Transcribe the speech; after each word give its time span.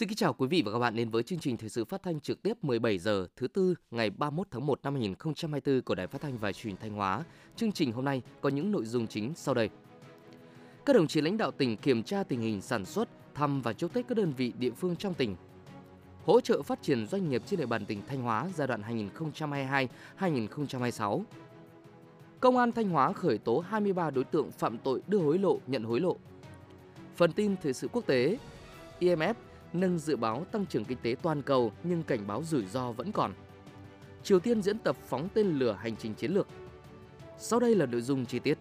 Xin 0.00 0.08
kính 0.08 0.16
chào 0.16 0.32
quý 0.32 0.46
vị 0.46 0.62
và 0.66 0.72
các 0.72 0.78
bạn 0.78 0.96
đến 0.96 1.10
với 1.10 1.22
chương 1.22 1.38
trình 1.38 1.56
thời 1.56 1.68
sự 1.68 1.84
phát 1.84 2.02
thanh 2.02 2.20
trực 2.20 2.42
tiếp 2.42 2.64
17 2.64 2.98
giờ 2.98 3.26
thứ 3.36 3.48
tư 3.48 3.74
ngày 3.90 4.10
31 4.10 4.46
tháng 4.50 4.66
1 4.66 4.80
năm 4.82 4.94
2024 4.94 5.82
của 5.82 5.94
Đài 5.94 6.06
Phát 6.06 6.20
thanh 6.20 6.38
và 6.38 6.52
Truyền 6.52 6.76
thanh 6.76 6.92
Hóa. 6.92 7.24
Chương 7.56 7.72
trình 7.72 7.92
hôm 7.92 8.04
nay 8.04 8.22
có 8.40 8.48
những 8.48 8.72
nội 8.72 8.84
dung 8.84 9.06
chính 9.06 9.32
sau 9.36 9.54
đây. 9.54 9.68
Các 10.86 10.96
đồng 10.96 11.06
chí 11.06 11.20
lãnh 11.20 11.36
đạo 11.36 11.50
tỉnh 11.50 11.76
kiểm 11.76 12.02
tra 12.02 12.22
tình 12.22 12.40
hình 12.40 12.60
sản 12.60 12.84
xuất, 12.84 13.08
thăm 13.34 13.62
và 13.62 13.72
chúc 13.72 13.92
Tết 13.92 14.08
các 14.08 14.18
đơn 14.18 14.32
vị 14.36 14.52
địa 14.58 14.70
phương 14.70 14.96
trong 14.96 15.14
tỉnh. 15.14 15.36
Hỗ 16.24 16.40
trợ 16.40 16.62
phát 16.62 16.82
triển 16.82 17.06
doanh 17.06 17.30
nghiệp 17.30 17.42
trên 17.46 17.60
địa 17.60 17.66
bàn 17.66 17.86
tỉnh 17.86 18.02
Thanh 18.06 18.22
Hóa 18.22 18.48
giai 18.56 18.68
đoạn 18.68 19.08
2022-2026. 20.18 21.22
Công 22.40 22.56
an 22.56 22.72
Thanh 22.72 22.88
Hóa 22.88 23.12
khởi 23.12 23.38
tố 23.38 23.60
23 23.60 24.10
đối 24.10 24.24
tượng 24.24 24.50
phạm 24.50 24.78
tội 24.78 25.02
đưa 25.06 25.18
hối 25.18 25.38
lộ, 25.38 25.58
nhận 25.66 25.84
hối 25.84 26.00
lộ. 26.00 26.16
Phần 27.16 27.32
tin 27.32 27.56
thời 27.62 27.72
sự 27.72 27.88
quốc 27.88 28.06
tế, 28.06 28.38
IMF 29.00 29.34
nâng 29.72 29.98
dự 29.98 30.16
báo 30.16 30.44
tăng 30.52 30.66
trưởng 30.66 30.84
kinh 30.84 30.98
tế 31.02 31.16
toàn 31.22 31.42
cầu 31.42 31.72
nhưng 31.82 32.02
cảnh 32.02 32.26
báo 32.26 32.42
rủi 32.44 32.66
ro 32.66 32.92
vẫn 32.92 33.12
còn. 33.12 33.32
Triều 34.22 34.40
Tiên 34.40 34.62
diễn 34.62 34.78
tập 34.78 34.96
phóng 35.08 35.28
tên 35.34 35.58
lửa 35.58 35.78
hành 35.80 35.96
trình 35.96 36.14
chiến 36.14 36.32
lược. 36.32 36.46
Sau 37.38 37.60
đây 37.60 37.74
là 37.74 37.86
nội 37.86 38.00
dung 38.00 38.26
chi 38.26 38.38
tiết. 38.38 38.58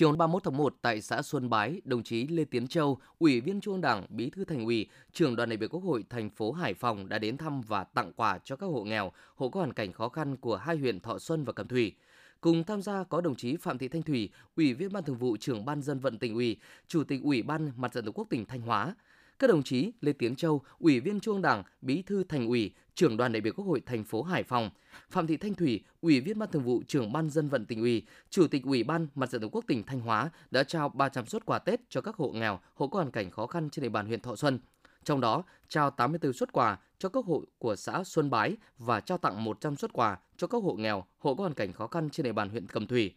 Chiều 0.00 0.12
31 0.12 0.44
tháng 0.44 0.56
1 0.56 0.74
tại 0.82 1.00
xã 1.00 1.22
Xuân 1.22 1.50
Bái, 1.50 1.80
đồng 1.84 2.02
chí 2.02 2.26
Lê 2.26 2.44
Tiến 2.44 2.68
Châu, 2.68 2.98
Ủy 3.18 3.40
viên 3.40 3.60
Trung 3.60 3.74
ương 3.74 3.80
Đảng, 3.80 4.06
Bí 4.08 4.30
thư 4.30 4.44
Thành 4.44 4.64
ủy, 4.64 4.88
trưởng 5.12 5.36
đoàn 5.36 5.48
đại 5.48 5.56
biểu 5.56 5.68
Quốc 5.68 5.80
hội 5.80 6.04
thành 6.10 6.30
phố 6.30 6.52
Hải 6.52 6.74
Phòng 6.74 7.08
đã 7.08 7.18
đến 7.18 7.36
thăm 7.36 7.60
và 7.60 7.84
tặng 7.84 8.12
quà 8.12 8.38
cho 8.44 8.56
các 8.56 8.66
hộ 8.66 8.84
nghèo, 8.84 9.12
hộ 9.34 9.48
có 9.48 9.60
hoàn 9.60 9.72
cảnh 9.72 9.92
khó 9.92 10.08
khăn 10.08 10.36
của 10.36 10.56
hai 10.56 10.76
huyện 10.76 11.00
Thọ 11.00 11.18
Xuân 11.18 11.44
và 11.44 11.52
Cẩm 11.52 11.68
Thủy. 11.68 11.94
Cùng 12.40 12.64
tham 12.64 12.82
gia 12.82 13.04
có 13.04 13.20
đồng 13.20 13.36
chí 13.36 13.56
Phạm 13.56 13.78
Thị 13.78 13.88
Thanh 13.88 14.02
Thủy, 14.02 14.30
Ủy 14.56 14.74
viên 14.74 14.92
Ban 14.92 15.04
Thường 15.04 15.16
vụ 15.16 15.36
Trưởng 15.36 15.64
Ban 15.64 15.82
Dân 15.82 15.98
vận 15.98 16.18
tỉnh 16.18 16.34
ủy, 16.34 16.56
Chủ 16.86 17.04
tịch 17.04 17.20
Ủy 17.22 17.42
ban 17.42 17.72
Mặt 17.76 17.92
trận 17.92 18.04
Tổ 18.04 18.12
quốc 18.12 18.26
tỉnh 18.30 18.46
Thanh 18.46 18.60
Hóa, 18.60 18.94
các 19.38 19.50
đồng 19.50 19.62
chí 19.62 19.92
Lê 20.00 20.12
Tiến 20.12 20.36
Châu, 20.36 20.62
Ủy 20.78 21.00
viên 21.00 21.20
Trung 21.20 21.34
ương 21.34 21.42
Đảng, 21.42 21.62
Bí 21.82 22.02
thư 22.02 22.24
Thành 22.24 22.46
ủy, 22.46 22.74
Trưởng 22.94 23.16
đoàn 23.16 23.32
đại 23.32 23.40
biểu 23.40 23.52
Quốc 23.56 23.64
hội 23.64 23.82
thành 23.86 24.04
phố 24.04 24.22
Hải 24.22 24.42
Phòng, 24.42 24.70
Phạm 25.10 25.26
Thị 25.26 25.36
Thanh 25.36 25.54
Thủy, 25.54 25.84
Ủy 26.00 26.20
viên 26.20 26.38
Ban 26.38 26.50
Thường 26.52 26.64
vụ 26.64 26.82
Trưởng 26.86 27.12
Ban 27.12 27.30
Dân 27.30 27.48
vận 27.48 27.66
tỉnh 27.66 27.80
ủy, 27.80 28.02
Chủ 28.30 28.46
tịch 28.46 28.64
Ủy 28.64 28.82
ban 28.82 29.06
Mặt 29.14 29.30
trận 29.30 29.40
Tổ 29.40 29.48
quốc 29.48 29.64
tỉnh 29.66 29.82
Thanh 29.82 30.00
Hóa 30.00 30.30
đã 30.50 30.62
trao 30.62 30.88
300 30.88 31.26
suất 31.26 31.46
quà 31.46 31.58
Tết 31.58 31.80
cho 31.88 32.00
các 32.00 32.16
hộ 32.16 32.30
nghèo, 32.32 32.60
hộ 32.74 32.86
có 32.88 32.96
hoàn 32.96 33.10
cảnh 33.10 33.30
khó 33.30 33.46
khăn 33.46 33.70
trên 33.70 33.82
địa 33.82 33.88
bàn 33.88 34.06
huyện 34.06 34.20
Thọ 34.20 34.36
Xuân. 34.36 34.58
Trong 35.04 35.20
đó, 35.20 35.42
trao 35.68 35.90
84 35.90 36.32
xuất 36.32 36.52
quà 36.52 36.78
cho 36.98 37.08
các 37.08 37.24
hộ 37.24 37.44
của 37.58 37.76
xã 37.76 38.04
Xuân 38.04 38.30
Bái 38.30 38.56
và 38.78 39.00
trao 39.00 39.18
tặng 39.18 39.44
100 39.44 39.76
xuất 39.76 39.92
quà 39.92 40.18
cho 40.36 40.46
các 40.46 40.62
hộ 40.62 40.74
nghèo, 40.74 41.04
hộ 41.18 41.34
có 41.34 41.42
hoàn 41.42 41.54
cảnh 41.54 41.72
khó 41.72 41.86
khăn 41.86 42.10
trên 42.10 42.24
địa 42.24 42.32
bàn 42.32 42.48
huyện 42.48 42.66
Cẩm 42.66 42.86
Thủy. 42.86 43.14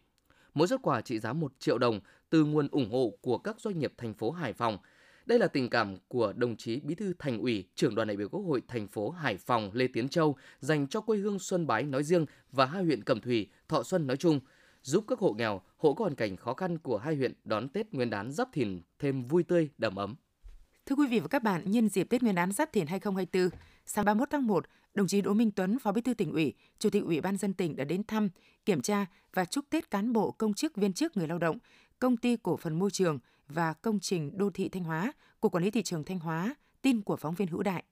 Mỗi 0.54 0.68
xuất 0.68 0.82
quà 0.82 1.00
trị 1.00 1.18
giá 1.18 1.32
1 1.32 1.52
triệu 1.58 1.78
đồng 1.78 2.00
từ 2.30 2.44
nguồn 2.44 2.68
ủng 2.68 2.90
hộ 2.90 3.12
của 3.20 3.38
các 3.38 3.60
doanh 3.60 3.78
nghiệp 3.78 3.92
thành 3.96 4.14
phố 4.14 4.30
Hải 4.30 4.52
Phòng. 4.52 4.78
Đây 5.26 5.38
là 5.38 5.46
tình 5.46 5.70
cảm 5.70 5.96
của 6.08 6.32
đồng 6.36 6.56
chí 6.56 6.80
Bí 6.80 6.94
thư 6.94 7.12
Thành 7.18 7.38
ủy, 7.38 7.68
trưởng 7.74 7.94
đoàn 7.94 8.08
đại 8.08 8.16
biểu 8.16 8.28
Quốc 8.28 8.40
hội 8.40 8.62
thành 8.68 8.88
phố 8.88 9.10
Hải 9.10 9.36
Phòng 9.36 9.70
Lê 9.72 9.86
Tiến 9.86 10.08
Châu 10.08 10.36
dành 10.60 10.86
cho 10.86 11.00
quê 11.00 11.18
hương 11.18 11.38
Xuân 11.38 11.66
Bái 11.66 11.82
nói 11.82 12.02
riêng 12.02 12.26
và 12.52 12.66
hai 12.66 12.84
huyện 12.84 13.04
Cẩm 13.04 13.20
Thủy, 13.20 13.50
Thọ 13.68 13.82
Xuân 13.82 14.06
nói 14.06 14.16
chung, 14.16 14.40
giúp 14.82 15.04
các 15.08 15.18
hộ 15.18 15.32
nghèo, 15.32 15.60
hộ 15.76 15.94
có 15.94 16.02
hoàn 16.02 16.14
cảnh 16.14 16.36
khó 16.36 16.54
khăn 16.54 16.78
của 16.78 16.98
hai 16.98 17.16
huyện 17.16 17.32
đón 17.44 17.68
Tết 17.68 17.92
Nguyên 17.92 18.10
đán 18.10 18.32
Giáp 18.32 18.48
Thìn 18.52 18.82
thêm 18.98 19.24
vui 19.24 19.42
tươi, 19.42 19.70
đầm 19.78 19.96
ấm. 19.96 20.14
Thưa 20.86 20.96
quý 20.96 21.06
vị 21.06 21.20
và 21.20 21.28
các 21.28 21.42
bạn, 21.42 21.62
nhân 21.70 21.88
dịp 21.88 22.04
Tết 22.04 22.22
Nguyên 22.22 22.34
đán 22.34 22.52
Giáp 22.52 22.72
Thìn 22.72 22.86
2024, 22.86 23.60
sáng 23.86 24.04
31 24.04 24.30
tháng 24.30 24.46
1, 24.46 24.66
đồng 24.94 25.06
chí 25.06 25.20
Đỗ 25.20 25.32
Minh 25.34 25.50
Tuấn, 25.50 25.78
Phó 25.78 25.92
Bí 25.92 26.00
thư 26.00 26.14
tỉnh 26.14 26.32
ủy, 26.32 26.54
Chủ 26.78 26.90
tịch 26.90 27.02
Ủy 27.04 27.20
ban 27.20 27.36
dân 27.36 27.54
tỉnh 27.54 27.76
đã 27.76 27.84
đến 27.84 28.04
thăm, 28.04 28.28
kiểm 28.64 28.80
tra 28.80 29.06
và 29.34 29.44
chúc 29.44 29.64
Tết 29.70 29.90
cán 29.90 30.12
bộ, 30.12 30.30
công 30.30 30.54
chức, 30.54 30.76
viên 30.76 30.92
chức, 30.92 31.16
người 31.16 31.28
lao 31.28 31.38
động, 31.38 31.58
công 31.98 32.16
ty 32.16 32.36
cổ 32.42 32.56
phần 32.56 32.78
môi 32.78 32.90
trường 32.90 33.18
và 33.48 33.72
công 33.72 34.00
trình 34.00 34.38
đô 34.38 34.50
thị 34.50 34.68
Thanh 34.68 34.84
Hóa, 34.84 35.12
của 35.40 35.48
quản 35.48 35.64
lý 35.64 35.70
thị 35.70 35.82
trường 35.82 36.04
Thanh 36.04 36.18
Hóa, 36.18 36.54
tin 36.82 37.02
của 37.02 37.16
phóng 37.16 37.34
viên 37.34 37.48
Hữu 37.48 37.62
Đại. 37.62 37.84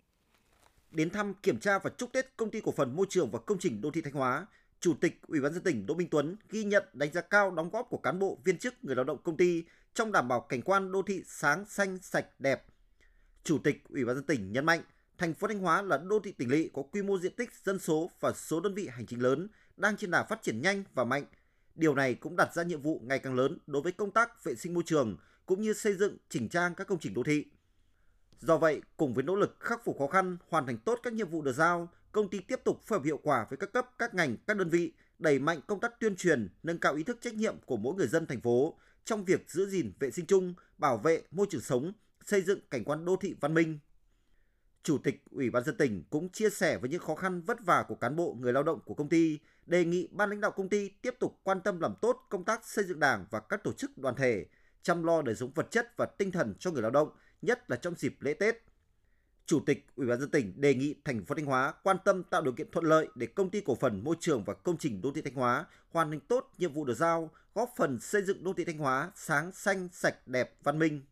Đến 0.91 1.11
thăm, 1.11 1.34
kiểm 1.34 1.61
tra 1.61 1.78
và 1.78 1.91
chúc 1.99 2.12
Tết 2.12 2.37
công 2.37 2.50
ty 2.50 2.61
cổ 2.61 2.72
phần 2.72 2.97
môi 2.97 3.06
trường 3.09 3.31
và 3.31 3.39
công 3.39 3.59
trình 3.59 3.81
đô 3.81 3.91
thị 3.91 4.00
Thanh 4.00 4.15
Hóa, 4.15 4.47
Chủ 4.81 4.95
tịch 5.00 5.21
Ủy 5.27 5.41
ban 5.41 5.53
dân 5.53 5.62
tỉnh 5.62 5.87
Đỗ 5.87 5.95
Minh 5.95 6.09
Tuấn 6.11 6.37
ghi 6.50 6.65
nhận 6.65 6.84
đánh 6.93 7.12
giá 7.12 7.21
cao 7.21 7.50
đóng 7.50 7.71
góp 7.71 7.87
của 7.91 7.99
cán 7.99 8.19
bộ, 8.19 8.39
viên 8.45 8.59
chức, 8.59 8.84
người 8.84 8.97
lao 8.97 9.05
động 9.05 9.19
công 9.25 9.37
ty 9.37 9.65
trong 9.95 10.12
đảm 10.12 10.28
bảo 10.28 10.41
cảnh 10.41 10.62
quan 10.62 10.93
đô 10.93 11.03
thị 11.03 11.22
sáng, 11.27 11.65
xanh, 11.65 11.99
sạch, 12.03 12.27
đẹp, 12.39 12.65
Chủ 13.44 13.58
tịch 13.58 13.82
Ủy 13.88 14.04
ban 14.04 14.16
dân 14.16 14.25
tỉnh 14.25 14.53
nhấn 14.53 14.66
mạnh, 14.66 14.82
thành 15.19 15.34
phố 15.34 15.48
Thanh 15.48 15.58
Hóa 15.58 15.82
là 15.82 15.98
đô 15.98 16.20
thị 16.20 16.32
tỉnh 16.32 16.50
lỵ 16.50 16.70
có 16.75 16.82
quy 16.82 17.03
mô 17.03 17.19
diện 17.19 17.32
tích, 17.36 17.50
dân 17.64 17.78
số 17.78 18.10
và 18.20 18.32
số 18.32 18.60
đơn 18.60 18.75
vị 18.75 18.88
hành 18.88 19.06
chính 19.06 19.22
lớn, 19.22 19.48
đang 19.76 19.97
trên 19.97 20.10
đà 20.10 20.22
phát 20.25 20.42
triển 20.42 20.62
nhanh 20.62 20.84
và 20.94 21.04
mạnh. 21.04 21.25
Điều 21.75 21.94
này 21.94 22.14
cũng 22.14 22.36
đặt 22.36 22.54
ra 22.54 22.62
nhiệm 22.62 22.82
vụ 22.82 23.00
ngày 23.04 23.19
càng 23.19 23.34
lớn 23.34 23.58
đối 23.66 23.82
với 23.82 23.92
công 23.92 24.10
tác 24.10 24.44
vệ 24.44 24.54
sinh 24.54 24.75
môi 24.75 24.82
trường 24.86 25.16
cũng 25.47 25.62
như 25.62 25.72
xây 25.72 25.94
dựng 25.94 26.16
chỉnh 26.28 26.48
trang 26.48 26.75
các 26.75 26.86
công 26.86 26.98
trình 26.98 27.14
đô 27.14 27.22
thị. 27.22 27.44
Do 28.41 28.58
vậy, 28.58 28.82
cùng 28.97 29.14
với 29.14 29.25
nỗ 29.25 29.36
lực 29.36 29.56
khắc 29.60 29.84
phục 29.84 29.98
khó 29.98 30.06
khăn, 30.06 30.36
hoàn 30.48 30.66
thành 30.66 30.78
tốt 30.78 31.00
các 31.03 31.12
nhiệm 31.12 31.28
vụ 31.28 31.42
được 31.42 31.53
giao, 31.53 31.88
công 32.12 32.30
ty 32.30 32.41
tiếp 32.41 32.60
tục 32.64 32.80
phối 32.84 32.98
hợp 32.98 33.04
hiệu 33.04 33.20
quả 33.22 33.47
với 33.50 33.56
các 33.56 33.72
cấp, 33.72 33.91
các 33.98 34.14
ngành, 34.14 34.36
các 34.47 34.56
đơn 34.56 34.69
vị, 34.69 34.92
đẩy 35.19 35.38
mạnh 35.38 35.60
công 35.66 35.80
tác 35.80 36.00
tuyên 36.00 36.16
truyền, 36.16 36.48
nâng 36.62 36.78
cao 36.78 36.94
ý 36.94 37.03
thức 37.03 37.19
trách 37.20 37.34
nhiệm 37.34 37.56
của 37.66 37.76
mỗi 37.76 37.94
người 37.94 38.06
dân 38.06 38.26
thành 38.26 38.41
phố 38.41 38.78
trong 39.04 39.24
việc 39.24 39.50
giữ 39.50 39.66
gìn 39.66 39.92
vệ 39.98 40.10
sinh 40.10 40.26
chung, 40.26 40.54
bảo 40.78 40.98
vệ 40.98 41.22
môi 41.30 41.47
trường 41.50 41.60
sống, 41.60 41.92
xây 42.27 42.43
dựng 42.43 42.60
cảnh 42.71 42.84
quan 42.84 43.05
đô 43.05 43.16
thị 43.16 43.34
văn 43.41 43.55
minh. 43.55 43.78
Chủ 44.83 44.99
tịch 44.99 45.22
Ủy 45.31 45.50
ban 45.50 45.65
dân 45.65 45.77
tỉnh 45.77 46.05
cũng 46.10 46.28
chia 46.28 46.50
sẻ 46.50 46.78
với 46.78 46.91
những 46.91 47.00
khó 47.00 47.15
khăn 47.15 47.43
vất 47.43 47.65
vả 47.65 47.84
của 47.88 47.94
cán 47.94 48.16
bộ 48.16 48.37
người 48.41 48.53
lao 48.53 48.62
động 48.62 48.81
của 48.84 48.94
công 48.94 49.09
ty, 49.09 49.38
đề 49.66 49.84
nghị 49.84 50.09
ban 50.12 50.31
lãnh 50.31 50.41
đạo 50.41 50.50
công 50.50 50.69
ty 50.69 50.88
tiếp 50.88 51.15
tục 51.21 51.41
quan 51.43 51.60
tâm 51.60 51.81
làm 51.81 51.94
tốt 52.03 52.27
công 52.28 52.44
tác 52.44 52.66
xây 52.66 52.84
dựng 52.84 53.00
Đảng 53.00 53.27
và 53.31 53.41
các 53.41 53.65
tổ 53.65 53.72
chức 53.72 53.99
đoàn 53.99 54.15
thể, 54.15 54.47
chăm 54.83 55.05
lo 55.05 55.22
đời 55.22 55.34
sống 55.34 55.53
vật 55.55 55.71
chất 55.71 55.97
và 55.97 56.06
tinh 56.06 56.31
thần 56.31 56.55
cho 56.59 56.71
người 56.71 56.83
lao 56.83 56.91
động, 56.91 57.09
nhất 57.43 57.71
là 57.71 57.77
trong 57.77 57.94
dịp 57.97 58.16
lễ 58.21 58.34
Tết. 58.34 58.56
Chủ 59.47 59.60
tịch 59.66 59.87
Ủy 59.97 60.06
ban 60.06 60.21
dân 60.21 60.31
tỉnh 60.31 60.60
đề 60.60 60.75
nghị 60.75 60.94
thành 61.04 61.25
phố 61.25 61.34
Thanh 61.34 61.44
Hóa 61.44 61.75
quan 61.83 61.97
tâm 62.04 62.22
tạo 62.22 62.43
điều 62.43 62.53
kiện 62.53 62.71
thuận 62.71 62.84
lợi 62.84 63.09
để 63.15 63.27
công 63.27 63.50
ty 63.50 63.60
cổ 63.60 63.75
phần 63.75 64.04
môi 64.04 64.16
trường 64.21 64.44
và 64.44 64.54
công 64.54 64.78
trình 64.78 65.03
đô 65.03 65.12
thị 65.12 65.22
Thanh 65.22 65.34
Hóa 65.34 65.66
hoàn 65.91 66.10
thành 66.10 66.21
tốt 66.21 66.50
nhiệm 66.59 66.72
vụ 66.72 66.84
được 66.84 66.94
giao, 66.94 67.31
góp 67.54 67.71
phần 67.77 68.00
xây 68.00 68.22
dựng 68.22 68.44
đô 68.44 68.53
thị 68.53 68.65
Thanh 68.65 68.78
Hóa 68.78 69.10
sáng 69.15 69.53
xanh, 69.53 69.89
sạch, 69.93 70.28
đẹp, 70.28 70.56
văn 70.62 70.78
minh 70.78 71.03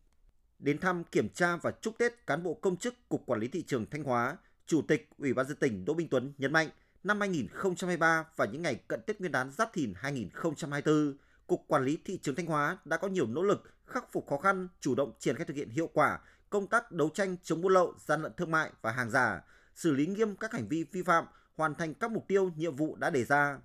đến 0.61 0.79
thăm 0.79 1.03
kiểm 1.03 1.29
tra 1.29 1.55
và 1.55 1.71
chúc 1.81 1.97
Tết 1.97 2.27
cán 2.27 2.43
bộ 2.43 2.53
công 2.53 2.77
chức 2.77 3.09
Cục 3.09 3.25
Quản 3.25 3.39
lý 3.39 3.47
Thị 3.47 3.63
trường 3.67 3.85
Thanh 3.85 4.03
Hóa, 4.03 4.37
Chủ 4.65 4.81
tịch 4.81 5.09
Ủy 5.17 5.33
ban 5.33 5.47
dân 5.47 5.57
tỉnh 5.57 5.85
Đỗ 5.85 5.93
Minh 5.93 6.07
Tuấn 6.11 6.33
nhấn 6.37 6.53
mạnh, 6.53 6.69
năm 7.03 7.19
2023 7.19 8.25
và 8.35 8.45
những 8.45 8.61
ngày 8.61 8.75
cận 8.87 9.01
Tết 9.07 9.19
Nguyên 9.19 9.31
đán 9.31 9.51
Giáp 9.51 9.73
Thìn 9.73 9.93
2024, 9.95 11.17
Cục 11.47 11.63
Quản 11.67 11.83
lý 11.83 11.97
Thị 12.05 12.19
trường 12.21 12.35
Thanh 12.35 12.45
Hóa 12.45 12.77
đã 12.85 12.97
có 12.97 13.07
nhiều 13.07 13.27
nỗ 13.27 13.43
lực 13.43 13.63
khắc 13.85 14.11
phục 14.11 14.27
khó 14.29 14.37
khăn, 14.37 14.67
chủ 14.79 14.95
động 14.95 15.11
triển 15.19 15.35
khai 15.35 15.45
thực 15.45 15.55
hiện 15.55 15.69
hiệu 15.69 15.89
quả 15.93 16.19
công 16.49 16.67
tác 16.67 16.91
đấu 16.91 17.09
tranh 17.09 17.35
chống 17.43 17.61
buôn 17.61 17.73
lậu, 17.73 17.93
gian 18.05 18.21
lận 18.21 18.31
thương 18.37 18.51
mại 18.51 18.71
và 18.81 18.91
hàng 18.91 19.09
giả, 19.09 19.41
xử 19.75 19.91
lý 19.91 20.05
nghiêm 20.05 20.35
các 20.35 20.53
hành 20.53 20.67
vi 20.67 20.83
vi 20.83 21.03
phạm, 21.03 21.25
hoàn 21.55 21.75
thành 21.75 21.93
các 21.93 22.11
mục 22.11 22.27
tiêu, 22.27 22.51
nhiệm 22.55 22.75
vụ 22.75 22.95
đã 22.95 23.09
đề 23.09 23.23
ra. 23.23 23.59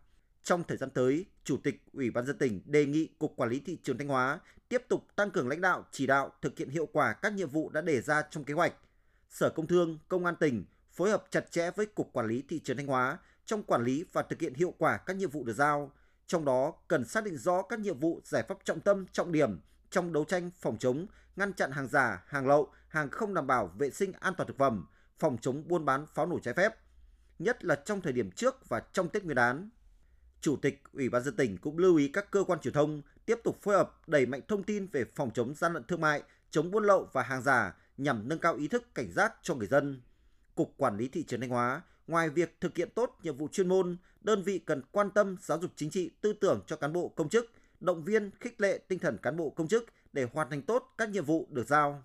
Trong 0.47 0.65
thời 0.65 0.77
gian 0.77 0.91
tới, 0.91 1.27
Chủ 1.45 1.57
tịch 1.57 1.83
Ủy 1.93 2.11
ban 2.11 2.27
dân 2.27 2.39
tỉnh 2.39 2.61
đề 2.65 2.87
nghị 2.87 3.09
Cục 3.19 3.37
Quản 3.37 3.51
lý 3.51 3.61
Thị 3.61 3.79
trường 3.83 3.99
Thanh 3.99 4.09
Hóa 4.09 4.41
tiếp 4.69 4.83
tục 4.89 5.07
tăng 5.17 5.31
cường 5.31 5.49
lãnh 5.49 5.61
đạo, 5.61 5.85
chỉ 5.93 6.07
đạo 6.07 6.33
thực 6.43 6.59
hiện 6.59 6.69
hiệu 6.69 6.87
quả 6.93 7.13
các 7.13 7.33
nhiệm 7.33 7.49
vụ 7.49 7.71
đã 7.71 7.81
đề 7.81 8.01
ra 8.01 8.23
trong 8.31 8.45
kế 8.45 8.55
hoạch. 8.55 8.75
Sở 9.31 9.51
Công 9.51 9.67
Thương, 9.67 9.99
Công 10.09 10.25
an 10.25 10.37
tỉnh 10.37 10.65
phối 10.93 11.11
hợp 11.11 11.25
chặt 11.31 11.51
chẽ 11.51 11.71
với 11.71 11.87
Cục 11.87 12.13
Quản 12.13 12.27
lý 12.27 12.43
Thị 12.49 12.61
trường 12.65 12.77
Thanh 12.77 12.87
Hóa 12.87 13.19
trong 13.47 13.63
quản 13.63 13.85
lý 13.85 14.05
và 14.13 14.23
thực 14.23 14.41
hiện 14.41 14.55
hiệu 14.55 14.75
quả 14.79 14.97
các 14.97 15.17
nhiệm 15.17 15.31
vụ 15.31 15.45
được 15.45 15.53
giao. 15.53 15.93
Trong 16.27 16.45
đó 16.45 16.75
cần 16.89 17.05
xác 17.05 17.25
định 17.25 17.37
rõ 17.37 17.63
các 17.63 17.81
nhiệm 17.81 17.99
vụ 17.99 18.21
giải 18.25 18.43
pháp 18.49 18.59
trọng 18.65 18.81
tâm, 18.81 19.07
trọng 19.13 19.33
điểm 19.33 19.61
trong 19.91 20.13
đấu 20.13 20.25
tranh 20.25 20.51
phòng 20.61 20.79
chống, 20.79 21.07
ngăn 21.37 21.53
chặn 21.53 21.71
hàng 21.71 21.89
giả, 21.89 22.25
hàng 22.27 22.47
lậu, 22.47 22.73
hàng 22.89 23.11
không 23.11 23.35
đảm 23.35 23.47
bảo 23.47 23.67
vệ 23.67 23.91
sinh 23.91 24.13
an 24.13 24.35
toàn 24.37 24.49
thực 24.49 24.59
phẩm, 24.59 24.87
phòng 25.19 25.37
chống 25.41 25.69
buôn 25.69 25.85
bán 25.85 26.07
pháo 26.15 26.27
nổ 26.27 26.39
trái 26.39 26.55
phép, 26.55 26.75
nhất 27.39 27.65
là 27.65 27.75
trong 27.75 28.01
thời 28.01 28.13
điểm 28.13 28.31
trước 28.31 28.69
và 28.69 28.81
trong 28.93 29.09
Tết 29.09 29.25
Nguyên 29.25 29.35
đán. 29.35 29.71
Chủ 30.47 30.57
tịch 30.57 30.83
Ủy 30.93 31.09
ban 31.09 31.23
dân 31.23 31.37
tỉnh 31.37 31.59
cũng 31.59 31.79
lưu 31.79 31.97
ý 31.97 32.09
các 32.09 32.31
cơ 32.31 32.45
quan 32.45 32.61
truyền 32.61 32.75
thông 32.75 33.03
tiếp 33.27 33.39
tục 33.45 33.63
phối 33.63 33.77
hợp 33.77 34.09
đẩy 34.09 34.27
mạnh 34.27 34.41
thông 34.49 34.63
tin 34.63 34.87
về 34.87 35.05
phòng 35.15 35.31
chống 35.35 35.55
gian 35.55 35.73
lận 35.73 35.85
thương 35.85 36.01
mại, 36.01 36.23
chống 36.51 36.71
buôn 36.71 36.85
lậu 36.85 37.09
và 37.13 37.23
hàng 37.23 37.43
giả 37.43 37.77
nhằm 37.97 38.29
nâng 38.29 38.39
cao 38.39 38.55
ý 38.55 38.69
thức 38.69 38.95
cảnh 38.95 39.13
giác 39.13 39.35
cho 39.43 39.55
người 39.55 39.67
dân. 39.67 40.01
Cục 40.55 40.75
Quản 40.77 40.97
lý 40.97 41.09
thị 41.09 41.23
trường 41.23 41.41
Thanh 41.41 41.51
Hóa, 41.51 41.83
ngoài 42.07 42.31
việc 42.31 42.57
thực 42.61 42.77
hiện 42.77 42.89
tốt 42.95 43.19
nhiệm 43.23 43.37
vụ 43.37 43.49
chuyên 43.49 43.69
môn, 43.69 43.97
đơn 44.21 44.43
vị 44.43 44.59
cần 44.59 44.83
quan 44.91 45.11
tâm 45.11 45.37
giáo 45.41 45.61
dục 45.61 45.71
chính 45.77 45.91
trị, 45.91 46.11
tư 46.21 46.33
tưởng 46.33 46.61
cho 46.67 46.77
cán 46.77 46.93
bộ 46.93 47.09
công 47.09 47.29
chức, 47.29 47.53
động 47.81 48.05
viên 48.05 48.31
khích 48.41 48.61
lệ 48.61 48.79
tinh 48.89 48.99
thần 48.99 49.19
cán 49.23 49.37
bộ 49.37 49.51
công 49.51 49.69
chức 49.69 49.85
để 50.13 50.27
hoàn 50.33 50.51
thành 50.51 50.63
tốt 50.63 50.95
các 50.99 51.11
nhiệm 51.11 51.25
vụ 51.25 51.49
được 51.51 51.69
giao. 51.69 52.03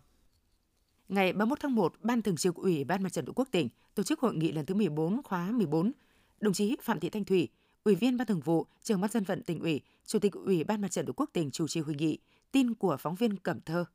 Ngày 1.09 1.33
31 1.33 1.59
tháng 1.59 1.75
1, 1.75 1.93
Ban 2.01 2.21
Thường 2.21 2.35
trực 2.35 2.55
Ủy 2.55 2.83
ban 2.83 3.03
Mặt 3.03 3.13
trận 3.13 3.25
Tổ 3.25 3.33
quốc 3.35 3.47
tỉnh 3.51 3.69
tổ 3.95 4.03
chức 4.03 4.19
hội 4.19 4.35
nghị 4.35 4.51
lần 4.51 4.65
thứ 4.65 4.75
14 4.75 5.23
khóa 5.23 5.51
14. 5.51 5.91
Đồng 6.39 6.53
chí 6.53 6.75
Phạm 6.81 6.99
Thị 6.99 7.09
Thanh 7.09 7.25
Thủy, 7.25 7.49
Ủy 7.83 7.95
viên 7.95 8.17
Ban 8.17 8.27
Thường 8.27 8.39
vụ, 8.39 8.65
Trưởng 8.83 9.01
ban 9.01 9.11
dân 9.11 9.23
vận 9.23 9.43
tỉnh 9.43 9.59
ủy, 9.59 9.81
Chủ 10.05 10.19
tịch 10.19 10.33
Ủy 10.33 10.63
ban 10.63 10.81
Mặt 10.81 10.91
trận 10.91 11.05
Tổ 11.05 11.13
quốc 11.15 11.29
tỉnh 11.33 11.51
chủ 11.51 11.67
trì 11.67 11.79
hội 11.79 11.95
nghị. 11.95 12.19
Tin 12.51 12.73
của 12.73 12.97
phóng 12.97 13.15
viên 13.15 13.37
Cẩm 13.37 13.61
Thơ. 13.61 13.85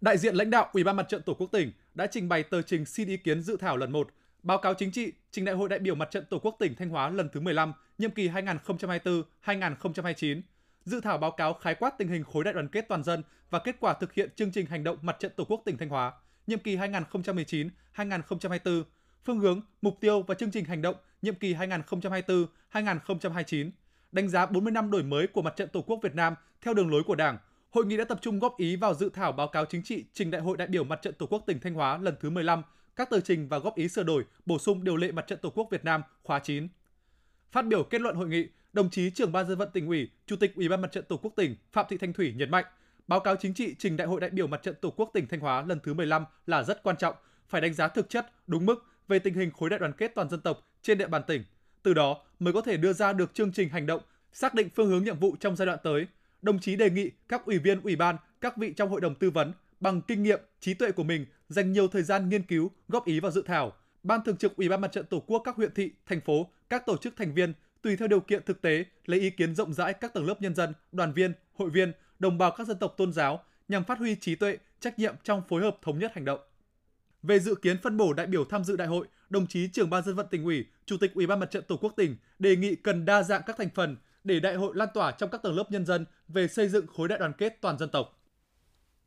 Đại 0.00 0.18
diện 0.18 0.34
lãnh 0.34 0.50
đạo 0.50 0.70
Ủy 0.72 0.84
ban 0.84 0.96
Mặt 0.96 1.06
trận 1.08 1.22
Tổ 1.22 1.34
quốc 1.34 1.48
tỉnh 1.52 1.72
đã 1.94 2.06
trình 2.06 2.28
bày 2.28 2.42
tờ 2.42 2.62
trình 2.62 2.86
xin 2.86 3.08
ý 3.08 3.16
kiến 3.16 3.42
dự 3.42 3.56
thảo 3.56 3.76
lần 3.76 3.92
1, 3.92 4.10
báo 4.42 4.58
cáo 4.58 4.74
chính 4.74 4.92
trị 4.92 5.12
trình 5.30 5.44
Đại 5.44 5.54
hội 5.54 5.68
đại 5.68 5.78
biểu 5.78 5.94
Mặt 5.94 6.10
trận 6.10 6.24
Tổ 6.30 6.38
quốc 6.38 6.56
tỉnh 6.58 6.74
Thanh 6.74 6.88
Hóa 6.88 7.10
lần 7.10 7.28
thứ 7.32 7.40
15, 7.40 7.72
nhiệm 7.98 8.10
kỳ 8.10 8.28
2024-2029 8.28 10.40
dự 10.84 11.00
thảo 11.00 11.18
báo 11.18 11.30
cáo 11.30 11.54
khái 11.54 11.74
quát 11.74 11.98
tình 11.98 12.08
hình 12.08 12.24
khối 12.24 12.44
đại 12.44 12.54
đoàn 12.54 12.68
kết 12.68 12.84
toàn 12.88 13.04
dân 13.04 13.22
và 13.50 13.58
kết 13.58 13.76
quả 13.80 13.94
thực 13.94 14.12
hiện 14.12 14.30
chương 14.36 14.52
trình 14.52 14.66
hành 14.66 14.84
động 14.84 14.98
mặt 15.02 15.16
trận 15.18 15.32
Tổ 15.36 15.44
quốc 15.44 15.62
tỉnh 15.64 15.78
Thanh 15.78 15.88
Hóa 15.88 16.12
nhiệm 16.46 16.58
kỳ 16.58 16.76
2019-2024, 16.76 18.82
phương 19.24 19.38
hướng, 19.38 19.60
mục 19.82 19.96
tiêu 20.00 20.22
và 20.22 20.34
chương 20.34 20.50
trình 20.50 20.64
hành 20.64 20.82
động 20.82 20.96
nhiệm 21.22 21.34
kỳ 21.34 21.54
2024-2029, 22.72 23.70
đánh 24.12 24.28
giá 24.28 24.46
40 24.46 24.72
năm 24.72 24.90
đổi 24.90 25.02
mới 25.02 25.26
của 25.26 25.42
mặt 25.42 25.56
trận 25.56 25.68
Tổ 25.68 25.82
quốc 25.82 25.98
Việt 26.02 26.14
Nam 26.14 26.34
theo 26.62 26.74
đường 26.74 26.90
lối 26.90 27.02
của 27.06 27.14
Đảng. 27.14 27.38
Hội 27.70 27.86
nghị 27.86 27.96
đã 27.96 28.04
tập 28.04 28.18
trung 28.22 28.38
góp 28.38 28.58
ý 28.58 28.76
vào 28.76 28.94
dự 28.94 29.08
thảo 29.08 29.32
báo 29.32 29.48
cáo 29.48 29.64
chính 29.64 29.82
trị 29.82 30.04
trình 30.12 30.30
Đại 30.30 30.40
hội 30.42 30.56
đại 30.56 30.68
biểu 30.68 30.84
mặt 30.84 31.02
trận 31.02 31.14
Tổ 31.14 31.26
quốc 31.26 31.42
tỉnh 31.46 31.60
Thanh 31.60 31.74
Hóa 31.74 31.98
lần 31.98 32.14
thứ 32.20 32.30
15, 32.30 32.62
các 32.96 33.10
tờ 33.10 33.20
trình 33.20 33.48
và 33.48 33.58
góp 33.58 33.76
ý 33.76 33.88
sửa 33.88 34.02
đổi, 34.02 34.24
bổ 34.46 34.58
sung 34.58 34.84
điều 34.84 34.96
lệ 34.96 35.12
mặt 35.12 35.26
trận 35.26 35.38
Tổ 35.42 35.50
quốc 35.50 35.68
Việt 35.70 35.84
Nam 35.84 36.02
khóa 36.22 36.38
9. 36.38 36.68
Phát 37.52 37.66
biểu 37.66 37.82
kết 37.82 38.00
luận 38.00 38.16
hội 38.16 38.28
nghị, 38.28 38.48
đồng 38.72 38.90
chí 38.90 39.10
trưởng 39.10 39.32
ban 39.32 39.48
dân 39.48 39.58
vận 39.58 39.70
tỉnh 39.72 39.86
ủy, 39.86 40.08
chủ 40.26 40.36
tịch 40.36 40.54
ủy 40.54 40.68
ban 40.68 40.80
mặt 40.82 40.92
trận 40.92 41.04
tổ 41.08 41.16
quốc 41.16 41.32
tỉnh 41.36 41.56
Phạm 41.72 41.86
Thị 41.88 41.96
Thanh 41.98 42.12
Thủy 42.12 42.34
nhấn 42.36 42.50
mạnh, 42.50 42.64
báo 43.08 43.20
cáo 43.20 43.36
chính 43.36 43.54
trị 43.54 43.74
trình 43.78 43.96
đại 43.96 44.06
hội 44.06 44.20
đại 44.20 44.30
biểu 44.30 44.46
mặt 44.46 44.62
trận 44.62 44.74
tổ 44.80 44.90
quốc 44.90 45.10
tỉnh 45.14 45.28
Thanh 45.28 45.40
Hóa 45.40 45.62
lần 45.62 45.80
thứ 45.82 45.94
15 45.94 46.24
là 46.46 46.62
rất 46.62 46.82
quan 46.82 46.96
trọng, 46.96 47.14
phải 47.48 47.60
đánh 47.60 47.74
giá 47.74 47.88
thực 47.88 48.08
chất, 48.08 48.32
đúng 48.46 48.66
mức 48.66 48.89
về 49.10 49.18
tình 49.18 49.34
hình 49.34 49.50
khối 49.50 49.70
đại 49.70 49.78
đoàn 49.78 49.92
kết 49.92 50.12
toàn 50.14 50.28
dân 50.28 50.40
tộc 50.40 50.68
trên 50.82 50.98
địa 50.98 51.06
bàn 51.06 51.22
tỉnh. 51.26 51.44
Từ 51.82 51.94
đó 51.94 52.22
mới 52.38 52.52
có 52.52 52.60
thể 52.60 52.76
đưa 52.76 52.92
ra 52.92 53.12
được 53.12 53.34
chương 53.34 53.52
trình 53.52 53.68
hành 53.68 53.86
động, 53.86 54.02
xác 54.32 54.54
định 54.54 54.68
phương 54.74 54.88
hướng 54.88 55.04
nhiệm 55.04 55.18
vụ 55.18 55.36
trong 55.40 55.56
giai 55.56 55.66
đoạn 55.66 55.78
tới. 55.82 56.06
Đồng 56.42 56.58
chí 56.58 56.76
đề 56.76 56.90
nghị 56.90 57.10
các 57.28 57.44
ủy 57.44 57.58
viên 57.58 57.80
ủy 57.80 57.96
ban, 57.96 58.16
các 58.40 58.56
vị 58.56 58.72
trong 58.76 58.90
hội 58.90 59.00
đồng 59.00 59.14
tư 59.14 59.30
vấn 59.30 59.52
bằng 59.80 60.00
kinh 60.02 60.22
nghiệm, 60.22 60.40
trí 60.60 60.74
tuệ 60.74 60.92
của 60.92 61.02
mình 61.02 61.26
dành 61.48 61.72
nhiều 61.72 61.88
thời 61.88 62.02
gian 62.02 62.28
nghiên 62.28 62.42
cứu, 62.42 62.70
góp 62.88 63.06
ý 63.06 63.20
vào 63.20 63.30
dự 63.30 63.42
thảo. 63.42 63.72
Ban 64.02 64.24
thường 64.24 64.36
trực 64.36 64.56
Ủy 64.56 64.68
ban 64.68 64.80
Mặt 64.80 64.92
trận 64.92 65.06
Tổ 65.06 65.20
quốc 65.26 65.42
các 65.44 65.56
huyện 65.56 65.74
thị, 65.74 65.90
thành 66.06 66.20
phố, 66.20 66.50
các 66.68 66.86
tổ 66.86 66.96
chức 66.96 67.16
thành 67.16 67.34
viên 67.34 67.52
tùy 67.82 67.96
theo 67.96 68.08
điều 68.08 68.20
kiện 68.20 68.42
thực 68.46 68.62
tế 68.62 68.84
lấy 69.06 69.20
ý 69.20 69.30
kiến 69.30 69.54
rộng 69.54 69.74
rãi 69.74 69.94
các 69.94 70.14
tầng 70.14 70.26
lớp 70.26 70.42
nhân 70.42 70.54
dân, 70.54 70.72
đoàn 70.92 71.12
viên, 71.12 71.32
hội 71.54 71.70
viên, 71.70 71.92
đồng 72.18 72.38
bào 72.38 72.50
các 72.50 72.66
dân 72.66 72.78
tộc 72.78 72.94
tôn 72.96 73.12
giáo 73.12 73.44
nhằm 73.68 73.84
phát 73.84 73.98
huy 73.98 74.14
trí 74.14 74.34
tuệ, 74.34 74.58
trách 74.80 74.98
nhiệm 74.98 75.14
trong 75.22 75.42
phối 75.48 75.62
hợp 75.62 75.78
thống 75.82 75.98
nhất 75.98 76.12
hành 76.14 76.24
động. 76.24 76.40
Về 77.22 77.38
dự 77.38 77.54
kiến 77.54 77.78
phân 77.82 77.96
bổ 77.96 78.12
đại 78.12 78.26
biểu 78.26 78.44
tham 78.44 78.64
dự 78.64 78.76
đại 78.76 78.88
hội, 78.88 79.06
đồng 79.30 79.46
chí 79.46 79.68
trưởng 79.68 79.90
ban 79.90 80.04
dân 80.04 80.16
vận 80.16 80.26
tỉnh 80.30 80.44
ủy, 80.44 80.66
chủ 80.86 80.96
tịch 80.96 81.14
ủy 81.14 81.26
ban 81.26 81.40
mặt 81.40 81.50
trận 81.50 81.64
tổ 81.68 81.76
quốc 81.76 81.92
tỉnh 81.96 82.16
đề 82.38 82.56
nghị 82.56 82.74
cần 82.74 83.04
đa 83.04 83.22
dạng 83.22 83.42
các 83.46 83.56
thành 83.58 83.68
phần 83.74 83.96
để 84.24 84.40
đại 84.40 84.54
hội 84.54 84.72
lan 84.76 84.88
tỏa 84.94 85.10
trong 85.10 85.30
các 85.30 85.42
tầng 85.42 85.56
lớp 85.56 85.64
nhân 85.70 85.86
dân 85.86 86.06
về 86.28 86.48
xây 86.48 86.68
dựng 86.68 86.86
khối 86.86 87.08
đại 87.08 87.18
đoàn 87.18 87.32
kết 87.38 87.58
toàn 87.60 87.78
dân 87.78 87.88
tộc. 87.88 88.20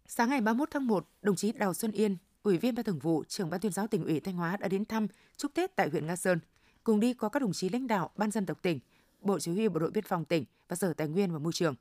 Sáng 0.07 0.29
ngày 0.29 0.41
31 0.41 0.69
tháng 0.71 0.87
1, 0.87 1.09
đồng 1.21 1.35
chí 1.35 1.51
Đào 1.51 1.73
Xuân 1.73 1.91
Yên, 1.91 2.17
Ủy 2.43 2.57
viên 2.57 2.75
Ban 2.75 2.85
Thường 2.85 2.99
vụ, 2.99 3.23
trưởng 3.27 3.49
Ban 3.49 3.59
Tuyên 3.59 3.71
giáo 3.71 3.87
tỉnh 3.87 4.05
ủy 4.05 4.19
Thanh 4.19 4.35
Hóa 4.35 4.57
đã 4.57 4.67
đến 4.67 4.85
thăm 4.85 5.07
chúc 5.37 5.53
Tết 5.53 5.75
tại 5.75 5.89
huyện 5.89 6.07
Nga 6.07 6.15
Sơn. 6.15 6.39
Cùng 6.83 6.99
đi 6.99 7.13
có 7.13 7.29
các 7.29 7.41
đồng 7.41 7.53
chí 7.53 7.69
lãnh 7.69 7.87
đạo 7.87 8.09
Ban 8.17 8.31
dân 8.31 8.45
tộc 8.45 8.61
tỉnh, 8.61 8.79
Bộ 9.21 9.39
Chỉ 9.39 9.51
huy 9.51 9.67
Bộ 9.67 9.79
đội 9.79 9.91
Biên 9.91 10.03
phòng 10.03 10.25
tỉnh 10.25 10.45
và 10.67 10.75
Sở 10.75 10.93
Tài 10.93 11.07
nguyên 11.07 11.31
và 11.31 11.39
Môi 11.39 11.53
trường. 11.53 11.75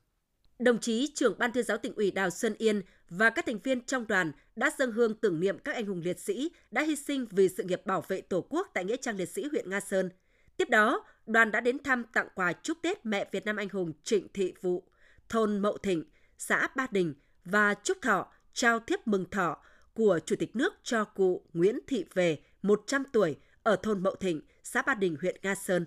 Đồng 0.59 0.79
chí 0.81 1.13
trưởng 1.15 1.39
Ban 1.39 1.53
Tuyên 1.53 1.65
giáo 1.65 1.79
tỉnh 1.79 1.95
ủy 1.95 2.11
Đào 2.11 2.31
Xuân 2.31 2.55
Yên 2.59 2.83
và 3.11 3.31
các 3.31 3.47
thành 3.47 3.59
viên 3.59 3.81
trong 3.81 4.07
đoàn 4.07 4.33
đã 4.57 4.71
dâng 4.79 4.93
hương 4.93 5.15
tưởng 5.15 5.41
niệm 5.41 5.59
các 5.59 5.75
anh 5.75 5.87
hùng 5.87 6.03
liệt 6.05 6.19
sĩ 6.21 6.51
đã 6.71 6.83
hy 6.83 6.97
sinh 6.97 7.27
vì 7.31 7.49
sự 7.49 7.63
nghiệp 7.63 7.87
bảo 7.87 8.05
vệ 8.09 8.21
Tổ 8.21 8.47
quốc 8.49 8.71
tại 8.75 8.85
Nghĩa 8.85 8.97
trang 8.97 9.17
liệt 9.17 9.29
sĩ 9.29 9.49
huyện 9.51 9.71
Nga 9.71 9.81
Sơn. 9.81 10.11
Tiếp 10.57 10.71
đó, 10.71 11.05
đoàn 11.27 11.51
đã 11.51 11.61
đến 11.61 11.79
thăm 11.83 12.05
tặng 12.13 12.29
quà 12.35 12.53
chúc 12.53 12.79
Tết 12.83 13.07
mẹ 13.07 13.29
Việt 13.33 13.45
Nam 13.45 13.57
anh 13.57 13.69
hùng 13.69 13.93
Trịnh 14.05 14.29
Thị 14.35 14.55
Vụ, 14.61 14.83
thôn 15.29 15.59
Mậu 15.59 15.79
Thịnh, 15.79 16.05
xã 16.39 16.69
Ba 16.77 16.87
Đình 16.91 17.15
và 17.45 17.75
chúc 17.75 18.03
thọ 18.03 18.33
trao 18.53 18.81
thiếp 18.81 19.07
mừng 19.07 19.31
thọ 19.31 19.63
của 19.95 20.19
Chủ 20.27 20.37
tịch 20.37 20.57
nước 20.57 20.75
cho 20.83 21.05
cụ 21.05 21.43
Nguyễn 21.53 21.79
Thị 21.87 22.05
Về, 22.15 22.39
100 22.63 23.05
tuổi, 23.13 23.37
ở 23.63 23.77
thôn 23.77 24.03
Mậu 24.03 24.15
Thịnh, 24.15 24.41
xã 24.63 24.83
Ba 24.83 24.95
Đình, 24.95 25.17
huyện 25.21 25.37
Nga 25.43 25.55
Sơn. 25.55 25.87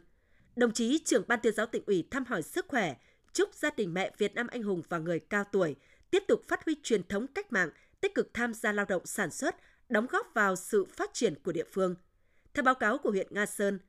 Đồng 0.55 0.71
chí 0.71 0.99
trưởng 1.05 1.23
Ban 1.27 1.39
tuyên 1.43 1.53
giáo 1.53 1.65
tỉnh 1.65 1.83
ủy 1.85 2.07
thăm 2.11 2.25
hỏi 2.25 2.41
sức 2.41 2.65
khỏe, 2.67 2.95
chúc 3.35 3.53
gia 3.53 3.69
đình 3.77 3.93
mẹ 3.93 4.11
Việt 4.17 4.35
Nam 4.35 4.47
anh 4.47 4.63
hùng 4.63 4.81
và 4.89 4.97
người 4.97 5.19
cao 5.19 5.43
tuổi 5.43 5.75
tiếp 6.11 6.23
tục 6.27 6.41
phát 6.47 6.65
huy 6.65 6.75
truyền 6.83 7.07
thống 7.07 7.27
cách 7.27 7.51
mạng, 7.51 7.69
tích 8.01 8.15
cực 8.15 8.33
tham 8.33 8.53
gia 8.53 8.71
lao 8.71 8.85
động 8.85 9.05
sản 9.05 9.31
xuất, 9.31 9.55
đóng 9.89 10.07
góp 10.09 10.27
vào 10.33 10.55
sự 10.55 10.85
phát 10.85 11.09
triển 11.13 11.35
của 11.43 11.51
địa 11.51 11.63
phương. 11.71 11.95
Theo 12.53 12.63
báo 12.63 12.75
cáo 12.75 12.97
của 12.97 13.11
huyện 13.11 13.27
Nga 13.29 13.45
Sơn, 13.45 13.79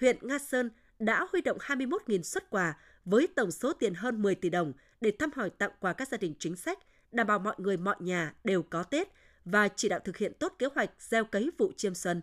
huyện 0.00 0.18
Nga 0.22 0.38
Sơn 0.38 0.70
đã 0.98 1.26
huy 1.32 1.40
động 1.40 1.58
21.000 1.60 2.22
xuất 2.22 2.50
quà 2.50 2.78
với 3.04 3.28
tổng 3.36 3.50
số 3.50 3.72
tiền 3.72 3.94
hơn 3.94 4.22
10 4.22 4.34
tỷ 4.34 4.50
đồng 4.50 4.72
để 5.00 5.12
thăm 5.18 5.30
hỏi 5.34 5.50
tặng 5.50 5.72
quà 5.80 5.92
các 5.92 6.08
gia 6.08 6.18
đình 6.18 6.34
chính 6.38 6.56
sách, 6.56 6.78
đảm 7.12 7.26
bảo 7.26 7.38
mọi 7.38 7.54
người 7.58 7.76
mọi 7.76 7.96
nhà 7.98 8.34
đều 8.44 8.62
có 8.62 8.82
Tết 8.82 9.08
và 9.44 9.68
chỉ 9.68 9.88
đạo 9.88 10.00
thực 10.04 10.16
hiện 10.16 10.32
tốt 10.38 10.52
kế 10.58 10.66
hoạch 10.74 10.90
gieo 10.98 11.24
cấy 11.24 11.50
vụ 11.58 11.72
chiêm 11.76 11.94
xuân. 11.94 12.22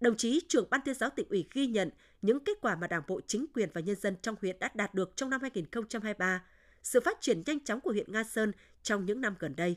Đồng 0.00 0.16
chí 0.16 0.40
trưởng 0.48 0.70
ban 0.70 0.80
tuyên 0.84 0.94
giáo 0.94 1.10
tỉnh 1.10 1.28
ủy 1.28 1.48
ghi 1.52 1.66
nhận 1.66 1.90
những 2.22 2.44
kết 2.44 2.58
quả 2.60 2.76
mà 2.76 2.86
Đảng 2.86 3.02
bộ, 3.08 3.20
chính 3.26 3.46
quyền 3.54 3.68
và 3.74 3.80
nhân 3.80 3.96
dân 3.96 4.16
trong 4.22 4.34
huyện 4.40 4.58
đã 4.58 4.70
đạt 4.74 4.94
được 4.94 5.16
trong 5.16 5.30
năm 5.30 5.40
2023, 5.40 6.42
sự 6.82 7.00
phát 7.00 7.20
triển 7.20 7.42
nhanh 7.46 7.60
chóng 7.60 7.80
của 7.80 7.92
huyện 7.92 8.12
Nga 8.12 8.24
Sơn 8.24 8.52
trong 8.82 9.06
những 9.06 9.20
năm 9.20 9.34
gần 9.38 9.56
đây. 9.56 9.76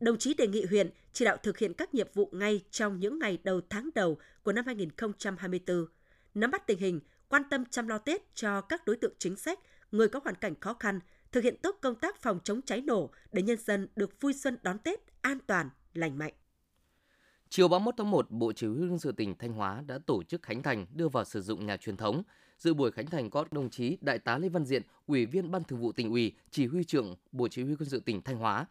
Đồng 0.00 0.18
chí 0.18 0.34
đề 0.34 0.46
nghị 0.46 0.64
huyện 0.64 0.90
chỉ 1.12 1.24
đạo 1.24 1.36
thực 1.36 1.58
hiện 1.58 1.74
các 1.74 1.94
nhiệm 1.94 2.08
vụ 2.14 2.28
ngay 2.32 2.60
trong 2.70 3.00
những 3.00 3.18
ngày 3.18 3.38
đầu 3.44 3.60
tháng 3.70 3.90
đầu 3.94 4.18
của 4.42 4.52
năm 4.52 4.66
2024, 4.66 5.86
nắm 6.34 6.50
bắt 6.50 6.66
tình 6.66 6.78
hình, 6.78 7.00
quan 7.28 7.42
tâm 7.50 7.64
chăm 7.64 7.88
lo 7.88 7.98
Tết 7.98 8.34
cho 8.34 8.60
các 8.60 8.86
đối 8.86 8.96
tượng 8.96 9.12
chính 9.18 9.36
sách, 9.36 9.58
người 9.92 10.08
có 10.08 10.20
hoàn 10.24 10.34
cảnh 10.34 10.54
khó 10.60 10.74
khăn, 10.74 11.00
thực 11.32 11.44
hiện 11.44 11.56
tốt 11.62 11.78
công 11.80 11.94
tác 11.94 12.22
phòng 12.22 12.40
chống 12.44 12.62
cháy 12.62 12.80
nổ 12.80 13.10
để 13.32 13.42
nhân 13.42 13.58
dân 13.58 13.88
được 13.96 14.20
vui 14.20 14.32
xuân 14.32 14.56
đón 14.62 14.78
Tết 14.78 15.00
an 15.20 15.38
toàn, 15.46 15.70
lành 15.94 16.18
mạnh. 16.18 16.32
Chiều 17.56 17.68
31 17.68 17.94
tháng 17.96 18.10
1, 18.10 18.30
Bộ 18.30 18.52
Chỉ 18.52 18.66
huy 18.66 18.88
quân 18.88 18.98
sự 18.98 19.12
tỉnh 19.12 19.34
Thanh 19.38 19.52
Hóa 19.52 19.82
đã 19.86 19.98
tổ 20.06 20.22
chức 20.22 20.42
khánh 20.42 20.62
thành 20.62 20.86
đưa 20.94 21.08
vào 21.08 21.24
sử 21.24 21.42
dụng 21.42 21.66
nhà 21.66 21.76
truyền 21.76 21.96
thống. 21.96 22.22
Dự 22.58 22.74
buổi 22.74 22.90
khánh 22.90 23.06
thành 23.06 23.30
có 23.30 23.44
đồng 23.50 23.70
chí 23.70 23.98
Đại 24.00 24.18
tá 24.18 24.38
Lê 24.38 24.48
Văn 24.48 24.64
Diện, 24.64 24.82
Ủy 25.06 25.26
viên 25.26 25.50
Ban 25.50 25.64
Thường 25.64 25.80
vụ 25.80 25.92
tỉnh 25.92 26.10
ủy, 26.10 26.32
Chỉ 26.50 26.66
huy 26.66 26.84
trưởng 26.84 27.14
Bộ 27.32 27.48
Chỉ 27.48 27.62
huy 27.62 27.74
quân 27.74 27.88
sự 27.88 28.00
tỉnh 28.00 28.22
Thanh 28.22 28.36
Hóa. 28.36 28.66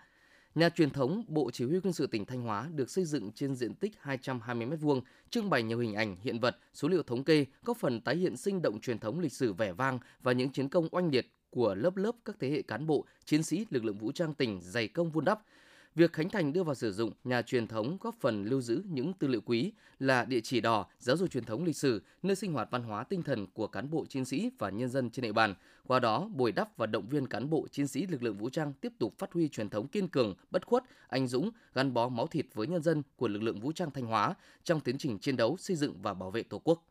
Nhà 0.55 0.69
truyền 0.69 0.89
thống 0.89 1.23
Bộ 1.27 1.51
Chỉ 1.53 1.65
huy 1.65 1.79
quân 1.79 1.93
sự 1.93 2.07
tỉnh 2.07 2.25
Thanh 2.25 2.41
Hóa 2.41 2.69
được 2.75 2.89
xây 2.89 3.05
dựng 3.05 3.31
trên 3.31 3.55
diện 3.55 3.73
tích 3.73 3.93
220 3.99 4.67
m2, 4.67 5.01
trưng 5.29 5.49
bày 5.49 5.63
nhiều 5.63 5.79
hình 5.79 5.93
ảnh, 5.93 6.15
hiện 6.21 6.39
vật, 6.39 6.57
số 6.73 6.87
liệu 6.87 7.03
thống 7.03 7.23
kê, 7.23 7.45
góp 7.63 7.77
phần 7.77 8.01
tái 8.01 8.15
hiện 8.15 8.37
sinh 8.37 8.61
động 8.61 8.79
truyền 8.81 8.99
thống 8.99 9.19
lịch 9.19 9.33
sử 9.33 9.53
vẻ 9.53 9.71
vang 9.71 9.99
và 10.23 10.31
những 10.31 10.49
chiến 10.49 10.69
công 10.69 10.87
oanh 10.91 11.09
liệt 11.09 11.31
của 11.49 11.75
lớp 11.75 11.97
lớp 11.97 12.15
các 12.25 12.35
thế 12.39 12.49
hệ 12.49 12.61
cán 12.61 12.87
bộ, 12.87 13.05
chiến 13.25 13.43
sĩ 13.43 13.65
lực 13.69 13.85
lượng 13.85 13.97
vũ 13.97 14.11
trang 14.11 14.33
tỉnh 14.33 14.59
dày 14.61 14.87
công 14.87 15.11
vun 15.11 15.25
đắp, 15.25 15.41
Việc 15.95 16.13
Khánh 16.13 16.29
Thành 16.29 16.53
đưa 16.53 16.63
vào 16.63 16.75
sử 16.75 16.91
dụng 16.91 17.11
nhà 17.23 17.41
truyền 17.41 17.67
thống 17.67 17.97
góp 18.01 18.15
phần 18.19 18.45
lưu 18.45 18.61
giữ 18.61 18.83
những 18.89 19.13
tư 19.13 19.27
liệu 19.27 19.41
quý 19.41 19.71
là 19.99 20.25
địa 20.25 20.39
chỉ 20.43 20.61
đỏ, 20.61 20.85
giáo 20.99 21.17
dục 21.17 21.31
truyền 21.31 21.43
thống 21.43 21.63
lịch 21.63 21.75
sử, 21.75 22.01
nơi 22.23 22.35
sinh 22.35 22.53
hoạt 22.53 22.71
văn 22.71 22.83
hóa 22.83 23.03
tinh 23.03 23.23
thần 23.23 23.47
của 23.53 23.67
cán 23.67 23.89
bộ 23.89 24.05
chiến 24.05 24.25
sĩ 24.25 24.49
và 24.59 24.69
nhân 24.69 24.89
dân 24.89 25.09
trên 25.09 25.23
địa 25.23 25.31
bàn. 25.31 25.55
Qua 25.87 25.99
đó, 25.99 26.29
bồi 26.35 26.51
đắp 26.51 26.77
và 26.77 26.85
động 26.85 27.07
viên 27.09 27.27
cán 27.27 27.49
bộ 27.49 27.67
chiến 27.71 27.87
sĩ 27.87 28.07
lực 28.07 28.23
lượng 28.23 28.37
vũ 28.37 28.49
trang 28.49 28.73
tiếp 28.73 28.93
tục 28.99 29.13
phát 29.17 29.33
huy 29.33 29.47
truyền 29.47 29.69
thống 29.69 29.87
kiên 29.87 30.07
cường, 30.07 30.35
bất 30.51 30.65
khuất, 30.65 30.83
anh 31.07 31.27
dũng, 31.27 31.49
gắn 31.73 31.93
bó 31.93 32.09
máu 32.09 32.27
thịt 32.27 32.45
với 32.53 32.67
nhân 32.67 32.81
dân 32.81 33.03
của 33.15 33.27
lực 33.27 33.43
lượng 33.43 33.59
vũ 33.59 33.71
trang 33.71 33.91
Thanh 33.91 34.05
Hóa 34.05 34.35
trong 34.63 34.79
tiến 34.79 34.97
trình 34.97 35.19
chiến 35.19 35.37
đấu, 35.37 35.57
xây 35.57 35.75
dựng 35.75 36.01
và 36.01 36.13
bảo 36.13 36.31
vệ 36.31 36.43
Tổ 36.43 36.59
quốc. 36.63 36.83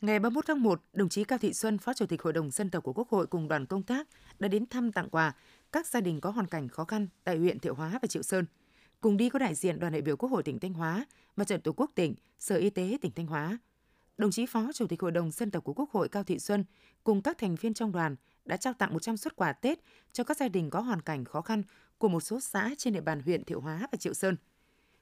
Ngày 0.00 0.18
31 0.18 0.46
tháng 0.46 0.62
1, 0.62 0.82
đồng 0.92 1.08
chí 1.08 1.24
Cao 1.24 1.38
Thị 1.38 1.52
Xuân, 1.52 1.78
Phó 1.78 1.94
Chủ 1.94 2.06
tịch 2.06 2.22
Hội 2.22 2.32
đồng 2.32 2.50
Dân 2.50 2.70
tộc 2.70 2.84
của 2.84 2.92
Quốc 2.92 3.08
hội 3.08 3.26
cùng 3.26 3.48
đoàn 3.48 3.66
công 3.66 3.82
tác 3.82 4.08
đã 4.38 4.48
đến 4.48 4.66
thăm 4.66 4.92
tặng 4.92 5.08
quà 5.10 5.32
các 5.72 5.86
gia 5.86 6.00
đình 6.00 6.20
có 6.20 6.30
hoàn 6.30 6.46
cảnh 6.46 6.68
khó 6.68 6.84
khăn 6.84 7.08
tại 7.24 7.38
huyện 7.38 7.58
Thiệu 7.58 7.74
Hóa 7.74 7.98
và 8.02 8.06
Triệu 8.08 8.22
Sơn. 8.22 8.44
Cùng 9.00 9.16
đi 9.16 9.28
có 9.28 9.38
đại 9.38 9.54
diện 9.54 9.80
đoàn 9.80 9.92
đại 9.92 10.02
biểu 10.02 10.16
Quốc 10.16 10.28
hội 10.28 10.42
tỉnh 10.42 10.58
Thanh 10.58 10.72
Hóa, 10.72 11.06
Mặt 11.36 11.46
trận 11.46 11.60
Tổ 11.60 11.72
quốc 11.72 11.90
tỉnh, 11.94 12.14
Sở 12.38 12.56
Y 12.56 12.70
tế 12.70 12.98
tỉnh 13.00 13.12
Thanh 13.12 13.26
Hóa. 13.26 13.58
Đồng 14.18 14.30
chí 14.30 14.46
Phó 14.46 14.72
Chủ 14.74 14.86
tịch 14.86 15.00
Hội 15.00 15.10
đồng 15.10 15.30
Dân 15.30 15.50
tộc 15.50 15.64
của 15.64 15.74
Quốc 15.74 15.90
hội 15.90 16.08
Cao 16.08 16.24
Thị 16.24 16.38
Xuân 16.38 16.64
cùng 17.04 17.22
các 17.22 17.38
thành 17.38 17.54
viên 17.54 17.74
trong 17.74 17.92
đoàn 17.92 18.16
đã 18.44 18.56
trao 18.56 18.72
tặng 18.72 18.92
100 18.92 19.16
xuất 19.16 19.36
quà 19.36 19.52
Tết 19.52 19.78
cho 20.12 20.24
các 20.24 20.36
gia 20.36 20.48
đình 20.48 20.70
có 20.70 20.80
hoàn 20.80 21.00
cảnh 21.00 21.24
khó 21.24 21.40
khăn 21.40 21.62
của 21.98 22.08
một 22.08 22.20
số 22.20 22.40
xã 22.40 22.70
trên 22.78 22.92
địa 22.92 23.00
bàn 23.00 23.22
huyện 23.22 23.44
Thiệu 23.44 23.60
Hóa 23.60 23.88
và 23.92 23.98
Triệu 23.98 24.14
Sơn. 24.14 24.36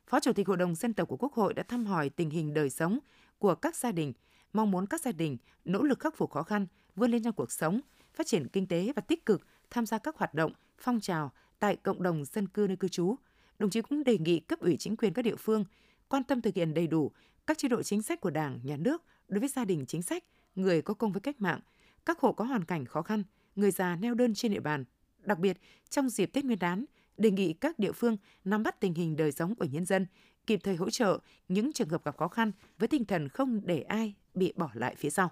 Phó 0.06 0.20
Chủ 0.20 0.32
tịch 0.32 0.48
Hội 0.48 0.56
đồng 0.56 0.74
Dân 0.74 0.94
tộc 0.94 1.08
của 1.08 1.16
Quốc 1.16 1.32
hội 1.32 1.54
đã 1.54 1.62
thăm 1.62 1.86
hỏi 1.86 2.08
tình 2.08 2.30
hình 2.30 2.54
đời 2.54 2.70
sống 2.70 2.98
của 3.38 3.54
các 3.54 3.76
gia 3.76 3.92
đình, 3.92 4.12
mong 4.52 4.70
muốn 4.70 4.86
các 4.86 5.00
gia 5.00 5.12
đình 5.12 5.36
nỗ 5.64 5.82
lực 5.82 6.00
khắc 6.00 6.16
phục 6.16 6.30
khó 6.30 6.42
khăn, 6.42 6.66
vươn 6.96 7.10
lên 7.10 7.22
trong 7.22 7.34
cuộc 7.34 7.52
sống, 7.52 7.80
phát 8.20 8.26
triển 8.26 8.48
kinh 8.48 8.66
tế 8.66 8.92
và 8.96 9.02
tích 9.02 9.26
cực 9.26 9.46
tham 9.70 9.86
gia 9.86 9.98
các 9.98 10.16
hoạt 10.16 10.34
động, 10.34 10.52
phong 10.78 11.00
trào 11.00 11.32
tại 11.58 11.76
cộng 11.76 12.02
đồng 12.02 12.24
dân 12.24 12.48
cư 12.48 12.66
nơi 12.68 12.76
cư 12.76 12.88
trú. 12.88 13.14
Đồng 13.58 13.70
chí 13.70 13.82
cũng 13.82 14.04
đề 14.04 14.18
nghị 14.18 14.40
cấp 14.40 14.60
ủy 14.60 14.76
chính 14.76 14.96
quyền 14.96 15.12
các 15.12 15.22
địa 15.22 15.36
phương 15.36 15.64
quan 16.08 16.24
tâm 16.24 16.40
thực 16.40 16.54
hiện 16.54 16.74
đầy 16.74 16.86
đủ 16.86 17.10
các 17.46 17.58
chế 17.58 17.68
độ 17.68 17.82
chính 17.82 18.02
sách 18.02 18.20
của 18.20 18.30
Đảng, 18.30 18.60
Nhà 18.62 18.76
nước 18.76 19.02
đối 19.28 19.40
với 19.40 19.48
gia 19.48 19.64
đình 19.64 19.84
chính 19.86 20.02
sách, 20.02 20.24
người 20.54 20.82
có 20.82 20.94
công 20.94 21.12
với 21.12 21.20
cách 21.20 21.40
mạng, 21.40 21.60
các 22.06 22.18
hộ 22.18 22.32
có 22.32 22.44
hoàn 22.44 22.64
cảnh 22.64 22.84
khó 22.84 23.02
khăn, 23.02 23.22
người 23.56 23.70
già 23.70 23.96
neo 23.96 24.14
đơn 24.14 24.34
trên 24.34 24.52
địa 24.52 24.60
bàn. 24.60 24.84
Đặc 25.18 25.38
biệt, 25.38 25.58
trong 25.90 26.08
dịp 26.08 26.26
Tết 26.26 26.44
Nguyên 26.44 26.58
đán, 26.58 26.84
đề 27.16 27.30
nghị 27.30 27.52
các 27.52 27.78
địa 27.78 27.92
phương 27.92 28.16
nắm 28.44 28.62
bắt 28.62 28.80
tình 28.80 28.94
hình 28.94 29.16
đời 29.16 29.32
sống 29.32 29.54
của 29.54 29.64
nhân 29.64 29.84
dân, 29.84 30.06
kịp 30.46 30.60
thời 30.62 30.76
hỗ 30.76 30.90
trợ 30.90 31.18
những 31.48 31.72
trường 31.72 31.88
hợp 31.88 32.04
gặp 32.04 32.16
khó 32.16 32.28
khăn 32.28 32.52
với 32.78 32.88
tinh 32.88 33.04
thần 33.04 33.28
không 33.28 33.60
để 33.64 33.80
ai 33.80 34.14
bị 34.34 34.52
bỏ 34.56 34.70
lại 34.74 34.94
phía 34.98 35.10
sau. 35.10 35.30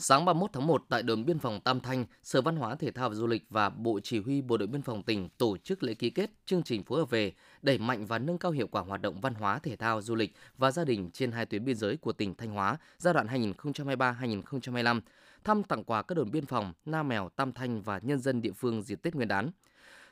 Sáng 0.00 0.24
31 0.24 0.50
tháng 0.52 0.66
1 0.66 0.84
tại 0.88 1.02
đồn 1.02 1.24
biên 1.24 1.38
phòng 1.38 1.60
Tam 1.60 1.80
Thanh, 1.80 2.04
Sở 2.22 2.40
Văn 2.40 2.56
hóa 2.56 2.74
Thể 2.74 2.90
thao 2.90 3.08
và 3.08 3.14
Du 3.14 3.26
lịch 3.26 3.44
và 3.50 3.68
Bộ 3.68 4.00
Chỉ 4.02 4.20
huy 4.20 4.42
Bộ 4.42 4.56
đội 4.56 4.68
Biên 4.68 4.82
phòng 4.82 5.02
tỉnh 5.02 5.28
tổ 5.28 5.56
chức 5.56 5.82
lễ 5.82 5.94
ký 5.94 6.10
kết 6.10 6.30
chương 6.46 6.62
trình 6.62 6.84
phối 6.84 6.98
hợp 6.98 7.10
về 7.10 7.32
đẩy 7.62 7.78
mạnh 7.78 8.06
và 8.06 8.18
nâng 8.18 8.38
cao 8.38 8.52
hiệu 8.52 8.66
quả 8.66 8.82
hoạt 8.82 9.02
động 9.02 9.20
văn 9.20 9.34
hóa 9.34 9.58
thể 9.58 9.76
thao 9.76 10.02
du 10.02 10.14
lịch 10.14 10.34
và 10.58 10.70
gia 10.70 10.84
đình 10.84 11.10
trên 11.10 11.32
hai 11.32 11.46
tuyến 11.46 11.64
biên 11.64 11.76
giới 11.76 11.96
của 11.96 12.12
tỉnh 12.12 12.34
Thanh 12.34 12.50
Hóa 12.50 12.76
giai 12.98 13.14
đoạn 13.14 13.26
2023-2025. 13.26 15.00
thăm 15.44 15.62
tặng 15.62 15.84
quà 15.84 16.02
các 16.02 16.14
đồn 16.14 16.30
biên 16.30 16.46
phòng 16.46 16.72
Na 16.84 17.02
Mèo, 17.02 17.28
Tam 17.36 17.52
Thanh 17.52 17.82
và 17.82 18.00
nhân 18.02 18.18
dân 18.18 18.42
địa 18.42 18.52
phương 18.52 18.82
dịp 18.82 19.02
Tết 19.02 19.14
Nguyên 19.14 19.28
đán. 19.28 19.50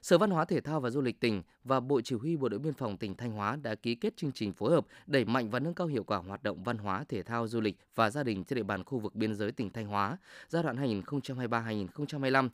Sở 0.06 0.18
Văn 0.18 0.30
hóa 0.30 0.44
Thể 0.44 0.60
thao 0.60 0.80
và 0.80 0.90
Du 0.90 1.00
lịch 1.00 1.20
tỉnh 1.20 1.42
và 1.64 1.80
Bộ 1.80 2.00
Chỉ 2.00 2.16
huy 2.16 2.36
Bộ 2.36 2.48
đội 2.48 2.60
Biên 2.60 2.72
phòng 2.72 2.96
tỉnh 2.96 3.16
Thanh 3.16 3.32
Hóa 3.32 3.56
đã 3.62 3.74
ký 3.74 3.94
kết 3.94 4.16
chương 4.16 4.32
trình 4.32 4.52
phối 4.52 4.70
hợp 4.70 4.86
đẩy 5.06 5.24
mạnh 5.24 5.50
và 5.50 5.58
nâng 5.58 5.74
cao 5.74 5.86
hiệu 5.86 6.04
quả 6.04 6.18
hoạt 6.18 6.42
động 6.42 6.62
văn 6.64 6.78
hóa, 6.78 7.04
thể 7.08 7.22
thao, 7.22 7.48
du 7.48 7.60
lịch 7.60 7.76
và 7.94 8.10
gia 8.10 8.22
đình 8.22 8.44
trên 8.44 8.56
địa 8.56 8.62
bàn 8.62 8.84
khu 8.84 8.98
vực 8.98 9.14
biên 9.14 9.34
giới 9.34 9.52
tỉnh 9.52 9.70
Thanh 9.70 9.86
Hóa 9.86 10.18
giai 10.48 10.62
đoạn 10.62 10.76
2023-2025 10.76 12.48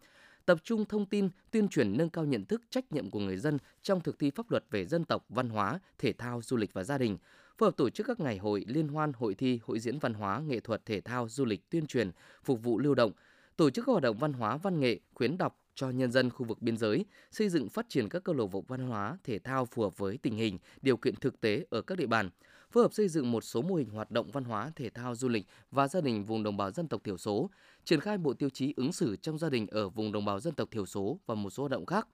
tập 0.47 0.59
trung 0.65 0.85
thông 0.85 1.07
tin, 1.07 1.29
tuyên 1.51 1.69
truyền 1.69 1.97
nâng 1.97 2.11
cao 2.11 2.25
nhận 2.25 2.45
thức 2.45 2.63
trách 2.71 2.93
nhiệm 2.93 3.11
của 3.11 3.21
người 3.21 3.37
dân 3.37 3.59
trong 3.83 4.01
thực 4.01 4.19
thi 4.19 4.31
pháp 4.31 4.51
luật 4.51 4.65
về 4.71 4.85
dân 4.85 5.05
tộc, 5.05 5.25
văn 5.29 5.49
hóa, 5.49 5.81
thể 5.99 6.13
thao, 6.13 6.41
du 6.43 6.57
lịch 6.57 6.73
và 6.73 6.83
gia 6.85 6.99
đình, 6.99 7.19
phối 7.59 7.67
hợp 7.67 7.77
tổ 7.77 7.91
chức 7.91 8.07
các 8.07 8.21
ngày 8.21 8.39
hội, 8.39 8.65
liên 8.69 8.89
hoan, 8.89 9.13
hội 9.13 9.35
thi, 9.35 9.61
hội 9.63 9.79
diễn 9.79 9.99
văn 9.99 10.15
hóa, 10.15 10.41
nghệ 10.47 10.61
thuật, 10.61 10.87
thể 10.87 11.01
thao, 11.01 11.29
du 11.29 11.45
lịch, 11.45 11.71
tuyên 11.71 11.87
truyền, 11.87 12.11
phục 12.45 12.63
vụ 12.63 12.79
lưu 12.79 12.95
động, 12.95 13.13
tổ 13.57 13.71
chức 13.71 13.87
các 13.87 13.93
hoạt 13.93 14.03
động 14.03 14.19
văn 14.19 14.33
hóa, 14.33 14.57
văn 14.57 14.81
nghệ, 14.81 15.01
khuyến 15.15 15.39
đọc 15.39 15.62
cho 15.75 15.91
nhân 15.91 16.13
dân 16.13 16.31
khu 16.31 16.47
vực 16.47 16.63
biên 16.63 16.77
giới, 16.77 17.05
xây 17.31 17.49
dựng 17.49 17.69
phát 17.69 17.89
triển 17.89 18.09
các 18.09 18.25
câu 18.25 18.35
lạc 18.35 18.47
bộ 18.47 18.65
văn 18.69 18.81
hóa, 18.81 19.19
thể 19.25 19.39
thao 19.39 19.67
phù 19.67 19.83
hợp 19.83 19.99
với 19.99 20.19
tình 20.19 20.35
hình, 20.35 20.59
điều 20.83 20.97
kiện 20.97 21.17
thực 21.17 21.41
tế 21.41 21.65
ở 21.71 21.83
các 21.83 21.99
địa 21.99 22.07
bàn, 22.07 22.31
phối 22.71 22.85
hợp 22.85 22.93
xây 22.93 23.09
dựng 23.09 23.31
một 23.31 23.45
số 23.45 23.63
mô 23.63 23.75
hình 23.75 23.91
hoạt 23.91 24.11
động 24.11 24.31
văn 24.31 24.45
hóa, 24.45 24.73
thể 24.77 24.91
thao, 24.91 25.15
du 25.15 25.29
lịch 25.29 25.47
và 25.71 25.89
gia 25.89 26.01
đình 26.01 26.25
vùng 26.25 26.43
đồng 26.43 26.57
bào 26.57 26.71
dân 26.71 26.89
tộc 26.89 27.05
thiểu 27.05 27.17
số, 27.17 27.51
triển 27.85 28.01
khai 28.01 28.19
bộ 28.19 28.33
tiêu 28.33 28.51
chí 28.51 28.75
ứng 28.77 28.93
xử 28.93 29.17
trong 29.17 29.39
gia 29.39 29.51
đình 29.51 29.67
ở 29.67 29.89
vùng 29.89 30.13
đồng 30.13 30.25
bào 30.25 30.41
dân 30.41 30.55
tộc 30.55 30.71
thiểu 30.71 30.87
số 30.87 31.19
và 31.27 31.35
một 31.35 31.51
số 31.51 31.63
hoạt 31.63 31.71
động 31.71 31.87
khác. 31.87 32.09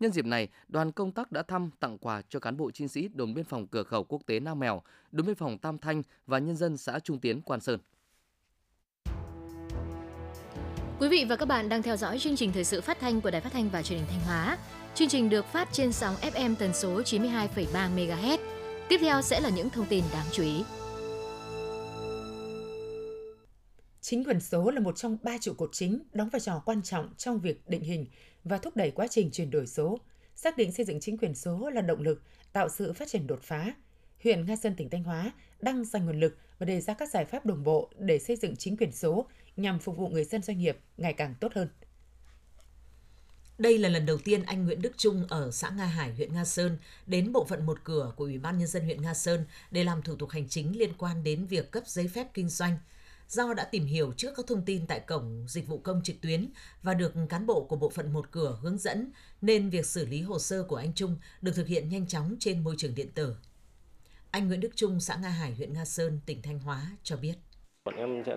Nhân 0.00 0.12
dịp 0.12 0.24
này, 0.24 0.48
đoàn 0.68 0.92
công 0.92 1.12
tác 1.12 1.32
đã 1.32 1.42
thăm 1.42 1.70
tặng 1.80 1.98
quà 1.98 2.22
cho 2.28 2.40
cán 2.40 2.56
bộ 2.56 2.70
chiến 2.70 2.88
sĩ 2.88 3.08
đồn 3.08 3.34
biên 3.34 3.44
phòng 3.44 3.66
cửa 3.66 3.82
khẩu 3.82 4.04
quốc 4.04 4.22
tế 4.26 4.40
Nam 4.40 4.58
Mèo, 4.58 4.82
đồn 5.12 5.26
biên 5.26 5.34
phòng 5.34 5.58
Tam 5.58 5.78
Thanh 5.78 6.02
và 6.26 6.38
nhân 6.38 6.56
dân 6.56 6.76
xã 6.76 6.98
Trung 6.98 7.20
Tiến, 7.20 7.42
Quan 7.42 7.60
Sơn. 7.60 7.80
Quý 11.00 11.08
vị 11.08 11.24
và 11.28 11.36
các 11.36 11.46
bạn 11.46 11.68
đang 11.68 11.82
theo 11.82 11.96
dõi 11.96 12.18
chương 12.18 12.36
trình 12.36 12.52
thời 12.52 12.64
sự 12.64 12.80
phát 12.80 13.00
thanh 13.00 13.20
của 13.20 13.30
Đài 13.30 13.40
Phát 13.40 13.52
thanh 13.52 13.70
và 13.70 13.82
Truyền 13.82 13.98
hình 13.98 14.08
Thanh 14.10 14.20
Hóa. 14.20 14.58
Chương 14.94 15.08
trình 15.08 15.30
được 15.30 15.46
phát 15.46 15.68
trên 15.72 15.92
sóng 15.92 16.14
FM 16.14 16.54
tần 16.58 16.74
số 16.74 17.00
92,3 17.00 17.94
MHz. 17.94 18.38
Tiếp 18.88 18.96
theo 19.00 19.22
sẽ 19.22 19.40
là 19.40 19.48
những 19.48 19.70
thông 19.70 19.86
tin 19.86 20.04
đáng 20.12 20.26
chú 20.32 20.42
ý. 20.42 20.64
Chính 24.00 24.24
quyền 24.24 24.40
số 24.40 24.70
là 24.70 24.80
một 24.80 24.96
trong 24.96 25.18
ba 25.22 25.38
trụ 25.40 25.52
cột 25.52 25.70
chính 25.72 26.02
đóng 26.12 26.28
vai 26.28 26.40
trò 26.40 26.62
quan 26.64 26.82
trọng 26.82 27.14
trong 27.16 27.40
việc 27.40 27.68
định 27.68 27.82
hình 27.82 28.06
và 28.44 28.58
thúc 28.58 28.76
đẩy 28.76 28.90
quá 28.90 29.06
trình 29.06 29.30
chuyển 29.30 29.50
đổi 29.50 29.66
số. 29.66 29.98
Xác 30.34 30.56
định 30.56 30.72
xây 30.72 30.86
dựng 30.86 31.00
chính 31.00 31.18
quyền 31.18 31.34
số 31.34 31.70
là 31.70 31.80
động 31.80 32.02
lực 32.02 32.22
tạo 32.52 32.68
sự 32.68 32.92
phát 32.92 33.08
triển 33.08 33.26
đột 33.26 33.42
phá. 33.42 33.74
Huyện 34.22 34.46
Nga 34.46 34.56
Sơn 34.56 34.74
tỉnh 34.76 34.90
Thanh 34.90 35.02
Hóa 35.02 35.32
đang 35.60 35.84
dành 35.84 36.06
nguồn 36.06 36.20
lực 36.20 36.38
và 36.58 36.66
đề 36.66 36.80
ra 36.80 36.94
các 36.94 37.10
giải 37.10 37.24
pháp 37.24 37.46
đồng 37.46 37.64
bộ 37.64 37.90
để 37.98 38.18
xây 38.18 38.36
dựng 38.36 38.56
chính 38.56 38.76
quyền 38.76 38.92
số 38.92 39.26
nhằm 39.56 39.78
phục 39.78 39.96
vụ 39.96 40.08
người 40.08 40.24
dân 40.24 40.42
doanh 40.42 40.58
nghiệp 40.58 40.78
ngày 40.96 41.12
càng 41.12 41.34
tốt 41.40 41.52
hơn. 41.54 41.68
Đây 43.58 43.78
là 43.78 43.88
lần 43.88 44.06
đầu 44.06 44.18
tiên 44.18 44.42
anh 44.42 44.64
Nguyễn 44.64 44.82
Đức 44.82 44.92
Trung 44.96 45.26
ở 45.28 45.50
xã 45.50 45.70
Nga 45.70 45.86
Hải, 45.86 46.14
huyện 46.14 46.32
Nga 46.32 46.44
Sơn 46.44 46.78
đến 47.06 47.32
bộ 47.32 47.44
phận 47.44 47.66
một 47.66 47.78
cửa 47.84 48.12
của 48.16 48.24
Ủy 48.24 48.38
ban 48.38 48.58
Nhân 48.58 48.68
dân 48.68 48.84
huyện 48.84 49.02
Nga 49.02 49.14
Sơn 49.14 49.44
để 49.70 49.84
làm 49.84 50.02
thủ 50.02 50.16
tục 50.16 50.30
hành 50.30 50.48
chính 50.48 50.78
liên 50.78 50.92
quan 50.98 51.24
đến 51.24 51.46
việc 51.46 51.70
cấp 51.70 51.82
giấy 51.86 52.08
phép 52.08 52.26
kinh 52.34 52.48
doanh. 52.48 52.78
Do 53.28 53.54
đã 53.54 53.64
tìm 53.64 53.86
hiểu 53.86 54.12
trước 54.16 54.32
các 54.36 54.46
thông 54.48 54.64
tin 54.64 54.86
tại 54.86 55.00
cổng 55.00 55.46
dịch 55.48 55.66
vụ 55.66 55.78
công 55.78 56.02
trực 56.02 56.20
tuyến 56.20 56.48
và 56.82 56.94
được 56.94 57.14
cán 57.28 57.46
bộ 57.46 57.64
của 57.64 57.76
bộ 57.76 57.90
phận 57.90 58.12
một 58.12 58.30
cửa 58.30 58.58
hướng 58.62 58.78
dẫn, 58.78 59.12
nên 59.40 59.70
việc 59.70 59.86
xử 59.86 60.06
lý 60.06 60.22
hồ 60.22 60.38
sơ 60.38 60.62
của 60.62 60.76
anh 60.76 60.92
Trung 60.94 61.16
được 61.42 61.52
thực 61.54 61.66
hiện 61.66 61.88
nhanh 61.88 62.06
chóng 62.06 62.36
trên 62.40 62.64
môi 62.64 62.74
trường 62.78 62.94
điện 62.94 63.08
tử. 63.14 63.36
Anh 64.30 64.48
Nguyễn 64.48 64.60
Đức 64.60 64.70
Trung, 64.76 65.00
xã 65.00 65.16
Nga 65.16 65.28
Hải, 65.28 65.54
huyện 65.54 65.72
Nga 65.72 65.84
Sơn, 65.84 66.20
tỉnh 66.26 66.42
Thanh 66.42 66.58
Hóa 66.58 66.90
cho 67.02 67.16
biết. 67.16 67.34
Bọn 67.84 67.96
em 67.96 68.24
sẽ 68.26 68.36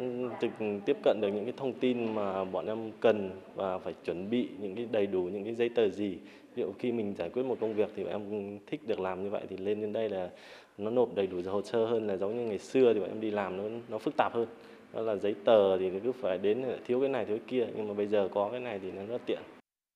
tiếp 0.85 0.97
cận 1.03 1.21
được 1.21 1.27
những 1.27 1.43
cái 1.43 1.53
thông 1.57 1.73
tin 1.79 2.15
mà 2.15 2.43
bọn 2.43 2.65
em 2.65 2.91
cần 2.99 3.41
và 3.55 3.77
phải 3.77 3.93
chuẩn 4.05 4.29
bị 4.29 4.49
những 4.59 4.75
cái 4.75 4.87
đầy 4.91 5.07
đủ 5.07 5.23
những 5.23 5.43
cái 5.43 5.55
giấy 5.55 5.69
tờ 5.75 5.89
gì. 5.89 6.17
Ví 6.55 6.63
dụ 6.63 6.73
khi 6.79 6.91
mình 6.91 7.15
giải 7.17 7.29
quyết 7.29 7.43
một 7.43 7.57
công 7.61 7.73
việc 7.73 7.89
thì 7.95 8.03
bọn 8.03 8.11
em 8.11 8.59
thích 8.67 8.87
được 8.87 8.99
làm 8.99 9.23
như 9.23 9.29
vậy 9.29 9.43
thì 9.49 9.57
lên 9.57 9.81
đến 9.81 9.93
đây 9.93 10.09
là 10.09 10.29
nó 10.77 10.91
nộp 10.91 11.15
đầy 11.15 11.27
đủ 11.27 11.41
hồ 11.45 11.61
sơ 11.61 11.85
hơn 11.85 12.07
là 12.07 12.17
giống 12.17 12.37
như 12.37 12.43
ngày 12.43 12.59
xưa 12.59 12.93
thì 12.93 12.99
bọn 12.99 13.09
em 13.09 13.21
đi 13.21 13.31
làm 13.31 13.57
nó 13.57 13.63
nó 13.89 13.97
phức 13.97 14.13
tạp 14.17 14.33
hơn. 14.33 14.47
Đó 14.93 15.01
là 15.01 15.15
giấy 15.15 15.35
tờ 15.45 15.77
thì 15.77 15.91
cứ 16.03 16.11
phải 16.11 16.37
đến 16.37 16.65
thiếu 16.85 16.99
cái 16.99 17.09
này 17.09 17.25
thiếu 17.25 17.37
cái 17.37 17.47
kia 17.47 17.67
nhưng 17.75 17.87
mà 17.87 17.93
bây 17.93 18.07
giờ 18.07 18.29
có 18.33 18.49
cái 18.51 18.59
này 18.59 18.79
thì 18.79 18.91
nó 18.91 19.05
rất 19.05 19.21
tiện. 19.25 19.39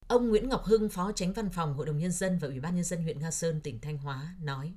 Ông 0.07 0.29
Nguyễn 0.29 0.49
Ngọc 0.49 0.61
Hưng, 0.63 0.89
Phó 0.89 1.11
Tránh 1.15 1.33
Văn 1.35 1.49
phòng 1.53 1.73
Hội 1.73 1.85
đồng 1.85 1.97
Nhân 1.97 2.11
dân 2.11 2.37
và 2.41 2.47
Ủy 2.47 2.59
ban 2.59 2.75
Nhân 2.75 2.83
dân 2.83 3.03
huyện 3.03 3.19
Nga 3.19 3.31
Sơn, 3.31 3.59
tỉnh 3.63 3.79
Thanh 3.81 3.97
Hóa 3.97 4.21
nói. 4.43 4.71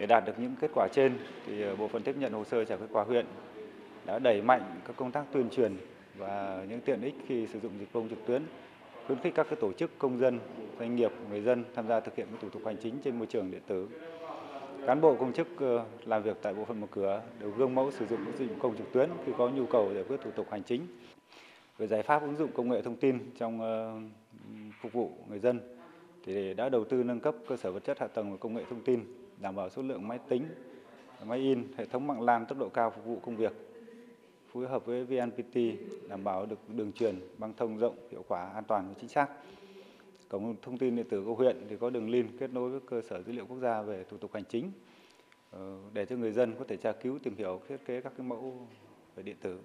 Để 0.00 0.06
đạt 0.06 0.24
được 0.26 0.32
những 0.38 0.54
kết 0.60 0.70
quả 0.74 0.88
trên 0.92 1.12
thì 1.46 1.52
bộ 1.78 1.88
phận 1.88 2.02
tiếp 2.02 2.14
nhận 2.18 2.32
hồ 2.32 2.44
sơ 2.44 2.64
giải 2.64 2.78
quyết 2.78 2.86
qua 2.92 3.04
huyện 3.04 3.26
đã 4.06 4.18
đẩy 4.18 4.42
mạnh 4.42 4.80
các 4.86 4.96
công 4.96 5.12
tác 5.12 5.24
tuyên 5.32 5.50
truyền 5.50 5.76
và 6.18 6.64
những 6.68 6.80
tiện 6.80 7.02
ích 7.02 7.14
khi 7.26 7.46
sử 7.46 7.60
dụng 7.60 7.72
dịch 7.78 7.92
vụ 7.92 8.04
trực 8.10 8.26
tuyến, 8.26 8.42
khuyến 9.06 9.18
khích 9.18 9.34
các 9.34 9.46
tổ 9.60 9.72
chức 9.72 9.98
công 9.98 10.18
dân, 10.18 10.38
doanh 10.78 10.96
nghiệp, 10.96 11.12
người 11.30 11.40
dân 11.40 11.64
tham 11.74 11.88
gia 11.88 12.00
thực 12.00 12.16
hiện 12.16 12.26
các 12.30 12.38
thủ 12.42 12.48
tục 12.48 12.62
hành 12.66 12.76
chính 12.82 12.94
trên 13.04 13.18
môi 13.18 13.26
trường 13.26 13.50
điện 13.50 13.62
tử. 13.66 13.88
Cán 14.86 15.00
bộ 15.00 15.14
công 15.14 15.32
chức 15.32 15.48
ờ, 15.58 15.84
làm 16.04 16.22
việc 16.22 16.36
tại 16.42 16.54
bộ 16.54 16.64
phận 16.64 16.80
một 16.80 16.86
cửa 16.90 17.22
đều 17.40 17.50
gương 17.50 17.74
mẫu 17.74 17.90
sử 17.90 18.06
dụng 18.06 18.18
các 18.26 18.34
dịch 18.38 18.48
vụ 18.48 18.56
công 18.60 18.76
trực 18.76 18.92
tuyến 18.92 19.10
khi 19.26 19.32
có 19.38 19.48
nhu 19.48 19.66
cầu 19.66 19.94
giải 19.94 20.04
quyết 20.08 20.16
thủ 20.24 20.30
tục 20.30 20.46
hành 20.50 20.62
chính. 20.62 20.86
Về 21.78 21.86
giải 21.86 22.02
pháp 22.02 22.22
ứng 22.22 22.36
dụng 22.36 22.50
công 22.54 22.68
nghệ 22.68 22.82
thông 22.82 22.96
tin 22.96 23.18
trong 23.38 23.60
ờ, 23.60 24.00
phục 24.80 24.92
vụ 24.92 25.10
người 25.28 25.38
dân 25.38 25.60
thì 26.24 26.54
đã 26.54 26.68
đầu 26.68 26.84
tư 26.84 27.02
nâng 27.02 27.20
cấp 27.20 27.34
cơ 27.48 27.56
sở 27.56 27.72
vật 27.72 27.84
chất 27.84 28.00
hạ 28.00 28.06
tầng 28.06 28.30
và 28.30 28.36
công 28.36 28.54
nghệ 28.54 28.64
thông 28.70 28.84
tin, 28.84 29.04
đảm 29.40 29.56
bảo 29.56 29.70
số 29.70 29.82
lượng 29.82 30.08
máy 30.08 30.18
tính, 30.28 30.44
máy 31.24 31.38
in, 31.38 31.64
hệ 31.76 31.84
thống 31.84 32.06
mạng 32.06 32.22
LAN 32.22 32.46
tốc 32.46 32.58
độ 32.58 32.68
cao 32.68 32.90
phục 32.90 33.04
vụ 33.04 33.18
công 33.18 33.36
việc 33.36 33.52
phối 34.52 34.68
hợp 34.68 34.86
với 34.86 35.04
VNPT 35.04 35.56
đảm 36.08 36.24
bảo 36.24 36.46
được 36.46 36.68
đường 36.68 36.92
truyền 36.92 37.20
băng 37.38 37.54
thông 37.56 37.78
rộng, 37.78 38.08
hiệu 38.10 38.24
quả, 38.28 38.50
an 38.54 38.64
toàn 38.64 38.88
và 38.88 38.94
chính 39.00 39.08
xác. 39.08 39.28
Cổng 40.28 40.56
thông 40.62 40.78
tin 40.78 40.96
điện 40.96 41.06
tử 41.10 41.24
của 41.24 41.34
huyện 41.34 41.66
thì 41.70 41.76
có 41.80 41.90
đường 41.90 42.10
link 42.10 42.30
kết 42.40 42.50
nối 42.50 42.70
với 42.70 42.80
cơ 42.90 43.02
sở 43.10 43.22
dữ 43.22 43.32
liệu 43.32 43.46
quốc 43.46 43.58
gia 43.58 43.82
về 43.82 44.04
thủ 44.10 44.16
tục 44.16 44.30
hành 44.34 44.44
chính 44.50 44.72
ờ, 45.50 45.78
để 45.92 46.06
cho 46.06 46.16
người 46.16 46.32
dân 46.32 46.54
có 46.58 46.64
thể 46.68 46.76
tra 46.76 46.92
cứu 46.92 47.18
tìm 47.22 47.36
hiểu 47.36 47.60
thiết 47.68 47.76
kế 47.86 48.00
các 48.00 48.12
cái 48.18 48.26
mẫu 48.26 48.68
về 49.16 49.22
điện 49.22 49.36
tử. 49.42 49.60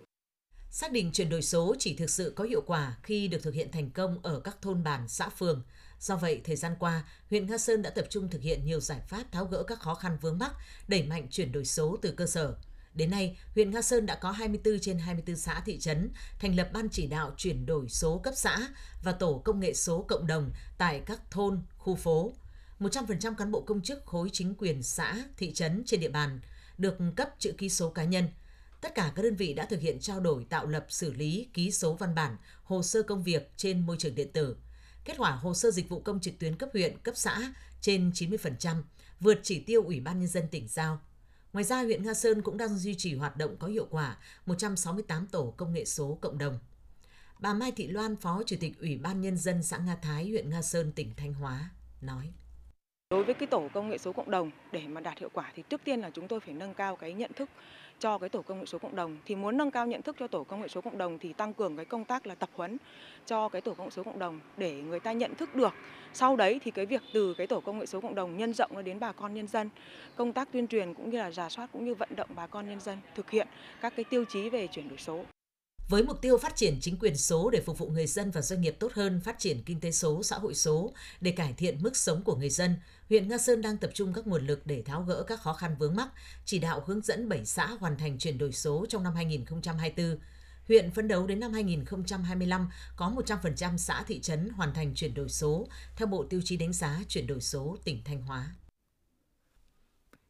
Xác 0.69 0.91
định 0.91 1.11
chuyển 1.11 1.29
đổi 1.29 1.41
số 1.41 1.75
chỉ 1.79 1.95
thực 1.95 2.09
sự 2.09 2.33
có 2.35 2.43
hiệu 2.43 2.61
quả 2.65 2.97
khi 3.03 3.27
được 3.27 3.43
thực 3.43 3.53
hiện 3.53 3.71
thành 3.71 3.89
công 3.89 4.19
ở 4.23 4.39
các 4.39 4.61
thôn 4.61 4.83
bản, 4.83 5.07
xã 5.07 5.29
phường. 5.29 5.63
Do 5.99 6.15
vậy, 6.15 6.41
thời 6.43 6.55
gian 6.55 6.71
qua, 6.79 7.03
huyện 7.29 7.47
Nga 7.47 7.57
Sơn 7.57 7.81
đã 7.81 7.89
tập 7.89 8.05
trung 8.09 8.29
thực 8.29 8.41
hiện 8.41 8.65
nhiều 8.65 8.79
giải 8.79 9.01
pháp 9.07 9.23
tháo 9.31 9.45
gỡ 9.45 9.63
các 9.63 9.79
khó 9.79 9.95
khăn 9.95 10.17
vướng 10.21 10.39
mắc, 10.39 10.51
đẩy 10.87 11.03
mạnh 11.03 11.27
chuyển 11.31 11.51
đổi 11.51 11.65
số 11.65 11.97
từ 12.01 12.11
cơ 12.11 12.25
sở. 12.25 12.55
Đến 12.95 13.11
nay, 13.11 13.37
huyện 13.55 13.71
Nga 13.71 13.81
Sơn 13.81 14.05
đã 14.05 14.15
có 14.15 14.31
24 14.31 14.79
trên 14.79 14.99
24 14.99 15.35
xã 15.35 15.61
thị 15.65 15.79
trấn 15.79 16.09
thành 16.39 16.55
lập 16.55 16.69
ban 16.73 16.89
chỉ 16.89 17.07
đạo 17.07 17.33
chuyển 17.37 17.65
đổi 17.65 17.89
số 17.89 18.17
cấp 18.17 18.33
xã 18.37 18.59
và 19.03 19.11
tổ 19.11 19.41
công 19.45 19.59
nghệ 19.59 19.73
số 19.73 20.05
cộng 20.07 20.27
đồng 20.27 20.51
tại 20.77 21.01
các 21.05 21.31
thôn, 21.31 21.61
khu 21.77 21.95
phố. 21.95 22.33
100% 22.79 23.35
cán 23.35 23.51
bộ 23.51 23.61
công 23.61 23.81
chức 23.81 24.05
khối 24.05 24.29
chính 24.33 24.55
quyền 24.55 24.83
xã, 24.83 25.23
thị 25.37 25.53
trấn 25.53 25.83
trên 25.85 25.99
địa 25.99 26.09
bàn 26.09 26.39
được 26.77 26.97
cấp 27.15 27.29
chữ 27.39 27.53
ký 27.57 27.69
số 27.69 27.89
cá 27.89 28.03
nhân. 28.03 28.27
Tất 28.81 28.95
cả 28.95 29.11
các 29.15 29.23
đơn 29.23 29.35
vị 29.35 29.53
đã 29.53 29.65
thực 29.65 29.81
hiện 29.81 29.99
trao 29.99 30.19
đổi 30.19 30.45
tạo 30.49 30.67
lập 30.67 30.85
xử 30.89 31.13
lý 31.13 31.47
ký 31.53 31.71
số 31.71 31.93
văn 31.93 32.15
bản, 32.15 32.37
hồ 32.63 32.83
sơ 32.83 33.03
công 33.03 33.23
việc 33.23 33.51
trên 33.57 33.85
môi 33.85 33.97
trường 33.99 34.15
điện 34.15 34.31
tử. 34.31 34.57
Kết 35.05 35.13
quả 35.17 35.31
hồ 35.31 35.53
sơ 35.53 35.71
dịch 35.71 35.89
vụ 35.89 35.99
công 35.99 36.19
trực 36.19 36.39
tuyến 36.39 36.55
cấp 36.55 36.69
huyện, 36.73 36.97
cấp 36.97 37.13
xã 37.17 37.53
trên 37.81 38.09
90%, 38.09 38.81
vượt 39.19 39.39
chỉ 39.43 39.59
tiêu 39.59 39.83
Ủy 39.83 39.99
ban 39.99 40.19
Nhân 40.19 40.27
dân 40.27 40.47
tỉnh 40.51 40.67
giao. 40.67 40.99
Ngoài 41.55 41.63
ra, 41.63 41.83
huyện 41.83 42.03
Nga 42.03 42.13
Sơn 42.13 42.41
cũng 42.41 42.57
đang 42.57 42.77
duy 42.77 42.95
trì 42.95 43.15
hoạt 43.15 43.37
động 43.37 43.57
có 43.59 43.67
hiệu 43.67 43.87
quả 43.89 44.17
168 44.45 45.27
tổ 45.27 45.53
công 45.57 45.73
nghệ 45.73 45.85
số 45.85 46.17
cộng 46.21 46.37
đồng. 46.37 46.59
Bà 47.39 47.53
Mai 47.53 47.71
Thị 47.71 47.87
Loan, 47.87 48.15
Phó 48.15 48.43
Chủ 48.45 48.55
tịch 48.59 48.79
Ủy 48.79 48.97
ban 48.97 49.21
Nhân 49.21 49.37
dân 49.37 49.63
xã 49.63 49.77
Nga 49.77 49.95
Thái, 49.95 50.29
huyện 50.29 50.49
Nga 50.49 50.61
Sơn, 50.61 50.91
tỉnh 50.91 51.13
Thanh 51.17 51.33
Hóa, 51.33 51.69
nói. 52.01 52.33
Đối 53.09 53.23
với 53.23 53.33
cái 53.33 53.47
tổ 53.47 53.67
công 53.73 53.89
nghệ 53.89 53.97
số 53.97 54.11
cộng 54.11 54.31
đồng, 54.31 54.51
để 54.71 54.81
mà 54.87 55.01
đạt 55.01 55.19
hiệu 55.19 55.29
quả 55.33 55.51
thì 55.55 55.63
trước 55.69 55.81
tiên 55.83 56.01
là 56.01 56.09
chúng 56.09 56.27
tôi 56.27 56.39
phải 56.39 56.53
nâng 56.53 56.73
cao 56.73 56.95
cái 56.95 57.13
nhận 57.13 57.33
thức 57.33 57.49
cho 57.99 58.17
cái 58.17 58.29
tổ 58.29 58.41
công 58.41 58.59
nghệ 58.59 58.65
số 58.65 58.79
cộng 58.79 58.95
đồng. 58.95 59.17
Thì 59.25 59.35
muốn 59.35 59.57
nâng 59.57 59.71
cao 59.71 59.87
nhận 59.87 60.01
thức 60.01 60.15
cho 60.19 60.27
tổ 60.27 60.43
công 60.43 60.61
nghệ 60.61 60.67
số 60.67 60.81
cộng 60.81 60.97
đồng 60.97 61.19
thì 61.19 61.33
tăng 61.33 61.53
cường 61.53 61.75
cái 61.75 61.85
công 61.85 62.05
tác 62.05 62.27
là 62.27 62.35
tập 62.35 62.49
huấn 62.53 62.77
cho 63.25 63.49
cái 63.49 63.61
tổ 63.61 63.73
công 63.73 63.87
nghệ 63.87 63.91
số 63.91 64.03
cộng 64.03 64.19
đồng 64.19 64.39
để 64.57 64.73
người 64.73 64.99
ta 64.99 65.11
nhận 65.11 65.35
thức 65.35 65.55
được. 65.55 65.73
Sau 66.13 66.35
đấy 66.35 66.59
thì 66.63 66.71
cái 66.71 66.85
việc 66.85 67.01
từ 67.13 67.33
cái 67.37 67.47
tổ 67.47 67.59
công 67.59 67.79
nghệ 67.79 67.85
số 67.85 68.01
cộng 68.01 68.15
đồng 68.15 68.37
nhân 68.37 68.53
rộng 68.53 68.71
nó 68.73 68.81
đến 68.81 68.99
bà 68.99 69.11
con 69.11 69.33
nhân 69.33 69.47
dân 69.47 69.69
công 70.15 70.33
tác 70.33 70.51
tuyên 70.51 70.67
truyền 70.67 70.93
cũng 70.93 71.09
như 71.09 71.17
là 71.17 71.31
giả 71.31 71.49
soát 71.49 71.69
cũng 71.73 71.85
như 71.85 71.95
vận 71.95 72.09
động 72.15 72.29
bà 72.35 72.47
con 72.47 72.69
nhân 72.69 72.79
dân 72.79 72.97
thực 73.15 73.29
hiện 73.29 73.47
các 73.81 73.93
cái 73.95 74.03
tiêu 74.09 74.25
chí 74.29 74.49
về 74.49 74.67
chuyển 74.67 74.89
đổi 74.89 74.97
số. 74.97 75.23
Với 75.89 76.03
mục 76.03 76.21
tiêu 76.21 76.37
phát 76.37 76.55
triển 76.55 76.77
chính 76.81 76.97
quyền 76.99 77.15
số 77.15 77.49
để 77.49 77.61
phục 77.61 77.77
vụ 77.77 77.87
người 77.87 78.07
dân 78.07 78.31
và 78.31 78.41
doanh 78.41 78.61
nghiệp 78.61 78.75
tốt 78.79 78.93
hơn, 78.93 79.21
phát 79.25 79.39
triển 79.39 79.57
kinh 79.65 79.79
tế 79.79 79.91
số, 79.91 80.23
xã 80.23 80.37
hội 80.37 80.53
số 80.53 80.93
để 81.21 81.31
cải 81.31 81.53
thiện 81.57 81.77
mức 81.81 81.97
sống 81.97 82.21
của 82.25 82.35
người 82.35 82.49
dân, 82.49 82.75
huyện 83.09 83.27
Nga 83.27 83.37
Sơn 83.37 83.61
đang 83.61 83.77
tập 83.77 83.91
trung 83.93 84.13
các 84.13 84.27
nguồn 84.27 84.47
lực 84.47 84.61
để 84.65 84.81
tháo 84.85 85.01
gỡ 85.03 85.23
các 85.27 85.41
khó 85.41 85.53
khăn 85.53 85.75
vướng 85.79 85.95
mắc, 85.95 86.09
chỉ 86.45 86.59
đạo 86.59 86.83
hướng 86.85 87.01
dẫn 87.01 87.29
7 87.29 87.45
xã 87.45 87.67
hoàn 87.67 87.97
thành 87.97 88.17
chuyển 88.17 88.37
đổi 88.37 88.51
số 88.51 88.85
trong 88.89 89.03
năm 89.03 89.15
2024. 89.15 90.19
Huyện 90.67 90.91
phấn 90.91 91.07
đấu 91.07 91.27
đến 91.27 91.39
năm 91.39 91.53
2025 91.53 92.69
có 92.95 93.13
100% 93.25 93.77
xã 93.77 94.03
thị 94.07 94.19
trấn 94.19 94.49
hoàn 94.49 94.73
thành 94.73 94.93
chuyển 94.95 95.13
đổi 95.13 95.29
số 95.29 95.67
theo 95.95 96.07
Bộ 96.07 96.25
Tiêu 96.29 96.41
chí 96.43 96.57
đánh 96.57 96.73
giá 96.73 96.99
chuyển 97.07 97.27
đổi 97.27 97.41
số 97.41 97.77
tỉnh 97.83 98.01
Thanh 98.05 98.21
Hóa. 98.21 98.55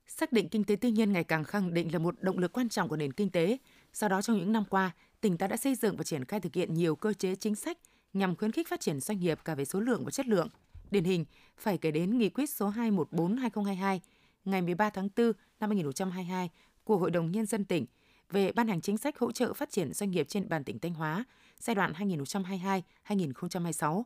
Xác 0.08 0.32
định 0.32 0.50
kinh 0.50 0.64
tế 0.64 0.76
tư 0.76 0.90
nhân 0.90 1.14
ngày 1.14 1.24
càng 1.24 1.44
khẳng 1.44 1.74
định 1.74 1.94
là 1.94 2.00
một 2.00 2.22
động 2.22 2.38
lực 2.38 2.54
quan 2.54 2.70
trọng 2.70 2.90
của 2.90 2.98
nền 2.98 3.14
kinh 3.14 3.30
tế. 3.30 3.58
Do 3.94 4.08
đó 4.08 4.22
trong 4.22 4.38
những 4.38 4.52
năm 4.52 4.64
qua, 4.70 4.92
tỉnh 5.22 5.38
ta 5.38 5.48
đã 5.48 5.58
xây 5.58 5.76
dựng 5.76 5.98
và 5.98 6.04
triển 6.04 6.26
khai 6.26 6.40
thực 6.40 6.54
hiện 6.54 6.74
nhiều 6.74 6.96
cơ 6.96 7.14
chế 7.14 7.36
chính 7.36 7.56
sách 7.56 7.78
nhằm 8.14 8.36
khuyến 8.36 8.52
khích 8.52 8.68
phát 8.68 8.80
triển 8.80 9.00
doanh 9.00 9.20
nghiệp 9.20 9.40
cả 9.46 9.56
về 9.56 9.66
số 9.66 9.80
lượng 9.80 10.06
và 10.06 10.12
chất 10.12 10.28
lượng. 10.28 10.50
Điển 10.92 11.04
hình, 11.04 11.26
phải 11.58 11.78
kể 11.78 11.92
đến 11.92 12.18
nghị 12.18 12.30
quyết 12.30 12.50
số 12.50 12.72
214-2022 12.72 14.00
ngày 14.46 14.62
13 14.62 14.90
tháng 14.90 15.10
4 15.18 15.32
năm 15.60 15.70
2022 15.70 16.50
của 16.84 16.98
Hội 16.98 17.12
đồng 17.12 17.32
Nhân 17.32 17.46
dân 17.46 17.66
tỉnh 17.66 17.86
về 18.30 18.52
ban 18.52 18.68
hành 18.68 18.82
chính 18.82 18.98
sách 18.98 19.20
hỗ 19.20 19.32
trợ 19.32 19.54
phát 19.54 19.72
triển 19.72 19.94
doanh 19.94 20.12
nghiệp 20.12 20.26
trên 20.30 20.50
bàn 20.50 20.64
tỉnh 20.64 20.80
Thanh 20.80 20.94
Hóa 20.94 21.24
giai 21.60 21.76
đoạn 21.76 21.94
2022-2026. 23.08 24.04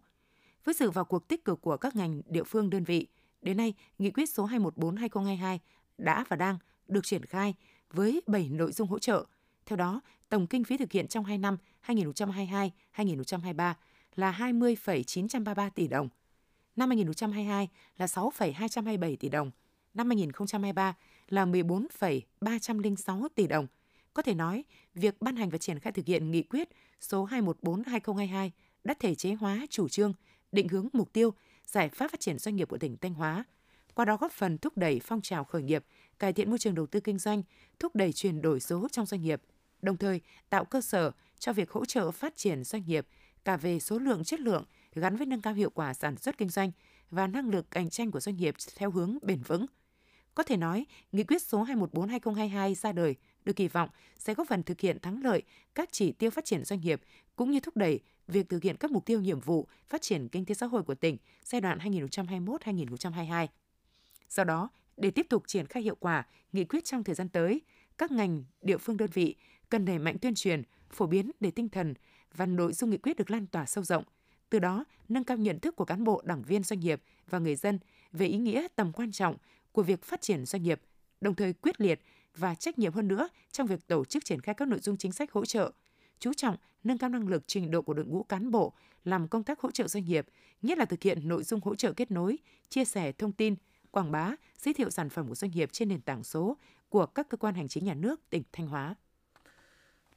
Với 0.66 0.74
sự 0.74 0.92
vào 0.92 1.06
cuộc 1.06 1.28
tích 1.28 1.46
cực 1.46 1.62
của 1.62 1.78
các 1.78 1.96
ngành 1.96 2.22
địa 2.26 2.44
phương 2.44 2.70
đơn 2.70 2.84
vị, 2.84 3.08
đến 3.42 3.58
nay, 3.58 3.74
nghị 3.98 4.12
quyết 4.12 4.30
số 4.30 4.48
214-2022 4.48 5.58
đã 5.98 6.26
và 6.30 6.36
đang 6.36 6.58
được 6.88 7.06
triển 7.06 7.26
khai 7.26 7.54
với 7.92 8.22
7 8.28 8.50
nội 8.50 8.72
dung 8.72 8.88
hỗ 8.88 9.00
trợ. 9.00 9.26
Theo 9.66 9.78
đó, 9.78 10.02
tổng 10.30 10.48
kinh 10.48 10.64
phí 10.64 10.78
thực 10.78 10.92
hiện 10.92 11.08
trong 11.08 11.26
2 11.26 11.38
năm 11.38 11.58
2022-2023 11.86 13.74
là 14.16 14.32
20,933 14.32 15.70
tỷ 15.70 15.88
đồng. 15.88 16.10
Năm 16.76 16.90
2022 16.90 17.70
là 17.98 18.08
6,227 18.08 19.16
tỷ 19.16 19.30
đồng. 19.30 19.52
Năm 19.94 20.10
2023 20.10 20.96
là 21.30 21.46
14,306 21.46 23.28
tỷ 23.36 23.48
đồng. 23.48 23.68
Có 24.14 24.22
thể 24.22 24.34
nói, 24.34 24.64
việc 24.96 25.22
ban 25.22 25.36
hành 25.36 25.50
và 25.50 25.58
triển 25.58 25.80
khai 25.80 25.94
thực 25.94 26.06
hiện 26.06 26.32
nghị 26.32 26.44
quyết 26.44 26.70
số 27.00 27.28
214-2022 27.28 28.50
đã 28.84 28.94
thể 29.00 29.16
chế 29.16 29.34
hóa 29.34 29.66
chủ 29.70 29.90
trương, 29.90 30.14
định 30.52 30.68
hướng 30.68 30.88
mục 30.94 31.14
tiêu, 31.14 31.34
giải 31.66 31.90
pháp 31.90 32.12
phát 32.12 32.20
triển 32.20 32.40
doanh 32.40 32.56
nghiệp 32.56 32.70
của 32.70 32.78
tỉnh 32.78 32.98
Thanh 32.98 33.14
Hóa, 33.14 33.44
qua 33.94 34.06
đó 34.06 34.18
góp 34.18 34.32
phần 34.32 34.58
thúc 34.58 34.78
đẩy 34.78 35.00
phong 35.04 35.22
trào 35.22 35.44
khởi 35.44 35.62
nghiệp, 35.62 35.86
cải 36.20 36.34
thiện 36.34 36.50
môi 36.50 36.60
trường 36.60 36.76
đầu 36.76 36.88
tư 36.88 37.00
kinh 37.00 37.18
doanh, 37.18 37.44
thúc 37.80 37.96
đẩy 37.96 38.14
chuyển 38.14 38.42
đổi 38.42 38.60
số 38.60 38.88
trong 38.92 39.06
doanh 39.06 39.22
nghiệp, 39.22 39.42
đồng 39.82 39.98
thời 39.98 40.22
tạo 40.50 40.66
cơ 40.66 40.82
sở 40.82 41.12
cho 41.40 41.54
việc 41.54 41.72
hỗ 41.72 41.86
trợ 41.86 42.12
phát 42.12 42.38
triển 42.38 42.64
doanh 42.64 42.84
nghiệp 42.88 43.08
cả 43.46 43.58
về 43.58 43.80
số 43.80 44.00
lượng 44.00 44.24
chất 44.24 44.40
lượng 44.40 44.64
gắn 44.96 45.16
với 45.16 45.26
nâng 45.26 45.42
cao 45.42 45.54
hiệu 45.54 45.70
quả 45.70 45.94
sản 45.94 46.18
xuất 46.18 46.38
kinh 46.38 46.50
doanh 46.50 46.72
và 47.12 47.28
năng 47.28 47.50
lực 47.50 47.72
cạnh 47.72 47.90
tranh 47.90 48.12
của 48.12 48.20
doanh 48.20 48.38
nghiệp 48.38 48.56
theo 48.76 48.92
hướng 48.92 49.18
bền 49.22 49.42
vững. 49.42 49.66
Có 50.36 50.44
thể 50.44 50.58
nói, 50.58 50.86
nghị 51.12 51.24
quyết 51.24 51.42
số 51.42 51.66
214-2022 51.66 52.76
ra 52.76 52.92
đời 52.92 53.16
được 53.46 53.54
kỳ 53.56 53.68
vọng 53.68 53.90
sẽ 54.18 54.34
góp 54.34 54.48
phần 54.48 54.64
thực 54.64 54.80
hiện 54.80 55.00
thắng 55.00 55.24
lợi 55.24 55.44
các 55.76 55.90
chỉ 55.92 56.12
tiêu 56.12 56.30
phát 56.30 56.46
triển 56.46 56.66
doanh 56.66 56.82
nghiệp 56.82 57.02
cũng 57.36 57.52
như 57.52 57.60
thúc 57.60 57.78
đẩy 57.78 58.00
việc 58.28 58.50
thực 58.50 58.64
hiện 58.64 58.78
các 58.78 58.92
mục 58.92 59.06
tiêu 59.06 59.22
nhiệm 59.22 59.40
vụ 59.40 59.68
phát 59.88 60.02
triển 60.02 60.28
kinh 60.28 60.46
tế 60.46 60.56
xã 60.56 60.66
hội 60.66 60.84
của 60.84 60.96
tỉnh 60.96 61.18
giai 61.44 61.62
đoạn 61.62 61.78
2021-2022. 61.78 63.48
Do 64.30 64.44
đó, 64.44 64.70
để 64.98 65.12
tiếp 65.12 65.26
tục 65.30 65.44
triển 65.48 65.66
khai 65.66 65.84
hiệu 65.84 65.96
quả 66.00 66.28
nghị 66.54 66.64
quyết 66.64 66.86
trong 66.86 67.04
thời 67.04 67.16
gian 67.16 67.30
tới, 67.30 67.62
các 67.98 68.12
ngành, 68.12 68.44
địa 68.62 68.78
phương 68.78 68.98
đơn 68.98 69.10
vị 69.14 69.36
cần 69.70 69.86
đẩy 69.86 70.00
mạnh 70.00 70.18
tuyên 70.22 70.36
truyền, 70.36 70.64
phổ 70.90 71.08
biến 71.08 71.32
để 71.40 71.52
tinh 71.52 71.70
thần 71.70 71.94
và 72.34 72.46
nội 72.46 72.74
dung 72.74 72.90
nghị 72.90 72.98
quyết 72.98 73.18
được 73.18 73.32
lan 73.32 73.48
tỏa 73.48 73.66
sâu 73.66 73.84
rộng. 73.84 74.04
Từ 74.50 74.60
đó, 74.60 74.86
nâng 75.10 75.24
cao 75.24 75.38
nhận 75.38 75.60
thức 75.60 75.76
của 75.76 75.86
cán 75.86 76.04
bộ, 76.04 76.22
đảng 76.26 76.44
viên 76.44 76.64
doanh 76.64 76.80
nghiệp 76.80 77.02
và 77.30 77.40
người 77.40 77.56
dân 77.56 77.80
về 78.12 78.26
ý 78.26 78.38
nghĩa 78.38 78.68
tầm 78.76 78.92
quan 78.92 79.12
trọng 79.12 79.36
của 79.72 79.84
việc 79.84 80.04
phát 80.04 80.22
triển 80.22 80.46
doanh 80.46 80.64
nghiệp, 80.64 80.82
đồng 81.22 81.36
thời 81.36 81.54
quyết 81.54 81.82
liệt 81.82 82.02
và 82.36 82.56
trách 82.56 82.80
nhiệm 82.80 82.94
hơn 82.94 83.08
nữa 83.08 83.30
trong 83.52 83.68
việc 83.68 83.88
tổ 83.88 84.06
chức 84.06 84.26
triển 84.26 84.42
khai 84.42 84.56
các 84.56 84.68
nội 84.68 84.80
dung 84.80 84.98
chính 84.98 85.12
sách 85.12 85.32
hỗ 85.32 85.46
trợ, 85.46 85.72
chú 86.20 86.34
trọng 86.34 86.56
nâng 86.84 86.98
cao 86.98 87.10
năng 87.10 87.28
lực 87.28 87.44
trình 87.48 87.72
độ 87.72 87.82
của 87.82 87.94
đội 87.94 88.06
ngũ 88.06 88.24
cán 88.24 88.52
bộ 88.52 88.74
làm 89.04 89.28
công 89.28 89.44
tác 89.44 89.60
hỗ 89.60 89.72
trợ 89.72 89.88
doanh 89.88 90.06
nghiệp, 90.06 90.28
nhất 90.62 90.78
là 90.78 90.86
thực 90.86 91.04
hiện 91.04 91.28
nội 91.28 91.44
dung 91.44 91.60
hỗ 91.64 91.76
trợ 91.76 91.94
kết 91.94 92.12
nối, 92.12 92.38
chia 92.70 92.86
sẻ 92.86 93.12
thông 93.12 93.32
tin, 93.32 93.56
quảng 93.92 94.12
bá, 94.12 94.32
giới 94.58 94.74
thiệu 94.74 94.90
sản 94.90 95.10
phẩm 95.10 95.28
của 95.28 95.36
doanh 95.36 95.52
nghiệp 95.52 95.70
trên 95.72 95.90
nền 95.90 96.02
tảng 96.02 96.24
số 96.24 96.58
của 96.90 97.06
các 97.06 97.30
cơ 97.30 97.38
quan 97.38 97.56
hành 97.56 97.68
chính 97.68 97.86
nhà 97.86 97.94
nước 97.94 98.30
tỉnh 98.30 98.44
Thanh 98.54 98.68
Hóa. 98.68 98.96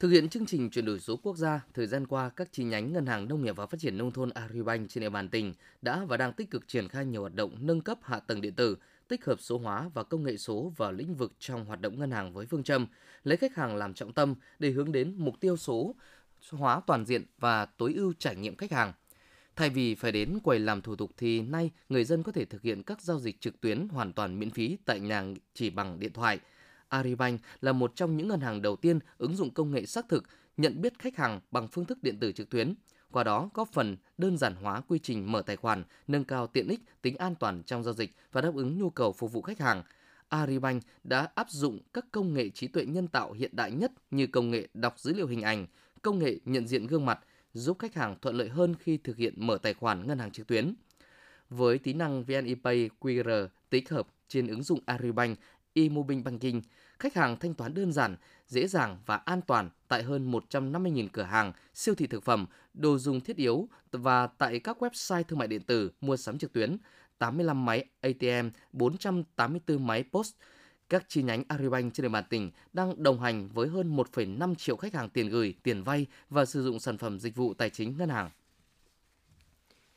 Thực 0.03 0.09
hiện 0.09 0.29
chương 0.29 0.45
trình 0.45 0.69
chuyển 0.69 0.85
đổi 0.85 0.99
số 0.99 1.17
quốc 1.17 1.37
gia, 1.37 1.61
thời 1.73 1.87
gian 1.87 2.07
qua, 2.07 2.29
các 2.29 2.47
chi 2.51 2.63
nhánh 2.63 2.93
Ngân 2.93 3.05
hàng 3.05 3.27
Nông 3.27 3.43
nghiệp 3.43 3.55
và 3.55 3.65
Phát 3.65 3.79
triển 3.79 3.97
Nông 3.97 4.11
thôn 4.11 4.29
Agribank 4.29 4.89
trên 4.89 5.01
địa 5.01 5.09
bàn 5.09 5.29
tỉnh 5.29 5.53
đã 5.81 6.05
và 6.05 6.17
đang 6.17 6.33
tích 6.33 6.51
cực 6.51 6.67
triển 6.67 6.87
khai 6.87 7.05
nhiều 7.05 7.21
hoạt 7.21 7.35
động 7.35 7.55
nâng 7.59 7.81
cấp 7.81 7.97
hạ 8.03 8.19
tầng 8.19 8.41
điện 8.41 8.53
tử, 8.53 8.77
tích 9.07 9.25
hợp 9.25 9.41
số 9.41 9.57
hóa 9.57 9.89
và 9.93 10.03
công 10.03 10.23
nghệ 10.23 10.37
số 10.37 10.73
vào 10.77 10.91
lĩnh 10.91 11.15
vực 11.15 11.33
trong 11.39 11.65
hoạt 11.65 11.81
động 11.81 11.99
ngân 11.99 12.11
hàng 12.11 12.33
với 12.33 12.45
phương 12.45 12.63
châm 12.63 12.87
lấy 13.23 13.37
khách 13.37 13.55
hàng 13.55 13.75
làm 13.75 13.93
trọng 13.93 14.13
tâm 14.13 14.35
để 14.59 14.71
hướng 14.71 14.91
đến 14.91 15.15
mục 15.17 15.39
tiêu 15.39 15.57
số 15.57 15.95
hóa 16.51 16.81
toàn 16.87 17.05
diện 17.05 17.25
và 17.39 17.65
tối 17.65 17.93
ưu 17.93 18.13
trải 18.19 18.35
nghiệm 18.35 18.55
khách 18.55 18.71
hàng. 18.71 18.93
Thay 19.55 19.69
vì 19.69 19.95
phải 19.95 20.11
đến 20.11 20.39
quầy 20.43 20.59
làm 20.59 20.81
thủ 20.81 20.95
tục 20.95 21.11
thì 21.17 21.41
nay 21.41 21.71
người 21.89 22.03
dân 22.03 22.23
có 22.23 22.31
thể 22.31 22.45
thực 22.45 22.61
hiện 22.61 22.83
các 22.83 23.01
giao 23.01 23.19
dịch 23.19 23.41
trực 23.41 23.61
tuyến 23.61 23.87
hoàn 23.89 24.13
toàn 24.13 24.39
miễn 24.39 24.49
phí 24.49 24.77
tại 24.85 24.99
nhà 24.99 25.23
chỉ 25.53 25.69
bằng 25.69 25.99
điện 25.99 26.13
thoại. 26.13 26.39
Aribank 26.93 27.41
là 27.61 27.71
một 27.71 27.95
trong 27.95 28.17
những 28.17 28.27
ngân 28.27 28.41
hàng 28.41 28.61
đầu 28.61 28.75
tiên 28.75 28.99
ứng 29.17 29.35
dụng 29.35 29.53
công 29.53 29.71
nghệ 29.71 29.85
xác 29.85 30.09
thực 30.09 30.23
nhận 30.57 30.81
biết 30.81 30.99
khách 30.99 31.17
hàng 31.17 31.39
bằng 31.51 31.67
phương 31.67 31.85
thức 31.85 32.03
điện 32.03 32.19
tử 32.19 32.31
trực 32.31 32.49
tuyến, 32.49 32.73
qua 33.11 33.23
đó 33.23 33.49
góp 33.53 33.69
phần 33.73 33.97
đơn 34.17 34.37
giản 34.37 34.55
hóa 34.55 34.81
quy 34.87 34.99
trình 34.99 35.31
mở 35.31 35.41
tài 35.41 35.55
khoản, 35.55 35.83
nâng 36.07 36.23
cao 36.23 36.47
tiện 36.47 36.67
ích, 36.67 36.79
tính 37.01 37.17
an 37.17 37.35
toàn 37.35 37.63
trong 37.63 37.83
giao 37.83 37.93
dịch 37.93 38.11
và 38.31 38.41
đáp 38.41 38.55
ứng 38.55 38.77
nhu 38.79 38.89
cầu 38.89 39.13
phục 39.13 39.31
vụ 39.31 39.41
khách 39.41 39.59
hàng. 39.59 39.83
Aribank 40.29 40.83
đã 41.03 41.29
áp 41.35 41.49
dụng 41.49 41.79
các 41.93 42.05
công 42.11 42.33
nghệ 42.33 42.49
trí 42.49 42.67
tuệ 42.67 42.85
nhân 42.85 43.07
tạo 43.07 43.31
hiện 43.31 43.51
đại 43.55 43.71
nhất 43.71 43.91
như 44.11 44.27
công 44.27 44.51
nghệ 44.51 44.67
đọc 44.73 44.99
dữ 44.99 45.13
liệu 45.13 45.27
hình 45.27 45.41
ảnh, 45.41 45.67
công 46.01 46.19
nghệ 46.19 46.39
nhận 46.45 46.67
diện 46.67 46.87
gương 46.87 47.05
mặt, 47.05 47.19
giúp 47.53 47.79
khách 47.79 47.95
hàng 47.95 48.15
thuận 48.21 48.35
lợi 48.35 48.49
hơn 48.49 48.75
khi 48.79 48.97
thực 48.97 49.17
hiện 49.17 49.33
mở 49.37 49.57
tài 49.57 49.73
khoản 49.73 50.07
ngân 50.07 50.19
hàng 50.19 50.31
trực 50.31 50.47
tuyến. 50.47 50.73
Với 51.49 51.77
tính 51.77 51.97
năng 51.97 52.23
VNePay 52.23 52.89
QR 52.99 53.47
tích 53.69 53.89
hợp 53.89 54.07
trên 54.27 54.47
ứng 54.47 54.63
dụng 54.63 54.79
Aribank 54.85 55.39
e-mobile 55.73 56.21
banking, 56.21 56.59
khách 56.99 57.13
hàng 57.13 57.37
thanh 57.39 57.53
toán 57.53 57.73
đơn 57.73 57.93
giản, 57.93 58.15
dễ 58.47 58.67
dàng 58.67 58.97
và 59.05 59.15
an 59.15 59.41
toàn 59.41 59.69
tại 59.87 60.03
hơn 60.03 60.31
150.000 60.31 61.07
cửa 61.11 61.23
hàng, 61.23 61.53
siêu 61.73 61.95
thị 61.95 62.07
thực 62.07 62.23
phẩm, 62.23 62.45
đồ 62.73 62.97
dùng 62.97 63.21
thiết 63.21 63.37
yếu 63.37 63.67
và 63.91 64.27
tại 64.27 64.59
các 64.59 64.83
website 64.83 65.23
thương 65.23 65.39
mại 65.39 65.47
điện 65.47 65.61
tử, 65.61 65.91
mua 66.01 66.17
sắm 66.17 66.37
trực 66.37 66.53
tuyến, 66.53 66.77
85 67.17 67.65
máy 67.65 67.85
ATM, 68.01 68.49
484 68.73 69.87
máy 69.87 70.03
POS. 70.11 70.31
Các 70.89 71.05
chi 71.07 71.23
nhánh 71.23 71.43
Agribank 71.47 71.93
trên 71.93 72.03
địa 72.03 72.09
bàn 72.09 72.23
tỉnh 72.29 72.51
đang 72.73 73.03
đồng 73.03 73.19
hành 73.21 73.47
với 73.47 73.67
hơn 73.67 73.95
1,5 73.95 74.55
triệu 74.55 74.77
khách 74.77 74.93
hàng 74.93 75.09
tiền 75.09 75.29
gửi, 75.29 75.55
tiền 75.63 75.83
vay 75.83 76.05
và 76.29 76.45
sử 76.45 76.63
dụng 76.63 76.79
sản 76.79 76.97
phẩm 76.97 77.19
dịch 77.19 77.35
vụ 77.35 77.53
tài 77.53 77.69
chính 77.69 77.97
ngân 77.97 78.09
hàng. 78.09 78.29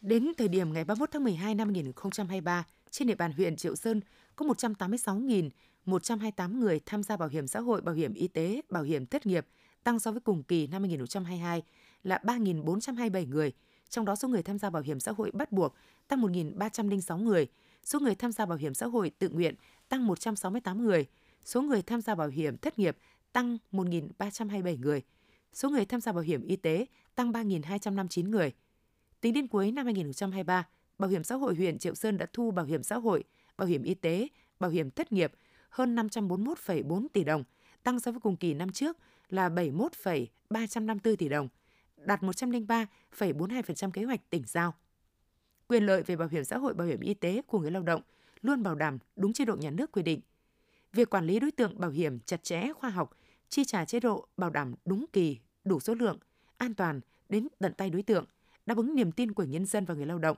Đến 0.01 0.33
thời 0.39 0.49
điểm 0.49 0.73
ngày 0.73 0.85
31 0.85 1.11
tháng 1.13 1.25
12 1.25 1.55
năm 1.55 1.69
2023, 1.75 2.65
trên 2.91 3.09
địa 3.09 3.15
bàn 3.15 3.33
huyện 3.33 3.57
Triệu 3.57 3.77
Sơn 3.77 4.01
có 4.37 4.47
186.128 4.47 6.59
người 6.59 6.81
tham 6.87 7.03
gia 7.03 7.17
bảo 7.17 7.29
hiểm 7.29 7.47
xã 7.47 7.61
hội, 7.61 7.81
bảo 7.81 7.95
hiểm 7.95 8.15
y 8.15 8.29
tế, 8.29 8.61
bảo 8.71 8.83
hiểm 8.83 9.07
thất 9.07 9.27
nghiệp, 9.27 9.47
tăng 9.85 9.99
so 9.99 10.13
với 10.13 10.21
cùng 10.21 10.43
kỳ 10.43 10.67
năm 10.67 10.83
2022 10.83 11.63
là 12.03 12.21
3.427 12.25 13.29
người. 13.29 13.53
Trong 13.89 14.05
đó 14.05 14.17
số 14.17 14.29
người 14.29 14.43
tham 14.43 14.59
gia 14.59 14.71
bảo 14.71 14.83
hiểm 14.83 15.01
xã 15.01 15.13
hội 15.13 15.31
bắt 15.31 15.53
buộc 15.53 15.75
tăng 16.09 16.23
1.306 16.23 17.19
người, 17.19 17.47
số 17.85 18.01
người 18.01 18.15
tham 18.15 18.33
gia 18.33 18.47
bảo 18.47 18.59
hiểm 18.59 18.75
xã 18.75 18.87
hội 18.87 19.11
tự 19.19 19.29
nguyện 19.29 19.55
tăng 19.89 20.07
168 20.07 20.85
người, 20.85 21.07
số 21.45 21.63
người 21.63 21.83
tham 21.83 22.01
gia 22.01 22.15
bảo 22.15 22.29
hiểm 22.29 22.57
thất 22.57 22.79
nghiệp 22.79 22.97
tăng 23.33 23.59
1.327 23.73 24.81
người, 24.81 25.03
số 25.53 25.71
người 25.71 25.85
tham 25.85 26.01
gia 26.01 26.13
bảo 26.13 26.23
hiểm 26.23 26.43
y 26.43 26.57
tế 26.57 26.87
tăng 27.15 27.33
3.259 27.33 28.31
người. 28.31 28.53
Tính 29.21 29.33
đến 29.33 29.49
cuối 29.49 29.73
năm 29.73 29.85
2023, 29.85 30.67
Bảo 30.99 31.11
hiểm 31.11 31.25
xã 31.25 31.35
hội 31.35 31.55
huyện 31.55 31.79
Triệu 31.79 31.95
Sơn 31.95 32.19
đã 32.19 32.27
thu 32.33 32.51
bảo 32.51 32.65
hiểm 32.65 32.83
xã 32.83 32.97
hội, 32.97 33.25
bảo 33.57 33.69
hiểm 33.69 33.83
y 33.83 33.95
tế, 33.95 34.29
bảo 34.61 34.71
hiểm 34.71 34.91
thất 34.91 35.13
nghiệp 35.13 35.33
hơn 35.71 35.97
541,4 35.97 37.07
tỷ 37.13 37.25
đồng, 37.25 37.45
tăng 37.83 38.01
so 38.01 38.11
với 38.11 38.21
cùng 38.21 38.37
kỳ 38.37 38.55
năm 38.55 38.73
trước 38.73 38.97
là 39.29 39.49
71,354 39.49 41.17
tỷ 41.17 41.29
đồng, 41.29 41.49
đạt 41.97 42.23
103,42% 42.23 43.91
kế 43.91 44.05
hoạch 44.05 44.31
tỉnh 44.31 44.43
giao. 44.47 44.75
Quyền 45.69 45.87
lợi 45.87 46.03
về 46.03 46.17
bảo 46.17 46.29
hiểm 46.29 46.45
xã 46.45 46.59
hội, 46.59 46.75
bảo 46.75 46.87
hiểm 46.87 47.01
y 47.01 47.15
tế 47.15 47.43
của 47.47 47.59
người 47.59 47.71
lao 47.71 47.83
động 47.83 48.03
luôn 48.43 48.63
bảo 48.63 48.75
đảm 48.75 48.99
đúng 49.17 49.33
chế 49.33 49.45
độ 49.45 49.57
nhà 49.57 49.71
nước 49.71 49.93
quy 49.93 50.03
định. 50.03 50.21
Việc 50.93 51.11
quản 51.11 51.27
lý 51.27 51.41
đối 51.41 51.51
tượng 51.51 51.81
bảo 51.81 51.91
hiểm 51.91 52.21
chặt 52.21 52.45
chẽ, 52.45 52.73
khoa 52.73 52.91
học, 52.91 53.17
chi 53.49 53.65
trả 53.65 53.85
chế 53.85 54.01
độ 54.01 54.29
bảo 54.37 54.51
đảm 54.51 54.75
đúng 54.85 55.05
kỳ, 55.13 55.39
đủ 55.65 55.81
số 55.81 55.95
lượng, 55.95 56.19
an 56.57 56.75
toàn 56.75 57.01
đến 57.29 57.49
tận 57.59 57.75
tay 57.75 57.91
đối 57.91 58.03
tượng, 58.03 58.25
đáp 58.67 58.77
ứng 58.77 58.95
niềm 58.95 59.13
tin 59.13 59.33
của 59.33 59.45
nhân 59.45 59.67
dân 59.67 59.85
và 59.85 59.95
người 59.95 60.07
lao 60.07 60.19
động. 60.19 60.37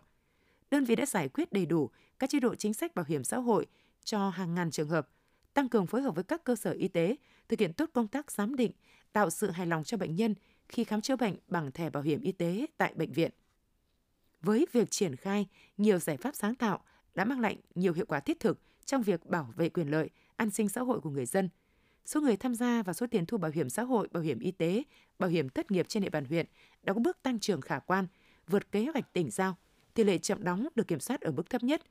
Đơn 0.70 0.85
vị 0.85 0.94
đã 0.96 1.07
giải 1.07 1.28
quyết 1.28 1.52
đầy 1.52 1.66
đủ 1.66 1.90
các 2.18 2.31
chế 2.31 2.40
độ 2.40 2.54
chính 2.54 2.74
sách 2.74 2.94
bảo 2.94 3.04
hiểm 3.09 3.24
xã 3.24 3.38
hội 3.38 3.66
cho 4.04 4.31
hàng 4.31 4.54
ngàn 4.54 4.70
trường 4.70 4.88
hợp, 4.88 5.09
tăng 5.54 5.68
cường 5.68 5.87
phối 5.87 6.02
hợp 6.02 6.14
với 6.14 6.24
các 6.24 6.44
cơ 6.44 6.57
sở 6.57 6.70
y 6.70 6.88
tế, 6.88 7.16
thực 7.48 7.61
hiện 7.61 7.72
tốt 7.72 7.90
công 7.92 8.09
tác 8.09 8.31
giám 8.31 8.57
định, 8.57 8.72
tạo 9.12 9.31
sự 9.31 9.50
hài 9.50 9.66
lòng 9.66 9.85
cho 9.85 9.96
bệnh 9.96 10.16
nhân 10.16 10.35
khi 10.68 10.85
khám 10.85 11.00
chữa 11.00 11.16
bệnh 11.16 11.37
bằng 11.48 11.72
thẻ 11.72 11.90
bảo 11.90 12.02
hiểm 12.02 12.20
y 12.20 12.33
tế 12.33 12.66
tại 12.76 12.92
bệnh 12.96 13.12
viện. 13.12 13.31
Với 14.40 14.66
việc 14.72 14.90
triển 14.90 15.16
khai 15.16 15.46
nhiều 15.76 15.98
giải 15.98 16.16
pháp 16.16 16.35
sáng 16.35 16.54
tạo 16.54 16.81
đã 17.14 17.24
mang 17.24 17.40
lại 17.40 17.57
nhiều 17.74 17.92
hiệu 17.92 18.07
quả 18.07 18.20
thiết 18.20 18.40
thực 18.40 18.61
trong 18.85 19.02
việc 19.02 19.26
bảo 19.26 19.52
vệ 19.57 19.68
quyền 19.68 19.90
lợi, 19.90 20.11
an 20.37 20.50
sinh 20.50 20.68
xã 20.68 20.81
hội 20.81 21.00
của 21.00 21.11
người 21.11 21.26
dân. 21.26 21.48
Số 22.04 22.20
người 22.20 22.37
tham 22.37 22.54
gia 22.54 22.83
và 22.83 22.92
số 22.92 23.07
tiền 23.07 23.26
thu 23.26 23.38
bảo 23.38 23.50
hiểm 23.54 23.70
xã 23.70 23.83
hội, 23.83 24.09
bảo 24.12 24.22
hiểm 24.22 24.38
y 24.38 24.50
tế, 24.50 24.83
bảo 25.18 25.31
hiểm 25.31 25.48
thất 25.48 25.70
nghiệp 25.70 25.87
trên 25.88 26.02
địa 26.02 26.11
bàn 26.11 26.24
huyện 26.24 26.46
đã 26.83 26.92
có 26.92 27.00
bước 27.00 27.22
tăng 27.22 27.40
trưởng 27.40 27.61
khả 27.61 27.78
quan, 27.78 28.07
vượt 28.46 28.72
kế 28.72 28.87
hoạch 28.92 29.12
tỉnh 29.12 29.31
giao. 29.31 29.57
Tỷ 29.99 30.05
lệ 30.05 30.19
chậm 30.19 30.45
đóng 30.45 30.69
được 30.75 30.89
kiểm 30.89 31.01
soát 31.01 31.21
ở 31.21 31.31
mức 31.31 31.51
thấp 31.51 31.63
nhất. 31.63 31.83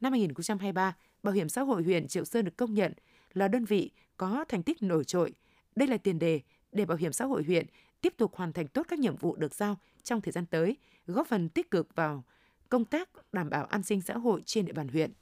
Năm 0.00 0.12
2023, 0.12 0.96
Bảo 1.22 1.34
hiểm 1.34 1.48
xã 1.48 1.62
hội 1.62 1.82
huyện 1.82 2.08
Triệu 2.08 2.24
Sơn 2.24 2.44
được 2.44 2.56
công 2.56 2.74
nhận 2.74 2.92
là 3.32 3.48
đơn 3.48 3.64
vị 3.64 3.90
có 4.16 4.44
thành 4.48 4.62
tích 4.62 4.82
nổi 4.82 5.04
trội. 5.04 5.34
Đây 5.76 5.88
là 5.88 5.96
tiền 5.96 6.18
đề 6.18 6.40
để 6.72 6.84
Bảo 6.84 6.96
hiểm 6.96 7.12
xã 7.12 7.24
hội 7.24 7.42
huyện 7.42 7.66
tiếp 8.00 8.14
tục 8.16 8.36
hoàn 8.36 8.52
thành 8.52 8.68
tốt 8.68 8.86
các 8.88 8.98
nhiệm 8.98 9.16
vụ 9.16 9.36
được 9.36 9.54
giao 9.54 9.78
trong 10.02 10.20
thời 10.20 10.32
gian 10.32 10.46
tới, 10.46 10.76
góp 11.06 11.26
phần 11.26 11.48
tích 11.48 11.70
cực 11.70 11.94
vào 11.94 12.24
công 12.68 12.84
tác 12.84 13.08
đảm 13.32 13.50
bảo 13.50 13.64
an 13.64 13.82
sinh 13.82 14.00
xã 14.00 14.14
hội 14.14 14.42
trên 14.46 14.66
địa 14.66 14.72
bàn 14.72 14.88
huyện. 14.88 15.12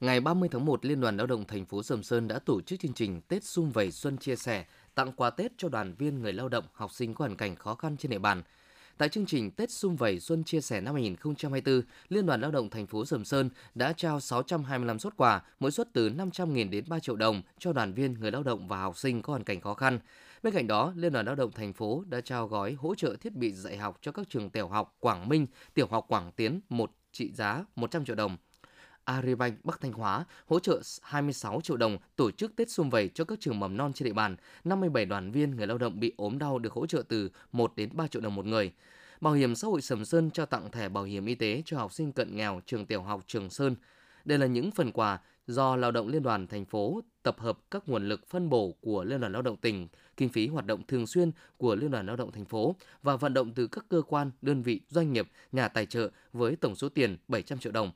Ngày 0.00 0.20
30 0.20 0.48
tháng 0.52 0.64
1, 0.64 0.84
Liên 0.84 1.00
đoàn 1.00 1.16
Lao 1.16 1.26
động 1.26 1.44
thành 1.44 1.64
phố 1.64 1.82
Sầm 1.82 2.02
Sơn 2.02 2.28
đã 2.28 2.38
tổ 2.38 2.60
chức 2.60 2.80
chương 2.80 2.94
trình 2.94 3.20
Tết 3.20 3.44
Xung 3.44 3.70
Vầy 3.70 3.90
Xuân 3.90 4.18
chia 4.18 4.36
sẻ, 4.36 4.64
tặng 4.94 5.12
quà 5.12 5.30
Tết 5.30 5.52
cho 5.56 5.68
đoàn 5.68 5.94
viên 5.94 6.22
người 6.22 6.32
lao 6.32 6.48
động, 6.48 6.64
học 6.72 6.92
sinh 6.92 7.14
có 7.14 7.24
hoàn 7.24 7.36
cảnh 7.36 7.56
khó 7.56 7.74
khăn 7.74 7.96
trên 7.96 8.10
địa 8.10 8.18
bàn. 8.18 8.42
Tại 8.98 9.08
chương 9.08 9.26
trình 9.26 9.50
Tết 9.50 9.70
Xung 9.70 9.96
Vầy 9.96 10.20
Xuân 10.20 10.44
chia 10.44 10.60
sẻ 10.60 10.80
năm 10.80 10.94
2024, 10.94 11.82
Liên 12.08 12.26
đoàn 12.26 12.40
Lao 12.40 12.50
động 12.50 12.70
thành 12.70 12.86
phố 12.86 13.04
Sầm 13.04 13.24
Sơn 13.24 13.50
đã 13.74 13.92
trao 13.92 14.20
625 14.20 14.98
suất 14.98 15.16
quà, 15.16 15.42
mỗi 15.60 15.70
suất 15.70 15.88
từ 15.92 16.08
500.000 16.10 16.70
đến 16.70 16.84
3 16.88 16.98
triệu 16.98 17.16
đồng 17.16 17.42
cho 17.58 17.72
đoàn 17.72 17.92
viên 17.92 18.14
người 18.14 18.30
lao 18.30 18.42
động 18.42 18.68
và 18.68 18.80
học 18.80 18.96
sinh 18.96 19.22
có 19.22 19.30
hoàn 19.32 19.44
cảnh 19.44 19.60
khó 19.60 19.74
khăn. 19.74 19.98
Bên 20.42 20.54
cạnh 20.54 20.66
đó, 20.66 20.92
Liên 20.96 21.12
đoàn 21.12 21.26
Lao 21.26 21.34
động 21.34 21.52
thành 21.52 21.72
phố 21.72 22.04
đã 22.08 22.20
trao 22.20 22.48
gói 22.48 22.72
hỗ 22.72 22.94
trợ 22.94 23.16
thiết 23.20 23.32
bị 23.32 23.52
dạy 23.52 23.76
học 23.76 23.98
cho 24.02 24.12
các 24.12 24.28
trường 24.28 24.50
tiểu 24.50 24.68
học 24.68 24.96
Quảng 25.00 25.28
Minh, 25.28 25.46
tiểu 25.74 25.86
học 25.90 26.04
Quảng 26.08 26.32
Tiến 26.36 26.60
một 26.68 26.90
trị 27.12 27.32
giá 27.32 27.64
100 27.76 28.04
triệu 28.04 28.16
đồng. 28.16 28.36
Agribank 29.08 29.64
Bắc 29.64 29.80
Thanh 29.80 29.92
Hóa 29.92 30.24
hỗ 30.46 30.60
trợ 30.60 30.80
26 31.02 31.60
triệu 31.60 31.76
đồng 31.76 31.98
tổ 32.16 32.30
chức 32.30 32.56
Tết 32.56 32.70
xung 32.70 32.90
Vầy 32.90 33.08
cho 33.08 33.24
các 33.24 33.40
trường 33.40 33.60
mầm 33.60 33.76
non 33.76 33.92
trên 33.92 34.06
địa 34.06 34.12
bàn. 34.12 34.36
57 34.64 35.04
đoàn 35.04 35.30
viên 35.30 35.56
người 35.56 35.66
lao 35.66 35.78
động 35.78 36.00
bị 36.00 36.12
ốm 36.16 36.38
đau 36.38 36.58
được 36.58 36.72
hỗ 36.72 36.86
trợ 36.86 37.02
từ 37.08 37.30
1 37.52 37.72
đến 37.76 37.88
3 37.92 38.06
triệu 38.06 38.22
đồng 38.22 38.34
một 38.34 38.46
người. 38.46 38.72
Bảo 39.20 39.32
hiểm 39.32 39.54
xã 39.54 39.68
hội 39.68 39.82
Sầm 39.82 40.04
Sơn 40.04 40.30
trao 40.30 40.46
tặng 40.46 40.70
thẻ 40.70 40.88
bảo 40.88 41.04
hiểm 41.04 41.26
y 41.26 41.34
tế 41.34 41.62
cho 41.64 41.78
học 41.78 41.92
sinh 41.92 42.12
cận 42.12 42.36
nghèo 42.36 42.60
trường 42.66 42.86
tiểu 42.86 43.02
học 43.02 43.24
Trường 43.26 43.50
Sơn. 43.50 43.76
Đây 44.24 44.38
là 44.38 44.46
những 44.46 44.70
phần 44.70 44.92
quà 44.92 45.18
do 45.46 45.76
Lao 45.76 45.90
động 45.90 46.08
Liên 46.08 46.22
đoàn 46.22 46.46
thành 46.46 46.64
phố 46.64 47.00
tập 47.22 47.36
hợp 47.38 47.58
các 47.70 47.88
nguồn 47.88 48.08
lực 48.08 48.28
phân 48.28 48.48
bổ 48.48 48.74
của 48.80 49.04
Liên 49.04 49.20
đoàn 49.20 49.32
Lao 49.32 49.42
động 49.42 49.56
tỉnh, 49.56 49.88
kinh 50.16 50.28
phí 50.28 50.46
hoạt 50.48 50.66
động 50.66 50.82
thường 50.88 51.06
xuyên 51.06 51.30
của 51.56 51.74
Liên 51.74 51.90
đoàn 51.90 52.06
Lao 52.06 52.16
động 52.16 52.32
thành 52.32 52.44
phố 52.44 52.74
và 53.02 53.16
vận 53.16 53.34
động 53.34 53.52
từ 53.54 53.66
các 53.66 53.84
cơ 53.88 54.02
quan, 54.02 54.30
đơn 54.42 54.62
vị, 54.62 54.80
doanh 54.88 55.12
nghiệp, 55.12 55.28
nhà 55.52 55.68
tài 55.68 55.86
trợ 55.86 56.10
với 56.32 56.56
tổng 56.56 56.76
số 56.76 56.88
tiền 56.88 57.16
700 57.28 57.58
triệu 57.58 57.72
đồng. 57.72 57.90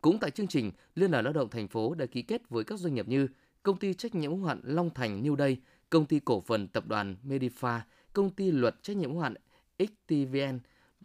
Cũng 0.00 0.18
tại 0.18 0.30
chương 0.30 0.46
trình, 0.46 0.72
Liên 0.94 1.10
đoàn 1.10 1.24
Lao 1.24 1.32
động 1.32 1.50
thành 1.50 1.68
phố 1.68 1.94
đã 1.94 2.06
ký 2.06 2.22
kết 2.22 2.48
với 2.48 2.64
các 2.64 2.78
doanh 2.78 2.94
nghiệp 2.94 3.08
như 3.08 3.28
Công 3.62 3.78
ty 3.78 3.94
trách 3.94 4.14
nhiệm 4.14 4.30
hữu 4.30 4.44
hạn 4.44 4.60
Long 4.64 4.90
Thành 4.94 5.22
New 5.22 5.36
Day, 5.36 5.56
Công 5.90 6.06
ty 6.06 6.20
cổ 6.24 6.40
phần 6.40 6.68
tập 6.68 6.84
đoàn 6.86 7.16
Medifa, 7.28 7.80
Công 8.12 8.30
ty 8.30 8.50
luật 8.50 8.82
trách 8.82 8.96
nhiệm 8.96 9.10
hữu 9.10 9.20
hạn 9.20 9.34
XTVN 9.78 10.58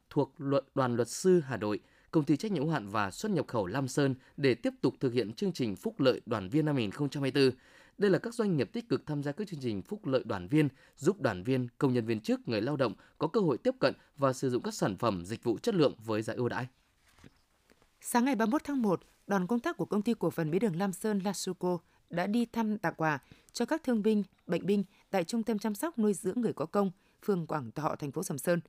thuộc 0.09 0.33
luật 0.37 0.63
đoàn 0.75 0.95
luật 0.95 1.07
sư 1.07 1.41
Hà 1.45 1.57
Nội, 1.57 1.79
Công 2.11 2.23
ty 2.23 2.37
trách 2.37 2.51
nhiệm 2.51 2.63
hữu 2.63 2.71
hạn 2.71 2.87
và 2.87 3.11
xuất 3.11 3.31
nhập 3.31 3.47
khẩu 3.47 3.65
Lam 3.65 3.87
Sơn 3.87 4.15
để 4.37 4.55
tiếp 4.55 4.73
tục 4.81 4.95
thực 4.99 5.13
hiện 5.13 5.33
chương 5.33 5.51
trình 5.51 5.75
phúc 5.75 5.99
lợi 5.99 6.21
đoàn 6.25 6.49
viên 6.49 6.65
năm 6.65 6.75
2024. 6.75 7.51
Đây 7.97 8.11
là 8.11 8.19
các 8.19 8.33
doanh 8.33 8.57
nghiệp 8.57 8.69
tích 8.73 8.89
cực 8.89 9.05
tham 9.05 9.23
gia 9.23 9.31
các 9.31 9.47
chương 9.47 9.59
trình 9.59 9.81
phúc 9.81 10.05
lợi 10.05 10.23
đoàn 10.25 10.47
viên, 10.47 10.69
giúp 10.97 11.21
đoàn 11.21 11.43
viên, 11.43 11.67
công 11.77 11.93
nhân 11.93 12.05
viên 12.05 12.19
chức, 12.19 12.47
người 12.47 12.61
lao 12.61 12.77
động 12.77 12.93
có 13.17 13.27
cơ 13.27 13.39
hội 13.41 13.57
tiếp 13.57 13.75
cận 13.79 13.93
và 14.17 14.33
sử 14.33 14.49
dụng 14.49 14.63
các 14.63 14.73
sản 14.73 14.97
phẩm, 14.97 15.25
dịch 15.25 15.43
vụ 15.43 15.57
chất 15.57 15.75
lượng 15.75 15.93
với 16.05 16.21
giá 16.21 16.33
ưu 16.33 16.49
đãi. 16.49 16.67
Sáng 18.03 18.25
ngày 18.25 18.35
31 18.35 18.63
tháng 18.63 18.81
1, 18.81 19.01
đoàn 19.27 19.47
công 19.47 19.59
tác 19.59 19.77
của 19.77 19.85
công 19.85 20.01
ty 20.01 20.13
cổ 20.19 20.29
phần 20.29 20.51
mía 20.51 20.59
đường 20.59 20.75
Lam 20.75 20.93
Sơn 20.93 21.19
Lasuco 21.19 21.77
đã 22.09 22.27
đi 22.27 22.45
thăm 22.45 22.77
tặng 22.77 22.93
quà 22.97 23.19
cho 23.53 23.65
các 23.65 23.83
thương 23.83 24.03
binh, 24.03 24.23
bệnh 24.47 24.65
binh 24.65 24.83
tại 25.09 25.23
Trung 25.23 25.43
tâm 25.43 25.59
chăm 25.59 25.75
sóc 25.75 25.99
nuôi 25.99 26.13
dưỡng 26.13 26.41
người 26.41 26.53
có 26.53 26.65
công, 26.65 26.91
phường 27.25 27.47
Quảng 27.47 27.71
Thọ, 27.71 27.95
thành 27.95 28.11
phố 28.11 28.23
Sầm 28.23 28.37
Sơn, 28.37 28.59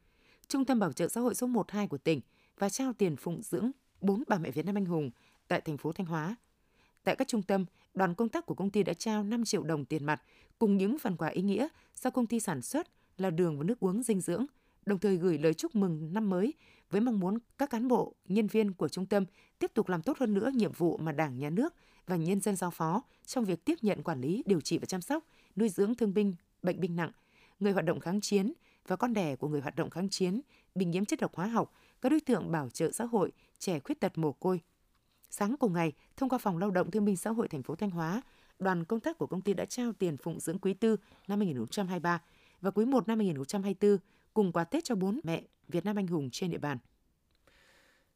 Trung 0.48 0.64
tâm 0.64 0.78
Bảo 0.78 0.92
trợ 0.92 1.08
xã 1.08 1.20
hội 1.20 1.34
số 1.34 1.46
12 1.46 1.88
của 1.88 1.98
tỉnh 1.98 2.20
và 2.58 2.68
trao 2.68 2.92
tiền 2.92 3.16
phụng 3.16 3.42
dưỡng 3.42 3.70
bốn 4.00 4.22
bà 4.28 4.38
mẹ 4.38 4.50
Việt 4.50 4.66
Nam 4.66 4.76
anh 4.76 4.86
hùng 4.86 5.10
tại 5.48 5.60
thành 5.60 5.76
phố 5.76 5.92
Thanh 5.92 6.06
Hóa. 6.06 6.36
Tại 7.04 7.16
các 7.16 7.28
trung 7.28 7.42
tâm, 7.42 7.64
đoàn 7.94 8.14
công 8.14 8.28
tác 8.28 8.46
của 8.46 8.54
công 8.54 8.70
ty 8.70 8.82
đã 8.82 8.94
trao 8.94 9.22
5 9.22 9.44
triệu 9.44 9.62
đồng 9.62 9.84
tiền 9.84 10.04
mặt 10.04 10.22
cùng 10.58 10.76
những 10.76 10.98
phần 10.98 11.16
quà 11.16 11.28
ý 11.28 11.42
nghĩa 11.42 11.68
do 12.02 12.10
công 12.10 12.26
ty 12.26 12.40
sản 12.40 12.62
xuất 12.62 12.88
là 13.18 13.30
đường 13.30 13.58
và 13.58 13.64
nước 13.64 13.80
uống 13.80 14.02
dinh 14.02 14.20
dưỡng, 14.20 14.46
đồng 14.86 14.98
thời 14.98 15.16
gửi 15.16 15.38
lời 15.38 15.54
chúc 15.54 15.74
mừng 15.74 16.14
năm 16.14 16.30
mới 16.30 16.54
với 16.92 17.00
mong 17.00 17.20
muốn 17.20 17.38
các 17.58 17.70
cán 17.70 17.88
bộ, 17.88 18.14
nhân 18.28 18.46
viên 18.46 18.72
của 18.72 18.88
trung 18.88 19.06
tâm 19.06 19.24
tiếp 19.58 19.70
tục 19.74 19.88
làm 19.88 20.02
tốt 20.02 20.18
hơn 20.18 20.34
nữa 20.34 20.50
nhiệm 20.54 20.72
vụ 20.72 20.96
mà 20.96 21.12
Đảng, 21.12 21.38
Nhà 21.38 21.50
nước 21.50 21.74
và 22.06 22.16
nhân 22.16 22.40
dân 22.40 22.56
giao 22.56 22.70
phó 22.70 23.02
trong 23.26 23.44
việc 23.44 23.64
tiếp 23.64 23.74
nhận 23.82 24.02
quản 24.02 24.20
lý, 24.20 24.42
điều 24.46 24.60
trị 24.60 24.78
và 24.78 24.86
chăm 24.86 25.00
sóc, 25.00 25.24
nuôi 25.56 25.68
dưỡng 25.68 25.94
thương 25.94 26.14
binh, 26.14 26.34
bệnh 26.62 26.80
binh 26.80 26.96
nặng, 26.96 27.10
người 27.60 27.72
hoạt 27.72 27.84
động 27.84 28.00
kháng 28.00 28.20
chiến 28.20 28.52
và 28.86 28.96
con 28.96 29.12
đẻ 29.12 29.36
của 29.36 29.48
người 29.48 29.60
hoạt 29.60 29.76
động 29.76 29.90
kháng 29.90 30.08
chiến 30.08 30.40
bị 30.74 30.84
nhiễm 30.84 31.04
chất 31.04 31.20
độc 31.20 31.34
hóa 31.34 31.46
học, 31.46 31.72
các 32.00 32.08
đối 32.08 32.20
tượng 32.20 32.52
bảo 32.52 32.68
trợ 32.68 32.90
xã 32.90 33.04
hội, 33.04 33.32
trẻ 33.58 33.80
khuyết 33.80 34.00
tật 34.00 34.18
mồ 34.18 34.32
côi. 34.32 34.60
Sáng 35.30 35.56
cùng 35.56 35.72
ngày, 35.72 35.92
thông 36.16 36.28
qua 36.28 36.38
Phòng 36.38 36.58
Lao 36.58 36.70
động 36.70 36.90
Thương 36.90 37.04
binh 37.04 37.16
Xã 37.16 37.30
hội 37.30 37.48
thành 37.48 37.62
phố 37.62 37.74
Thanh 37.74 37.90
Hóa, 37.90 38.22
đoàn 38.58 38.84
công 38.84 39.00
tác 39.00 39.18
của 39.18 39.26
công 39.26 39.40
ty 39.40 39.54
đã 39.54 39.64
trao 39.64 39.92
tiền 39.92 40.16
phụng 40.16 40.40
dưỡng 40.40 40.58
quý 40.58 40.74
tư 40.74 40.96
năm 41.28 41.38
2023 41.38 42.22
và 42.60 42.70
quý 42.70 42.84
1 42.84 43.08
năm 43.08 43.18
2024 43.18 43.98
cùng 44.34 44.52
quà 44.52 44.64
Tết 44.64 44.84
cho 44.84 44.94
bốn 44.94 45.20
mẹ 45.24 45.42
Việt 45.68 45.84
Nam 45.84 45.96
anh 45.96 46.06
hùng 46.06 46.30
trên 46.30 46.50
địa 46.50 46.58
bàn. 46.58 46.78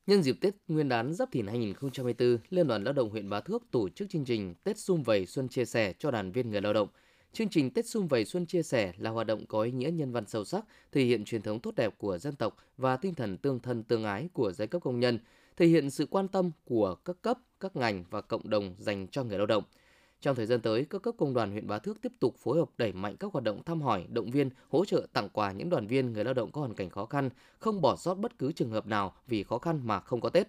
Nhân 0.07 0.23
dịp 0.23 0.37
Tết 0.41 0.55
Nguyên 0.69 0.89
đán 0.89 1.15
Giáp 1.15 1.31
Thìn 1.33 1.47
2024, 1.47 2.39
Liên 2.51 2.67
đoàn 2.67 2.85
Lao 2.85 2.93
động 2.93 3.11
huyện 3.11 3.31
Bá 3.31 3.41
Thước 3.41 3.63
tổ 3.71 3.89
chức 3.89 4.11
chương 4.11 4.25
trình 4.25 4.55
Tết 4.65 4.79
Xung 4.79 5.03
Vầy 5.03 5.27
Xuân 5.27 5.49
Chia 5.49 5.65
Sẻ 5.65 5.93
cho 5.99 6.11
đoàn 6.11 6.33
viên 6.33 6.51
người 6.51 6.61
lao 6.61 6.73
động. 6.73 6.89
Chương 7.33 7.49
trình 7.49 7.71
Tết 7.71 7.87
Xung 7.87 8.09
Vầy 8.09 8.25
Xuân 8.25 8.47
Chia 8.47 8.63
Sẻ 8.63 8.93
là 8.99 9.11
hoạt 9.11 9.27
động 9.27 9.47
có 9.47 9.63
ý 9.63 9.71
nghĩa 9.71 9.91
nhân 9.91 10.13
văn 10.13 10.27
sâu 10.27 10.45
sắc, 10.45 10.65
thể 10.93 11.05
hiện 11.05 11.25
truyền 11.25 11.43
thống 11.43 11.61
tốt 11.61 11.75
đẹp 11.77 11.99
của 11.99 12.19
dân 12.19 12.37
tộc 12.37 12.57
và 12.77 12.97
tinh 12.97 13.15
thần 13.15 13.39
tương 13.39 13.61
thân 13.61 13.83
tương 13.83 14.05
ái 14.05 14.29
của 14.33 14.53
giai 14.53 14.69
cấp 14.69 14.83
công 14.83 15.01
nhân, 15.01 15.19
thể 15.57 15.67
hiện 15.67 15.91
sự 15.91 16.07
quan 16.07 16.29
tâm 16.29 16.51
của 16.65 16.95
các 16.95 17.17
cấp, 17.23 17.39
các 17.61 17.77
ngành 17.77 18.05
và 18.11 18.21
cộng 18.21 18.51
đồng 18.51 18.75
dành 18.79 19.09
cho 19.09 19.25
người 19.25 19.39
lao 19.39 19.47
động– 19.47 19.65
trong 20.21 20.37
thời 20.37 20.47
gian 20.47 20.61
tới, 20.61 20.87
các 20.91 21.03
cấp 21.03 21.15
công 21.19 21.35
đoàn 21.35 21.51
huyện 21.51 21.67
Bá 21.67 21.79
Thước 21.79 22.01
tiếp 22.03 22.13
tục 22.21 22.37
phối 22.39 22.59
hợp 22.59 22.69
đẩy 22.79 22.93
mạnh 22.93 23.17
các 23.17 23.33
hoạt 23.33 23.45
động 23.45 23.63
thăm 23.63 23.81
hỏi, 23.81 24.07
động 24.09 24.31
viên, 24.31 24.51
hỗ 24.69 24.85
trợ 24.85 25.07
tặng 25.13 25.29
quà 25.33 25.53
những 25.53 25.71
đoàn 25.71 25.87
viên 25.87 26.13
người 26.13 26.25
lao 26.25 26.35
động 26.35 26.53
có 26.53 26.61
hoàn 26.61 26.75
cảnh 26.75 26.91
khó 26.91 27.07
khăn, 27.07 27.31
không 27.59 27.81
bỏ 27.81 27.97
sót 27.97 28.15
bất 28.15 28.39
cứ 28.39 28.53
trường 28.53 28.71
hợp 28.71 28.87
nào 28.87 29.15
vì 29.27 29.43
khó 29.43 29.59
khăn 29.59 29.81
mà 29.85 30.01
không 30.01 30.21
có 30.21 30.29
Tết. 30.29 30.49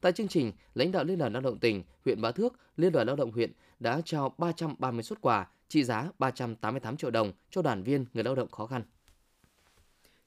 Tại 0.00 0.12
chương 0.12 0.28
trình, 0.28 0.52
lãnh 0.74 0.92
đạo 0.92 1.04
Liên 1.04 1.18
đoàn 1.18 1.32
Lao 1.32 1.42
động 1.42 1.58
tỉnh, 1.58 1.82
huyện 2.04 2.20
Bá 2.20 2.32
Thước, 2.32 2.54
Liên 2.76 2.92
đoàn 2.92 3.06
Lao 3.06 3.16
động 3.16 3.32
huyện 3.32 3.52
đã 3.80 4.00
trao 4.04 4.34
330 4.38 5.02
xuất 5.02 5.20
quà 5.20 5.46
trị 5.68 5.84
giá 5.84 6.10
388 6.18 6.96
triệu 6.96 7.10
đồng 7.10 7.32
cho 7.50 7.62
đoàn 7.62 7.82
viên 7.82 8.06
người 8.14 8.24
lao 8.24 8.34
động 8.34 8.50
khó 8.50 8.66
khăn. 8.66 8.82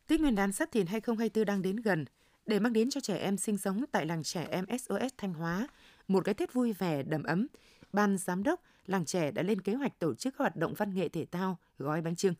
Tết 0.07 0.19
Nguyên 0.21 0.35
đán 0.35 0.51
Sắp 0.51 0.69
Thìn 0.71 0.85
2024 0.85 1.45
đang 1.45 1.61
đến 1.61 1.75
gần, 1.75 2.05
để 2.45 2.59
mang 2.59 2.73
đến 2.73 2.89
cho 2.89 3.01
trẻ 3.01 3.17
em 3.17 3.37
sinh 3.37 3.57
sống 3.57 3.83
tại 3.91 4.05
làng 4.05 4.23
trẻ 4.23 4.47
em 4.51 4.65
SOS 4.79 5.13
Thanh 5.17 5.33
Hóa 5.33 5.67
một 6.07 6.25
cái 6.25 6.33
Tết 6.33 6.53
vui 6.53 6.73
vẻ 6.73 7.03
đầm 7.03 7.23
ấm. 7.23 7.47
Ban 7.93 8.17
giám 8.17 8.43
đốc 8.43 8.61
làng 8.85 9.05
trẻ 9.05 9.31
đã 9.31 9.43
lên 9.43 9.61
kế 9.61 9.73
hoạch 9.73 9.99
tổ 9.99 10.15
chức 10.15 10.33
các 10.33 10.39
hoạt 10.39 10.55
động 10.55 10.73
văn 10.73 10.95
nghệ 10.95 11.09
thể 11.09 11.25
thao, 11.25 11.57
gói 11.77 12.01
bánh 12.01 12.15
trưng. 12.15 12.33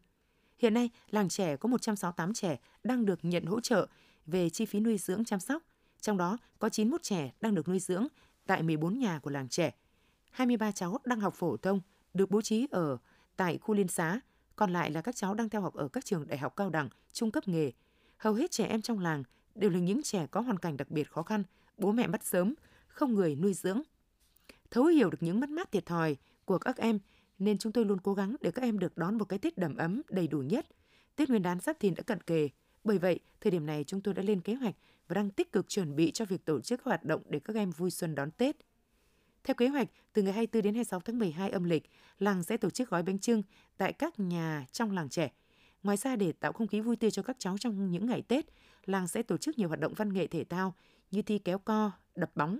Hiện 0.57 0.73
nay, 0.73 0.89
làng 1.09 1.29
trẻ 1.29 1.57
có 1.57 1.69
168 1.69 2.33
trẻ 2.33 2.59
đang 2.83 3.05
được 3.05 3.19
nhận 3.21 3.45
hỗ 3.45 3.59
trợ 3.59 3.87
về 4.25 4.49
chi 4.49 4.65
phí 4.65 4.79
nuôi 4.79 4.97
dưỡng 4.97 5.25
chăm 5.25 5.39
sóc, 5.39 5.63
trong 6.01 6.17
đó 6.17 6.37
có 6.59 6.69
91 6.69 7.03
trẻ 7.03 7.31
đang 7.41 7.55
được 7.55 7.67
nuôi 7.67 7.79
dưỡng 7.79 8.07
tại 8.45 8.63
14 8.63 8.99
nhà 8.99 9.19
của 9.19 9.29
làng 9.29 9.49
trẻ. 9.49 9.71
23 10.31 10.71
cháu 10.71 10.97
đang 11.05 11.19
học 11.19 11.33
phổ 11.35 11.57
thông 11.57 11.81
được 12.13 12.31
bố 12.31 12.41
trí 12.41 12.67
ở 12.71 12.97
tại 13.35 13.57
khu 13.57 13.75
liên 13.75 13.87
xá, 13.87 14.19
còn 14.55 14.73
lại 14.73 14.91
là 14.91 15.01
các 15.01 15.15
cháu 15.15 15.33
đang 15.33 15.49
theo 15.49 15.61
học 15.61 15.73
ở 15.73 15.87
các 15.87 16.05
trường 16.05 16.27
đại 16.27 16.37
học 16.37 16.55
cao 16.55 16.69
đẳng, 16.69 16.89
trung 17.13 17.31
cấp 17.31 17.47
nghề. 17.47 17.71
Hầu 18.17 18.33
hết 18.33 18.51
trẻ 18.51 18.65
em 18.65 18.81
trong 18.81 18.99
làng 18.99 19.23
đều 19.55 19.69
là 19.69 19.79
những 19.79 20.03
trẻ 20.03 20.27
có 20.31 20.41
hoàn 20.41 20.57
cảnh 20.57 20.77
đặc 20.77 20.91
biệt 20.91 21.11
khó 21.11 21.23
khăn, 21.23 21.43
bố 21.77 21.91
mẹ 21.91 22.07
mất 22.07 22.23
sớm, 22.23 22.53
không 22.87 23.13
người 23.13 23.35
nuôi 23.35 23.53
dưỡng. 23.53 23.81
Thấu 24.71 24.86
hiểu 24.86 25.10
được 25.10 25.23
những 25.23 25.39
mất 25.39 25.49
mát 25.49 25.71
thiệt 25.71 25.86
thòi 25.86 26.17
của 26.45 26.57
các 26.57 26.77
em 26.77 26.99
nên 27.39 27.57
chúng 27.57 27.71
tôi 27.71 27.86
luôn 27.86 27.99
cố 28.01 28.13
gắng 28.13 28.36
để 28.41 28.51
các 28.51 28.62
em 28.62 28.79
được 28.79 28.97
đón 28.97 29.17
một 29.17 29.25
cái 29.25 29.39
Tết 29.39 29.57
đầm 29.57 29.75
ấm 29.75 30.01
đầy 30.10 30.27
đủ 30.27 30.39
nhất. 30.39 30.65
Tết 31.15 31.29
Nguyên 31.29 31.41
đán 31.41 31.60
sắp 31.60 31.79
Thìn 31.79 31.93
đã 31.95 32.03
cận 32.03 32.21
kề, 32.21 32.49
bởi 32.84 32.97
vậy 32.97 33.19
thời 33.41 33.51
điểm 33.51 33.65
này 33.65 33.84
chúng 33.84 34.01
tôi 34.01 34.13
đã 34.13 34.23
lên 34.23 34.41
kế 34.41 34.53
hoạch 34.53 34.75
và 35.07 35.13
đang 35.13 35.29
tích 35.29 35.51
cực 35.51 35.69
chuẩn 35.69 35.95
bị 35.95 36.12
cho 36.12 36.25
việc 36.25 36.45
tổ 36.45 36.62
chức 36.62 36.84
hoạt 36.84 37.03
động 37.03 37.21
để 37.29 37.39
các 37.39 37.55
em 37.55 37.71
vui 37.71 37.91
xuân 37.91 38.15
đón 38.15 38.31
Tết. 38.31 38.55
Theo 39.43 39.55
kế 39.55 39.67
hoạch, 39.67 39.88
từ 40.13 40.21
ngày 40.21 40.34
24 40.34 40.63
đến 40.63 40.73
26 40.73 40.99
tháng 40.99 41.19
12 41.19 41.49
âm 41.49 41.63
lịch, 41.63 41.89
làng 42.19 42.43
sẽ 42.43 42.57
tổ 42.57 42.69
chức 42.69 42.89
gói 42.89 43.03
bánh 43.03 43.19
trưng 43.19 43.43
tại 43.77 43.93
các 43.93 44.19
nhà 44.19 44.65
trong 44.71 44.91
làng 44.91 45.10
trẻ. 45.10 45.31
Ngoài 45.84 45.97
ra 45.97 46.15
để 46.15 46.31
tạo 46.31 46.53
không 46.53 46.67
khí 46.67 46.81
vui 46.81 46.95
tươi 46.95 47.12
cho 47.12 47.23
các 47.23 47.36
cháu 47.39 47.57
trong 47.57 47.91
những 47.91 48.05
ngày 48.05 48.21
Tết, 48.21 48.45
làng 48.86 49.07
sẽ 49.07 49.23
tổ 49.23 49.38
chức 49.38 49.57
nhiều 49.57 49.67
hoạt 49.67 49.79
động 49.79 49.93
văn 49.93 50.13
nghệ 50.13 50.27
thể 50.27 50.43
thao 50.43 50.75
như 51.12 51.21
thi 51.21 51.39
kéo 51.39 51.60
co, 51.60 51.91
đập 52.15 52.31
bóng. 52.36 52.60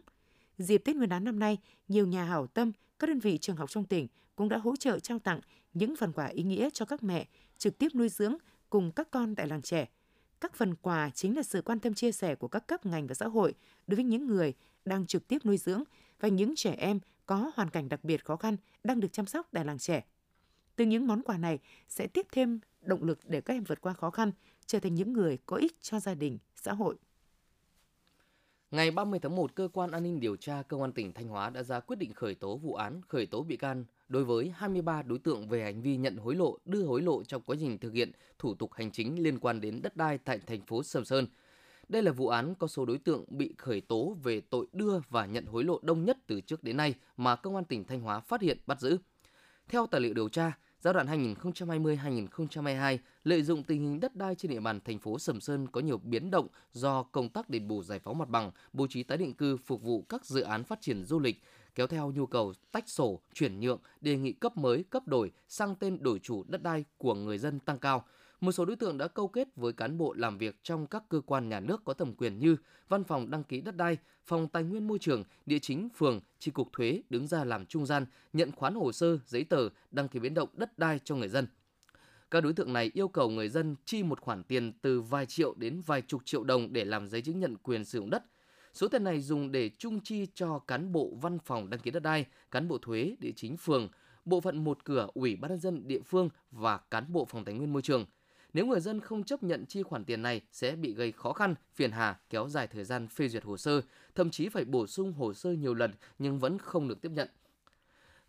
Dịp 0.62 0.78
Tết 0.78 0.96
Nguyên 0.96 1.10
đán 1.10 1.24
năm 1.24 1.40
nay, 1.40 1.58
nhiều 1.88 2.08
nhà 2.08 2.24
hảo 2.24 2.48
tâm, 2.48 2.72
các 3.00 3.08
đơn 3.08 3.20
vị 3.20 3.38
trường 3.38 3.56
học 3.56 3.70
trong 3.70 3.86
tỉnh 3.86 4.08
cũng 4.36 4.50
đã 4.50 4.58
hỗ 4.58 4.76
trợ 4.76 5.00
trao 5.00 5.20
tặng 5.20 5.40
những 5.74 5.96
phần 5.96 6.12
quà 6.12 6.26
ý 6.26 6.44
nghĩa 6.44 6.70
cho 6.74 6.86
các 6.86 7.04
mẹ 7.04 7.28
trực 7.58 7.78
tiếp 7.78 7.88
nuôi 7.96 8.10
dưỡng 8.10 8.36
cùng 8.70 8.92
các 8.92 9.12
con 9.12 9.36
tại 9.36 9.48
làng 9.48 9.62
trẻ. 9.62 9.88
Các 10.42 10.56
phần 10.56 10.76
quà 10.76 11.10
chính 11.10 11.36
là 11.36 11.44
sự 11.44 11.62
quan 11.62 11.80
tâm 11.80 11.94
chia 11.94 12.12
sẻ 12.12 12.36
của 12.36 12.48
các 12.48 12.68
cấp 12.68 12.86
ngành 12.86 13.08
và 13.08 13.14
xã 13.14 13.28
hội 13.28 13.54
đối 13.88 13.96
với 13.96 14.06
những 14.06 14.28
người 14.28 14.54
đang 14.86 15.06
trực 15.06 15.28
tiếp 15.28 15.46
nuôi 15.46 15.58
dưỡng 15.58 15.84
và 16.20 16.28
những 16.28 16.56
trẻ 16.56 16.76
em 16.78 17.00
có 17.26 17.52
hoàn 17.56 17.70
cảnh 17.70 17.90
đặc 17.90 18.04
biệt 18.04 18.26
khó 18.26 18.36
khăn 18.36 18.58
đang 18.84 19.00
được 19.00 19.14
chăm 19.14 19.26
sóc 19.26 19.48
tại 19.52 19.66
làng 19.66 19.80
trẻ. 19.80 20.04
Từ 20.76 20.86
những 20.86 21.08
món 21.08 21.22
quà 21.22 21.38
này 21.38 21.60
sẽ 21.90 22.08
tiếp 22.08 22.28
thêm 22.32 22.60
động 22.82 23.04
lực 23.04 23.20
để 23.26 23.42
các 23.42 23.54
em 23.54 23.64
vượt 23.64 23.82
qua 23.82 23.94
khó 23.94 24.10
khăn, 24.10 24.32
trở 24.66 24.80
thành 24.80 24.96
những 24.96 25.14
người 25.14 25.38
có 25.46 25.58
ích 25.58 25.82
cho 25.82 26.00
gia 26.00 26.14
đình, 26.14 26.38
xã 26.56 26.74
hội. 26.74 26.96
Ngày 28.72 28.92
30 28.92 29.20
tháng 29.20 29.36
1, 29.36 29.56
Cơ 29.56 29.68
quan 29.74 29.92
An 29.92 30.04
ninh 30.04 30.20
Điều 30.20 30.36
tra 30.36 30.64
Công 30.68 30.82
an 30.82 30.92
tỉnh 30.92 31.14
Thanh 31.14 31.28
Hóa 31.28 31.50
đã 31.50 31.64
ra 31.64 31.80
quyết 31.80 31.96
định 31.96 32.14
khởi 32.14 32.36
tố 32.36 32.58
vụ 32.58 32.74
án, 32.74 33.02
khởi 33.08 33.26
tố 33.26 33.44
bị 33.44 33.58
can 33.58 33.86
đối 34.10 34.24
với 34.24 34.54
23 34.56 35.02
đối 35.02 35.20
tượng 35.20 35.48
về 35.48 35.64
hành 35.64 35.82
vi 35.82 35.98
nhận 35.98 36.18
hối 36.18 36.36
lộ, 36.36 36.58
đưa 36.66 36.84
hối 36.84 37.02
lộ 37.02 37.24
trong 37.24 37.42
quá 37.42 37.56
trình 37.60 37.78
thực 37.78 37.94
hiện 37.94 38.12
thủ 38.40 38.56
tục 38.56 38.74
hành 38.74 38.92
chính 38.92 39.24
liên 39.24 39.40
quan 39.40 39.62
đến 39.62 39.82
đất 39.82 39.98
đai 39.98 40.18
tại 40.18 40.40
thành 40.48 40.62
phố 40.62 40.84
Sầm 40.84 41.06
Sơn. 41.06 41.28
Đây 41.90 42.02
là 42.02 42.12
vụ 42.12 42.28
án 42.28 42.56
có 42.56 42.68
số 42.68 42.86
đối 42.86 42.98
tượng 42.98 43.26
bị 43.28 43.54
khởi 43.58 43.82
tố 43.82 44.18
về 44.24 44.42
tội 44.42 44.68
đưa 44.74 45.00
và 45.10 45.26
nhận 45.26 45.46
hối 45.46 45.64
lộ 45.64 45.80
đông 45.82 46.06
nhất 46.06 46.18
từ 46.28 46.42
trước 46.42 46.64
đến 46.64 46.78
nay 46.78 46.96
mà 47.18 47.36
Công 47.36 47.56
an 47.56 47.66
tỉnh 47.66 47.84
Thanh 47.84 48.02
Hóa 48.02 48.20
phát 48.20 48.42
hiện 48.42 48.58
bắt 48.66 48.80
giữ. 48.80 48.98
Theo 49.68 49.88
tài 49.88 50.02
liệu 50.02 50.14
điều 50.14 50.30
tra, 50.30 50.58
giai 50.80 50.94
đoạn 50.94 51.08
2020-2022, 51.08 52.98
lợi 53.24 53.44
dụng 53.44 53.64
tình 53.64 53.82
hình 53.82 54.00
đất 54.00 54.16
đai 54.16 54.36
trên 54.36 54.52
địa 54.52 54.60
bàn 54.60 54.80
thành 54.86 55.00
phố 55.00 55.20
Sầm 55.20 55.42
Sơn 55.42 55.68
có 55.68 55.82
nhiều 55.82 55.98
biến 55.98 56.32
động 56.32 56.48
do 56.74 57.04
công 57.04 57.30
tác 57.30 57.50
đền 57.50 57.68
bù 57.68 57.84
giải 57.84 58.00
phóng 58.00 58.18
mặt 58.18 58.30
bằng, 58.30 58.52
bố 58.74 58.88
trí 58.88 59.04
tái 59.04 59.18
định 59.18 59.34
cư 59.34 59.58
phục 59.58 59.82
vụ 59.82 60.02
các 60.10 60.26
dự 60.26 60.42
án 60.42 60.64
phát 60.64 60.82
triển 60.82 61.06
du 61.06 61.20
lịch, 61.20 61.44
kéo 61.76 61.88
theo 61.88 62.12
nhu 62.12 62.26
cầu 62.26 62.54
tách 62.72 62.90
sổ, 62.90 63.22
chuyển 63.34 63.60
nhượng, 63.60 63.80
đề 64.02 64.18
nghị 64.18 64.32
cấp 64.32 64.58
mới, 64.58 64.84
cấp 64.90 65.08
đổi, 65.08 65.32
sang 65.48 65.76
tên 65.76 66.04
đổi 66.04 66.20
chủ 66.20 66.44
đất 66.48 66.64
đai 66.64 66.86
của 66.98 67.14
người 67.14 67.38
dân 67.38 67.60
tăng 67.60 67.80
cao. 67.80 68.06
Một 68.42 68.52
số 68.52 68.66
đối 68.66 68.76
tượng 68.76 68.98
đã 68.98 69.08
câu 69.08 69.28
kết 69.28 69.48
với 69.56 69.74
cán 69.74 69.98
bộ 69.98 70.14
làm 70.14 70.38
việc 70.38 70.60
trong 70.64 70.88
các 70.88 71.04
cơ 71.10 71.22
quan 71.26 71.50
nhà 71.50 71.60
nước 71.60 71.82
có 71.86 71.94
thẩm 71.94 72.14
quyền 72.16 72.40
như 72.40 72.56
Văn 72.90 73.04
phòng 73.04 73.30
đăng 73.30 73.44
ký 73.44 73.62
đất 73.62 73.76
đai, 73.76 73.98
Phòng 74.26 74.48
Tài 74.48 74.64
nguyên 74.64 74.88
Môi 74.88 75.00
trường, 75.00 75.24
Địa 75.46 75.60
chính 75.60 75.90
phường, 75.96 76.20
Chi 76.40 76.52
cục 76.52 76.74
thuế 76.74 77.02
đứng 77.10 77.28
ra 77.28 77.44
làm 77.44 77.66
trung 77.66 77.86
gian, 77.86 78.06
nhận 78.34 78.52
khoán 78.52 78.76
hồ 78.76 78.92
sơ, 78.92 79.18
giấy 79.26 79.44
tờ, 79.44 79.70
đăng 79.92 80.08
ký 80.08 80.20
biến 80.20 80.34
động 80.34 80.50
đất 80.54 80.78
đai 80.78 81.00
cho 81.04 81.16
người 81.16 81.28
dân. 81.28 81.48
Các 82.32 82.42
đối 82.44 82.54
tượng 82.54 82.74
này 82.74 82.92
yêu 82.94 83.08
cầu 83.08 83.30
người 83.30 83.50
dân 83.50 83.76
chi 83.86 84.04
một 84.04 84.20
khoản 84.20 84.44
tiền 84.44 84.74
từ 84.82 85.02
vài 85.02 85.26
triệu 85.26 85.54
đến 85.58 85.82
vài 85.86 86.02
chục 86.02 86.22
triệu 86.26 86.44
đồng 86.44 86.74
để 86.74 86.86
làm 86.86 87.08
giấy 87.08 87.22
chứng 87.22 87.40
nhận 87.40 87.58
quyền 87.58 87.86
sử 87.86 88.00
dụng 88.00 88.10
đất. 88.10 88.24
Số 88.74 88.88
tiền 88.88 89.04
này 89.04 89.22
dùng 89.22 89.52
để 89.52 89.70
trung 89.78 90.00
chi 90.04 90.28
cho 90.34 90.60
cán 90.60 90.92
bộ 90.92 91.14
văn 91.22 91.40
phòng 91.40 91.70
đăng 91.70 91.80
ký 91.80 91.92
đất 91.92 92.04
đai, 92.04 92.26
cán 92.52 92.68
bộ 92.68 92.78
thuế, 92.78 93.16
địa 93.20 93.32
chính 93.36 93.58
phường, 93.58 93.90
bộ 94.26 94.42
phận 94.42 94.64
một 94.64 94.86
cửa 94.86 95.08
ủy 95.14 95.36
ban 95.36 95.52
nhân 95.52 95.60
dân 95.60 95.88
địa 95.88 96.02
phương 96.06 96.30
và 96.52 96.78
cán 96.78 97.14
bộ 97.14 97.26
phòng 97.26 97.46
tài 97.46 97.56
nguyên 97.56 97.74
môi 97.74 97.82
trường– 97.82 98.06
nếu 98.54 98.66
người 98.66 98.80
dân 98.80 99.00
không 99.00 99.24
chấp 99.24 99.44
nhận 99.44 99.66
chi 99.66 99.84
khoản 99.84 100.06
tiền 100.06 100.22
này 100.22 100.42
sẽ 100.52 100.76
bị 100.76 100.94
gây 100.94 101.12
khó 101.12 101.34
khăn, 101.34 101.56
phiền 101.74 101.92
hà, 101.92 102.20
kéo 102.30 102.50
dài 102.50 102.68
thời 102.68 102.84
gian 102.84 103.08
phê 103.08 103.28
duyệt 103.28 103.44
hồ 103.44 103.58
sơ, 103.58 103.82
thậm 104.16 104.30
chí 104.30 104.50
phải 104.50 104.66
bổ 104.66 104.88
sung 104.88 105.14
hồ 105.14 105.34
sơ 105.34 105.52
nhiều 105.52 105.74
lần 105.74 105.92
nhưng 106.20 106.40
vẫn 106.40 106.58
không 106.58 106.88
được 106.88 107.02
tiếp 107.02 107.12
nhận. 107.12 107.28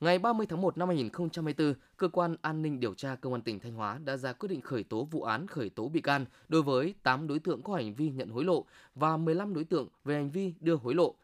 Ngày 0.02 0.18
30 0.18 0.46
tháng 0.46 0.60
1 0.60 0.78
năm 0.78 0.88
2024, 0.88 1.74
Cơ 1.96 2.08
quan 2.08 2.36
An 2.42 2.62
ninh 2.62 2.80
Điều 2.80 2.94
tra 2.94 3.14
Công 3.14 3.32
an 3.32 3.42
tỉnh 3.42 3.60
Thanh 3.60 3.74
Hóa 3.74 3.98
đã 4.04 4.16
ra 4.16 4.32
quyết 4.32 4.48
định 4.48 4.60
khởi 4.60 4.84
tố 4.84 5.04
vụ 5.04 5.22
án 5.22 5.46
khởi 5.46 5.70
tố 5.70 5.88
bị 5.88 6.00
can 6.00 6.26
đối 6.48 6.62
với 6.62 6.94
8 7.02 7.26
đối 7.26 7.38
tượng 7.38 7.62
có 7.62 7.74
hành 7.74 7.94
vi 7.94 8.10
nhận 8.10 8.28
hối 8.28 8.44
lộ 8.44 8.64
và 8.94 9.16
15 9.16 9.54
đối 9.54 9.64
tượng 9.64 9.88
về 10.04 10.14
hành 10.14 10.30
vi 10.30 10.54
đưa 10.60 10.76
hối 10.76 10.94
lộ. 10.94 11.14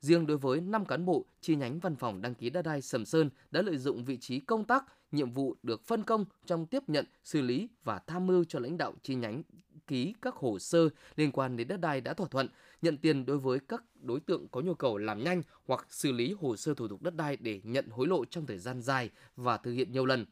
Riêng 0.00 0.26
đối 0.26 0.36
với 0.36 0.60
5 0.60 0.84
cán 0.84 1.04
bộ 1.04 1.24
chi 1.40 1.56
nhánh 1.56 1.78
văn 1.78 1.96
phòng 1.96 2.22
đăng 2.22 2.34
ký 2.34 2.50
đất 2.50 2.62
đai 2.62 2.82
Sầm 2.82 3.04
Sơn 3.04 3.30
đã 3.50 3.62
lợi 3.62 3.78
dụng 3.78 4.04
vị 4.04 4.16
trí 4.16 4.40
công 4.40 4.64
tác, 4.64 4.84
nhiệm 5.12 5.30
vụ 5.30 5.54
được 5.62 5.82
phân 5.82 6.02
công 6.02 6.24
trong 6.46 6.66
tiếp 6.66 6.82
nhận, 6.86 7.06
xử 7.24 7.40
lý 7.40 7.68
và 7.84 7.98
tham 7.98 8.26
mưu 8.26 8.44
cho 8.44 8.58
lãnh 8.58 8.76
đạo 8.76 8.94
chi 9.02 9.14
nhánh 9.14 9.42
ký 9.86 10.14
các 10.22 10.34
hồ 10.34 10.58
sơ 10.58 10.88
liên 11.16 11.32
quan 11.32 11.56
đến 11.56 11.68
đất 11.68 11.80
đai 11.80 12.00
đã 12.00 12.14
thỏa 12.14 12.28
thuận, 12.28 12.48
nhận 12.82 12.98
tiền 12.98 13.26
đối 13.26 13.38
với 13.38 13.58
các 13.58 13.84
đối 14.00 14.20
tượng 14.20 14.48
có 14.48 14.60
nhu 14.60 14.74
cầu 14.74 14.98
làm 14.98 15.24
nhanh 15.24 15.42
hoặc 15.66 15.86
xử 15.90 16.12
lý 16.12 16.34
hồ 16.40 16.56
sơ 16.56 16.74
thủ 16.74 16.88
tục 16.88 17.02
đất 17.02 17.16
đai 17.16 17.36
để 17.36 17.60
nhận 17.64 17.88
hối 17.88 18.06
lộ 18.06 18.24
trong 18.24 18.46
thời 18.46 18.58
gian 18.58 18.82
dài 18.82 19.10
và 19.36 19.56
thực 19.56 19.72
hiện 19.72 19.92
nhiều 19.92 20.06
lần. 20.06 20.26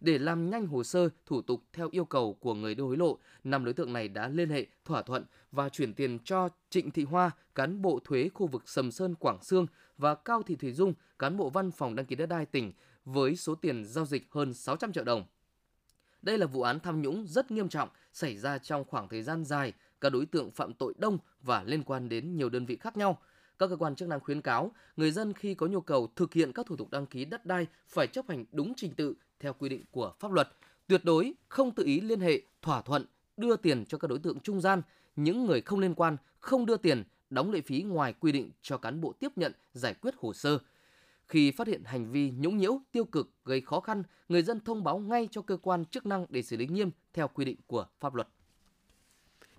Để 0.00 0.18
làm 0.18 0.50
nhanh 0.50 0.66
hồ 0.66 0.84
sơ, 0.84 1.08
thủ 1.26 1.42
tục 1.42 1.62
theo 1.72 1.88
yêu 1.92 2.04
cầu 2.04 2.34
của 2.34 2.54
người 2.54 2.74
đưa 2.74 2.84
hối 2.84 2.96
lộ, 2.96 3.18
năm 3.44 3.64
đối 3.64 3.74
tượng 3.74 3.92
này 3.92 4.08
đã 4.08 4.28
liên 4.28 4.50
hệ, 4.50 4.66
thỏa 4.84 5.02
thuận 5.02 5.24
và 5.52 5.68
chuyển 5.68 5.94
tiền 5.94 6.18
cho 6.24 6.48
Trịnh 6.70 6.90
Thị 6.90 7.04
Hoa, 7.04 7.30
cán 7.54 7.82
bộ 7.82 8.00
thuế 8.04 8.28
khu 8.28 8.46
vực 8.46 8.68
Sầm 8.68 8.90
Sơn, 8.90 9.14
Quảng 9.14 9.42
Sương 9.42 9.66
và 9.98 10.14
Cao 10.14 10.42
Thị 10.42 10.56
Thủy 10.56 10.72
Dung, 10.72 10.94
cán 11.18 11.36
bộ 11.36 11.50
văn 11.50 11.70
phòng 11.70 11.94
đăng 11.94 12.06
ký 12.06 12.16
đất 12.16 12.26
đai 12.26 12.46
tỉnh 12.46 12.72
với 13.04 13.36
số 13.36 13.54
tiền 13.54 13.84
giao 13.84 14.04
dịch 14.04 14.26
hơn 14.30 14.54
600 14.54 14.92
triệu 14.92 15.04
đồng. 15.04 15.24
Đây 16.26 16.38
là 16.38 16.46
vụ 16.46 16.62
án 16.62 16.80
tham 16.80 17.02
nhũng 17.02 17.26
rất 17.26 17.50
nghiêm 17.50 17.68
trọng 17.68 17.88
xảy 18.12 18.36
ra 18.36 18.58
trong 18.58 18.84
khoảng 18.84 19.08
thời 19.08 19.22
gian 19.22 19.44
dài, 19.44 19.72
các 20.00 20.10
đối 20.10 20.26
tượng 20.26 20.50
phạm 20.50 20.74
tội 20.74 20.94
đông 20.98 21.18
và 21.42 21.62
liên 21.62 21.82
quan 21.82 22.08
đến 22.08 22.36
nhiều 22.36 22.48
đơn 22.48 22.66
vị 22.66 22.76
khác 22.76 22.96
nhau. 22.96 23.18
Các 23.58 23.66
cơ 23.66 23.76
quan 23.76 23.94
chức 23.94 24.08
năng 24.08 24.20
khuyến 24.20 24.40
cáo 24.40 24.72
người 24.96 25.10
dân 25.10 25.32
khi 25.32 25.54
có 25.54 25.66
nhu 25.66 25.80
cầu 25.80 26.08
thực 26.16 26.34
hiện 26.34 26.52
các 26.52 26.66
thủ 26.66 26.76
tục 26.76 26.90
đăng 26.90 27.06
ký 27.06 27.24
đất 27.24 27.46
đai 27.46 27.66
phải 27.88 28.06
chấp 28.06 28.28
hành 28.28 28.44
đúng 28.52 28.72
trình 28.76 28.94
tự 28.94 29.14
theo 29.40 29.52
quy 29.52 29.68
định 29.68 29.84
của 29.90 30.12
pháp 30.18 30.32
luật, 30.32 30.48
tuyệt 30.86 31.04
đối 31.04 31.34
không 31.48 31.74
tự 31.74 31.84
ý 31.84 32.00
liên 32.00 32.20
hệ, 32.20 32.40
thỏa 32.62 32.82
thuận, 32.82 33.04
đưa 33.36 33.56
tiền 33.56 33.84
cho 33.84 33.98
các 33.98 34.08
đối 34.08 34.18
tượng 34.18 34.40
trung 34.40 34.60
gian, 34.60 34.82
những 35.16 35.46
người 35.46 35.60
không 35.60 35.80
liên 35.80 35.94
quan 35.94 36.16
không 36.40 36.66
đưa 36.66 36.76
tiền, 36.76 37.04
đóng 37.30 37.52
lệ 37.52 37.60
phí 37.60 37.82
ngoài 37.82 38.14
quy 38.20 38.32
định 38.32 38.50
cho 38.62 38.78
cán 38.78 39.00
bộ 39.00 39.12
tiếp 39.20 39.32
nhận 39.36 39.52
giải 39.72 39.94
quyết 39.94 40.14
hồ 40.18 40.32
sơ. 40.32 40.58
Khi 41.28 41.50
phát 41.50 41.66
hiện 41.66 41.84
hành 41.84 42.10
vi 42.10 42.30
nhũng 42.30 42.56
nhiễu, 42.56 42.80
tiêu 42.92 43.04
cực 43.04 43.30
gây 43.44 43.60
khó 43.60 43.80
khăn, 43.80 44.02
người 44.28 44.42
dân 44.42 44.60
thông 44.60 44.84
báo 44.84 44.98
ngay 44.98 45.28
cho 45.30 45.42
cơ 45.42 45.56
quan 45.56 45.84
chức 45.84 46.06
năng 46.06 46.26
để 46.28 46.42
xử 46.42 46.56
lý 46.56 46.66
nghiêm 46.66 46.90
theo 47.14 47.28
quy 47.28 47.44
định 47.44 47.56
của 47.66 47.86
pháp 48.00 48.14
luật. 48.14 48.28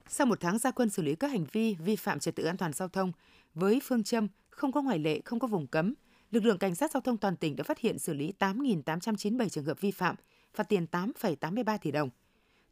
Sau 0.08 0.28
một 0.28 0.40
tháng 0.40 0.58
gia 0.58 0.72
quân 0.72 0.90
xử 0.90 1.02
lý 1.02 1.16
các 1.16 1.28
hành 1.28 1.46
vi 1.52 1.76
vi 1.86 1.96
phạm 1.96 2.20
trật 2.20 2.36
tự 2.36 2.44
an 2.44 2.58
toàn 2.58 2.74
giao 2.74 2.88
thông 2.88 3.12
với 3.54 3.80
phương 3.84 4.04
châm 4.04 4.28
không 4.50 4.72
có 4.72 4.82
ngoại 4.82 5.00
lệ, 5.00 5.22
không 5.26 5.40
có 5.40 5.48
vùng 5.48 5.68
cấm, 5.68 5.94
lực 6.32 6.46
lượng 6.46 6.58
cảnh 6.58 6.76
sát 6.76 6.92
giao 6.92 7.02
thông 7.02 7.18
toàn 7.18 7.36
tỉnh 7.36 7.56
đã 7.56 7.64
phát 7.64 7.80
hiện 7.80 8.00
xử 8.00 8.14
lý 8.14 8.34
8.897 8.40 9.50
trường 9.50 9.66
hợp 9.66 9.82
vi 9.82 9.92
phạm, 9.92 10.16
phạt 10.54 10.64
tiền 10.64 10.86
8,83 10.92 11.78
tỷ 11.78 11.92
đồng. 11.92 12.10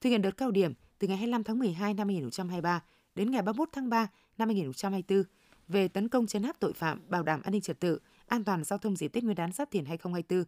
Thực 0.02 0.10
hiện 0.10 0.22
đợt 0.22 0.38
cao 0.38 0.52
điểm 0.52 0.74
từ 1.00 1.08
ngày 1.08 1.18
25 1.18 1.44
tháng 1.44 1.60
12 1.60 1.94
năm 1.94 2.08
2023 2.08 2.84
đến 3.16 3.32
ngày 3.32 3.42
31 3.42 3.70
tháng 3.72 3.90
3 3.90 4.08
năm 4.38 4.48
2024 4.48 5.24
về 5.68 5.88
tấn 5.88 6.10
công 6.10 6.28
chấn 6.28 6.44
áp 6.44 6.60
tội 6.60 6.74
phạm, 6.74 7.02
bảo 7.10 7.24
đảm 7.24 7.42
an 7.42 7.52
ninh 7.52 7.62
trật 7.62 7.80
tự, 7.80 8.00
an 8.28 8.44
toàn 8.44 8.64
giao 8.64 8.80
thông 8.80 8.96
dịp 8.96 9.08
Tết 9.08 9.24
Nguyên 9.24 9.36
đán 9.36 9.52
Giáp 9.52 9.72
Thìn 9.72 9.86
2024. 9.86 10.44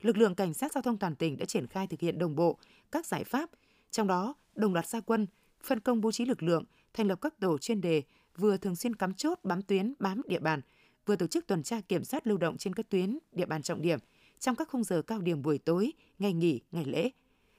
Lực 0.00 0.16
lượng 0.16 0.34
cảnh 0.34 0.54
sát 0.54 0.72
giao 0.72 0.82
thông 0.82 0.98
toàn 0.98 1.16
tỉnh 1.16 1.36
đã 1.36 1.44
triển 1.44 1.66
khai 1.66 1.86
thực 1.86 2.00
hiện 2.00 2.18
đồng 2.18 2.36
bộ 2.36 2.58
các 2.92 3.06
giải 3.06 3.24
pháp, 3.24 3.50
trong 3.90 4.06
đó 4.06 4.34
đồng 4.54 4.74
loạt 4.74 4.86
gia 4.86 5.00
quân, 5.00 5.26
phân 5.62 5.80
công 5.80 6.00
bố 6.00 6.12
trí 6.12 6.24
lực 6.24 6.42
lượng, 6.42 6.64
thành 6.94 7.06
lập 7.06 7.18
các 7.20 7.40
tổ 7.40 7.58
chuyên 7.58 7.80
đề, 7.80 8.02
vừa 8.36 8.56
thường 8.56 8.76
xuyên 8.76 8.96
cắm 8.96 9.14
chốt 9.14 9.38
bám 9.42 9.62
tuyến, 9.62 9.94
bám 9.98 10.22
địa 10.28 10.38
bàn, 10.38 10.60
vừa 11.06 11.16
tổ 11.16 11.26
chức 11.26 11.46
tuần 11.46 11.62
tra 11.62 11.80
kiểm 11.80 12.04
soát 12.04 12.26
lưu 12.26 12.38
động 12.38 12.56
trên 12.56 12.74
các 12.74 12.88
tuyến, 12.88 13.18
địa 13.32 13.46
bàn 13.46 13.62
trọng 13.62 13.82
điểm 13.82 13.98
trong 14.38 14.56
các 14.56 14.68
khung 14.68 14.84
giờ 14.84 15.02
cao 15.02 15.20
điểm 15.20 15.42
buổi 15.42 15.58
tối, 15.58 15.92
ngày 16.18 16.32
nghỉ, 16.32 16.60
ngày 16.72 16.84
lễ. 16.84 17.10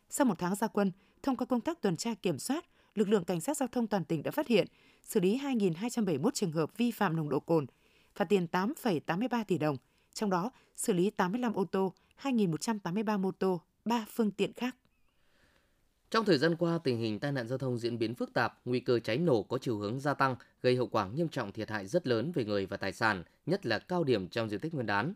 Sau 0.10 0.26
một 0.26 0.40
tháng 0.40 0.56
gia 0.56 0.68
quân, 0.68 0.92
thông 1.24 1.36
qua 1.36 1.46
công 1.46 1.62
tác 1.62 1.82
tuần 1.82 1.98
tra 1.98 2.14
kiểm 2.14 2.40
soát, 2.40 2.66
lực 2.96 3.10
lượng 3.10 3.24
cảnh 3.24 3.42
sát 3.42 3.58
giao 3.58 3.68
thông 3.68 3.88
toàn 3.88 4.06
tỉnh 4.06 4.24
đã 4.24 4.32
phát 4.32 4.48
hiện, 4.48 4.68
xử 5.04 5.20
lý 5.20 5.38
2.271 5.38 6.30
trường 6.34 6.52
hợp 6.52 6.78
vi 6.78 6.92
phạm 6.92 7.16
nồng 7.16 7.30
độ 7.30 7.40
cồn, 7.40 7.66
phạt 8.18 8.26
tiền 8.26 8.48
8,83 8.52 9.44
tỷ 9.44 9.58
đồng, 9.58 9.78
trong 10.14 10.30
đó 10.30 10.52
xử 10.76 10.94
lý 10.94 11.10
85 11.10 11.54
ô 11.54 11.66
tô, 11.66 11.94
2.183 12.22 13.20
mô 13.20 13.32
tô, 13.32 13.62
3 13.86 14.06
phương 14.10 14.32
tiện 14.32 14.54
khác. 14.54 14.76
Trong 16.10 16.26
thời 16.26 16.38
gian 16.38 16.56
qua, 16.56 16.80
tình 16.84 16.98
hình 16.98 17.20
tai 17.20 17.32
nạn 17.32 17.48
giao 17.48 17.58
thông 17.58 17.78
diễn 17.78 17.98
biến 17.98 18.16
phức 18.16 18.34
tạp, 18.34 18.60
nguy 18.66 18.80
cơ 18.80 19.00
cháy 19.00 19.18
nổ 19.18 19.44
có 19.44 19.58
chiều 19.58 19.78
hướng 19.78 20.00
gia 20.00 20.14
tăng, 20.14 20.36
gây 20.62 20.76
hậu 20.76 20.88
quả 20.88 21.08
nghiêm 21.08 21.30
trọng 21.30 21.52
thiệt 21.52 21.70
hại 21.70 21.88
rất 21.88 22.08
lớn 22.08 22.32
về 22.36 22.46
người 22.46 22.66
và 22.66 22.78
tài 22.78 22.94
sản, 22.94 23.24
nhất 23.46 23.66
là 23.66 23.80
cao 23.80 24.04
điểm 24.04 24.28
trong 24.28 24.50
dịp 24.50 24.62
Tết 24.62 24.74
Nguyên 24.74 24.86
đán. 24.86 25.14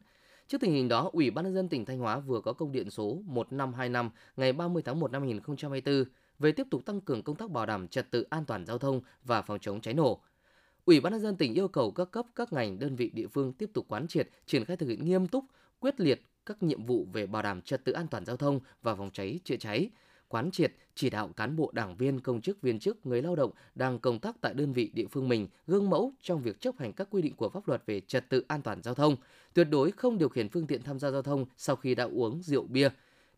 Trước 0.48 0.62
tình 0.62 0.72
hình 0.72 0.88
đó, 0.88 1.10
Ủy 1.14 1.32
ban 1.32 1.46
nhân 1.46 1.54
dân 1.54 1.70
tỉnh 1.70 1.86
Thanh 1.86 2.00
Hóa 2.00 2.20
vừa 2.20 2.42
có 2.42 2.54
công 2.54 2.72
điện 2.72 2.90
số 2.90 3.22
1525 3.26 4.10
ngày 4.38 4.54
30 4.54 4.84
tháng 4.86 5.00
1 5.00 5.12
năm 5.12 5.22
2024 5.22 6.04
về 6.40 6.52
tiếp 6.52 6.68
tục 6.72 6.86
tăng 6.86 7.02
cường 7.02 7.24
công 7.24 7.36
tác 7.36 7.52
bảo 7.52 7.66
đảm 7.66 7.88
trật 7.88 8.12
tự 8.12 8.26
an 8.30 8.46
toàn 8.46 8.66
giao 8.66 8.78
thông 8.78 9.02
và 9.24 9.42
phòng 9.42 9.60
chống 9.60 9.82
cháy 9.82 9.94
nổ. 9.94 10.22
Ủy 10.86 11.00
ban 11.00 11.14
nhân 11.14 11.22
dân 11.22 11.36
tỉnh 11.38 11.54
yêu 11.54 11.68
cầu 11.68 11.92
các 11.92 12.12
cấp, 12.12 12.26
các 12.36 12.54
ngành, 12.54 12.80
đơn 12.80 12.96
vị 12.96 13.10
địa 13.14 13.28
phương 13.28 13.54
tiếp 13.54 13.70
tục 13.74 13.86
quán 13.90 14.08
triệt, 14.08 14.30
triển 14.46 14.66
khai 14.66 14.78
thực 14.78 14.90
hiện 14.90 15.06
nghiêm 15.06 15.28
túc, 15.28 15.46
quyết 15.80 16.00
liệt 16.00 16.22
các 16.46 16.64
nhiệm 16.64 16.86
vụ 16.86 17.08
về 17.14 17.26
bảo 17.26 17.42
đảm 17.42 17.62
trật 17.62 17.86
tự 17.86 17.92
an 17.92 18.08
toàn 18.08 18.26
giao 18.26 18.38
thông 18.38 18.60
và 18.82 18.96
phòng 18.96 19.10
cháy 19.14 19.40
chữa 19.44 19.56
cháy, 19.56 19.90
quán 20.28 20.52
triệt, 20.52 20.74
chỉ 20.96 21.10
đạo 21.10 21.30
cán 21.38 21.56
bộ 21.56 21.72
đảng 21.74 21.96
viên, 21.96 22.20
công 22.20 22.42
chức, 22.42 22.62
viên 22.62 22.80
chức, 22.80 23.06
người 23.06 23.22
lao 23.22 23.36
động 23.36 23.52
đang 23.76 24.00
công 24.00 24.20
tác 24.20 24.36
tại 24.42 24.54
đơn 24.54 24.74
vị 24.74 24.92
địa 24.94 25.08
phương 25.12 25.30
mình 25.30 25.48
gương 25.68 25.90
mẫu 25.90 26.14
trong 26.22 26.42
việc 26.42 26.62
chấp 26.62 26.78
hành 26.80 26.94
các 26.94 27.08
quy 27.12 27.22
định 27.22 27.36
của 27.36 27.50
pháp 27.50 27.68
luật 27.68 27.84
về 27.86 28.02
trật 28.02 28.30
tự 28.30 28.46
an 28.48 28.62
toàn 28.62 28.82
giao 28.84 28.94
thông, 28.94 29.16
tuyệt 29.54 29.68
đối 29.70 29.92
không 29.92 30.18
điều 30.18 30.30
khiển 30.30 30.50
phương 30.50 30.68
tiện 30.68 30.84
tham 30.84 31.00
gia 31.00 31.12
giao 31.12 31.22
thông 31.22 31.46
sau 31.58 31.76
khi 31.76 31.96
đã 31.96 32.04
uống 32.04 32.42
rượu 32.44 32.64
bia. 32.64 32.90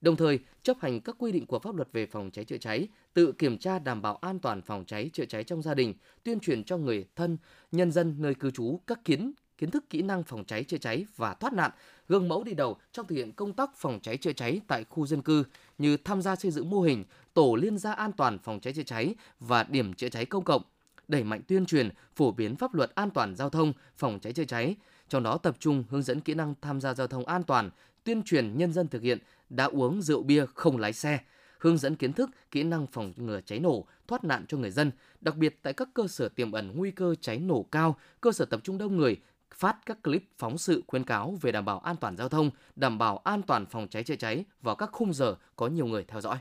Đồng 0.03 0.15
thời, 0.15 0.39
chấp 0.63 0.77
hành 0.79 1.01
các 1.01 1.15
quy 1.19 1.31
định 1.31 1.45
của 1.45 1.59
pháp 1.59 1.75
luật 1.75 1.87
về 1.91 2.05
phòng 2.05 2.31
cháy 2.31 2.45
chữa 2.45 2.57
cháy, 2.57 2.87
tự 3.13 3.31
kiểm 3.31 3.57
tra 3.57 3.79
đảm 3.79 4.01
bảo 4.01 4.15
an 4.15 4.39
toàn 4.39 4.61
phòng 4.61 4.85
cháy 4.85 5.09
chữa 5.13 5.25
cháy 5.25 5.43
trong 5.43 5.61
gia 5.61 5.73
đình, 5.73 5.93
tuyên 6.23 6.39
truyền 6.39 6.63
cho 6.63 6.77
người 6.77 7.05
thân, 7.15 7.37
nhân 7.71 7.91
dân 7.91 8.15
nơi 8.17 8.35
cư 8.35 8.51
trú 8.51 8.79
các 8.87 9.05
kiến 9.05 9.33
kiến 9.57 9.71
thức 9.71 9.89
kỹ 9.89 10.01
năng 10.01 10.23
phòng 10.23 10.45
cháy 10.45 10.63
chữa 10.63 10.77
cháy 10.77 11.05
và 11.15 11.33
thoát 11.33 11.53
nạn, 11.53 11.71
gương 12.07 12.27
mẫu 12.27 12.43
đi 12.43 12.53
đầu 12.53 12.77
trong 12.91 13.07
thực 13.07 13.15
hiện 13.15 13.31
công 13.31 13.53
tác 13.53 13.77
phòng 13.77 13.99
cháy 14.03 14.17
chữa 14.17 14.33
cháy 14.33 14.61
tại 14.67 14.83
khu 14.89 15.05
dân 15.05 15.21
cư 15.21 15.43
như 15.77 15.97
tham 15.97 16.21
gia 16.21 16.35
xây 16.35 16.51
dựng 16.51 16.69
mô 16.69 16.81
hình 16.81 17.03
tổ 17.33 17.55
liên 17.55 17.77
gia 17.77 17.93
an 17.93 18.11
toàn 18.11 18.37
phòng 18.39 18.59
cháy 18.59 18.73
chữa 18.73 18.83
cháy 18.83 19.15
và 19.39 19.63
điểm 19.63 19.93
chữa 19.93 20.09
cháy 20.09 20.25
công 20.25 20.43
cộng, 20.43 20.61
đẩy 21.07 21.23
mạnh 21.23 21.41
tuyên 21.47 21.65
truyền, 21.65 21.89
phổ 22.15 22.31
biến 22.31 22.55
pháp 22.55 22.73
luật 22.73 22.91
an 22.95 23.09
toàn 23.09 23.35
giao 23.35 23.49
thông, 23.49 23.73
phòng 23.97 24.19
cháy 24.19 24.33
chữa 24.33 24.45
cháy, 24.45 24.75
trong 25.09 25.23
đó 25.23 25.37
tập 25.37 25.55
trung 25.59 25.83
hướng 25.89 26.03
dẫn 26.03 26.19
kỹ 26.19 26.33
năng 26.33 26.53
tham 26.61 26.81
gia 26.81 26.93
giao 26.93 27.07
thông 27.07 27.25
an 27.25 27.43
toàn, 27.43 27.69
tuyên 28.03 28.23
truyền 28.23 28.57
nhân 28.57 28.73
dân 28.73 28.87
thực 28.87 29.01
hiện 29.01 29.19
đã 29.55 29.65
uống 29.65 30.01
rượu 30.01 30.23
bia 30.23 30.45
không 30.55 30.77
lái 30.77 30.93
xe, 30.93 31.19
hướng 31.59 31.77
dẫn 31.77 31.95
kiến 31.95 32.13
thức, 32.13 32.29
kỹ 32.51 32.63
năng 32.63 32.87
phòng 32.87 33.13
ngừa 33.15 33.41
cháy 33.41 33.59
nổ, 33.59 33.85
thoát 34.07 34.23
nạn 34.23 34.45
cho 34.47 34.57
người 34.57 34.71
dân, 34.71 34.91
đặc 35.21 35.35
biệt 35.35 35.59
tại 35.61 35.73
các 35.73 35.89
cơ 35.93 36.07
sở 36.07 36.29
tiềm 36.29 36.51
ẩn 36.51 36.71
nguy 36.75 36.91
cơ 36.91 37.15
cháy 37.21 37.39
nổ 37.39 37.63
cao, 37.71 37.95
cơ 38.21 38.31
sở 38.31 38.45
tập 38.45 38.59
trung 38.63 38.77
đông 38.77 38.97
người, 38.97 39.21
phát 39.55 39.77
các 39.85 40.03
clip 40.03 40.23
phóng 40.37 40.57
sự 40.57 40.83
khuyến 40.87 41.03
cáo 41.03 41.37
về 41.41 41.51
đảm 41.51 41.65
bảo 41.65 41.79
an 41.79 41.95
toàn 41.95 42.17
giao 42.17 42.29
thông, 42.29 42.51
đảm 42.75 42.97
bảo 42.97 43.17
an 43.17 43.41
toàn 43.41 43.65
phòng 43.65 43.87
cháy 43.87 44.03
chữa 44.03 44.15
cháy 44.15 44.45
vào 44.61 44.75
các 44.75 44.89
khung 44.91 45.13
giờ 45.13 45.35
có 45.55 45.67
nhiều 45.67 45.85
người 45.85 46.03
theo 46.07 46.21
dõi. 46.21 46.37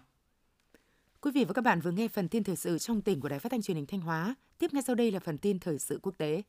Quý 1.20 1.31
vị 1.35 1.44
và 1.44 1.53
các 1.53 1.64
bạn 1.64 1.81
vừa 1.81 1.90
nghe 1.90 2.09
phần 2.09 2.29
tin 2.29 2.44
thời 2.44 2.57
sự 2.57 2.79
trong 2.79 3.01
tỉnh 3.01 3.20
của 3.20 3.29
Đài 3.29 3.38
Phát 3.38 3.53
thanh 3.53 3.62
Truyền 3.62 3.77
hình 3.77 3.87
Thanh 3.87 4.01
Hóa. 4.01 4.35
Tiếp 4.59 4.75
ngay 4.75 4.83
sau 4.83 4.94
đây 4.94 5.11
là 5.11 5.20
phần 5.20 5.38
tin 5.38 5.59
thời 5.59 5.79
sự 5.79 5.98
quốc 6.03 6.14
tế. 6.18 6.42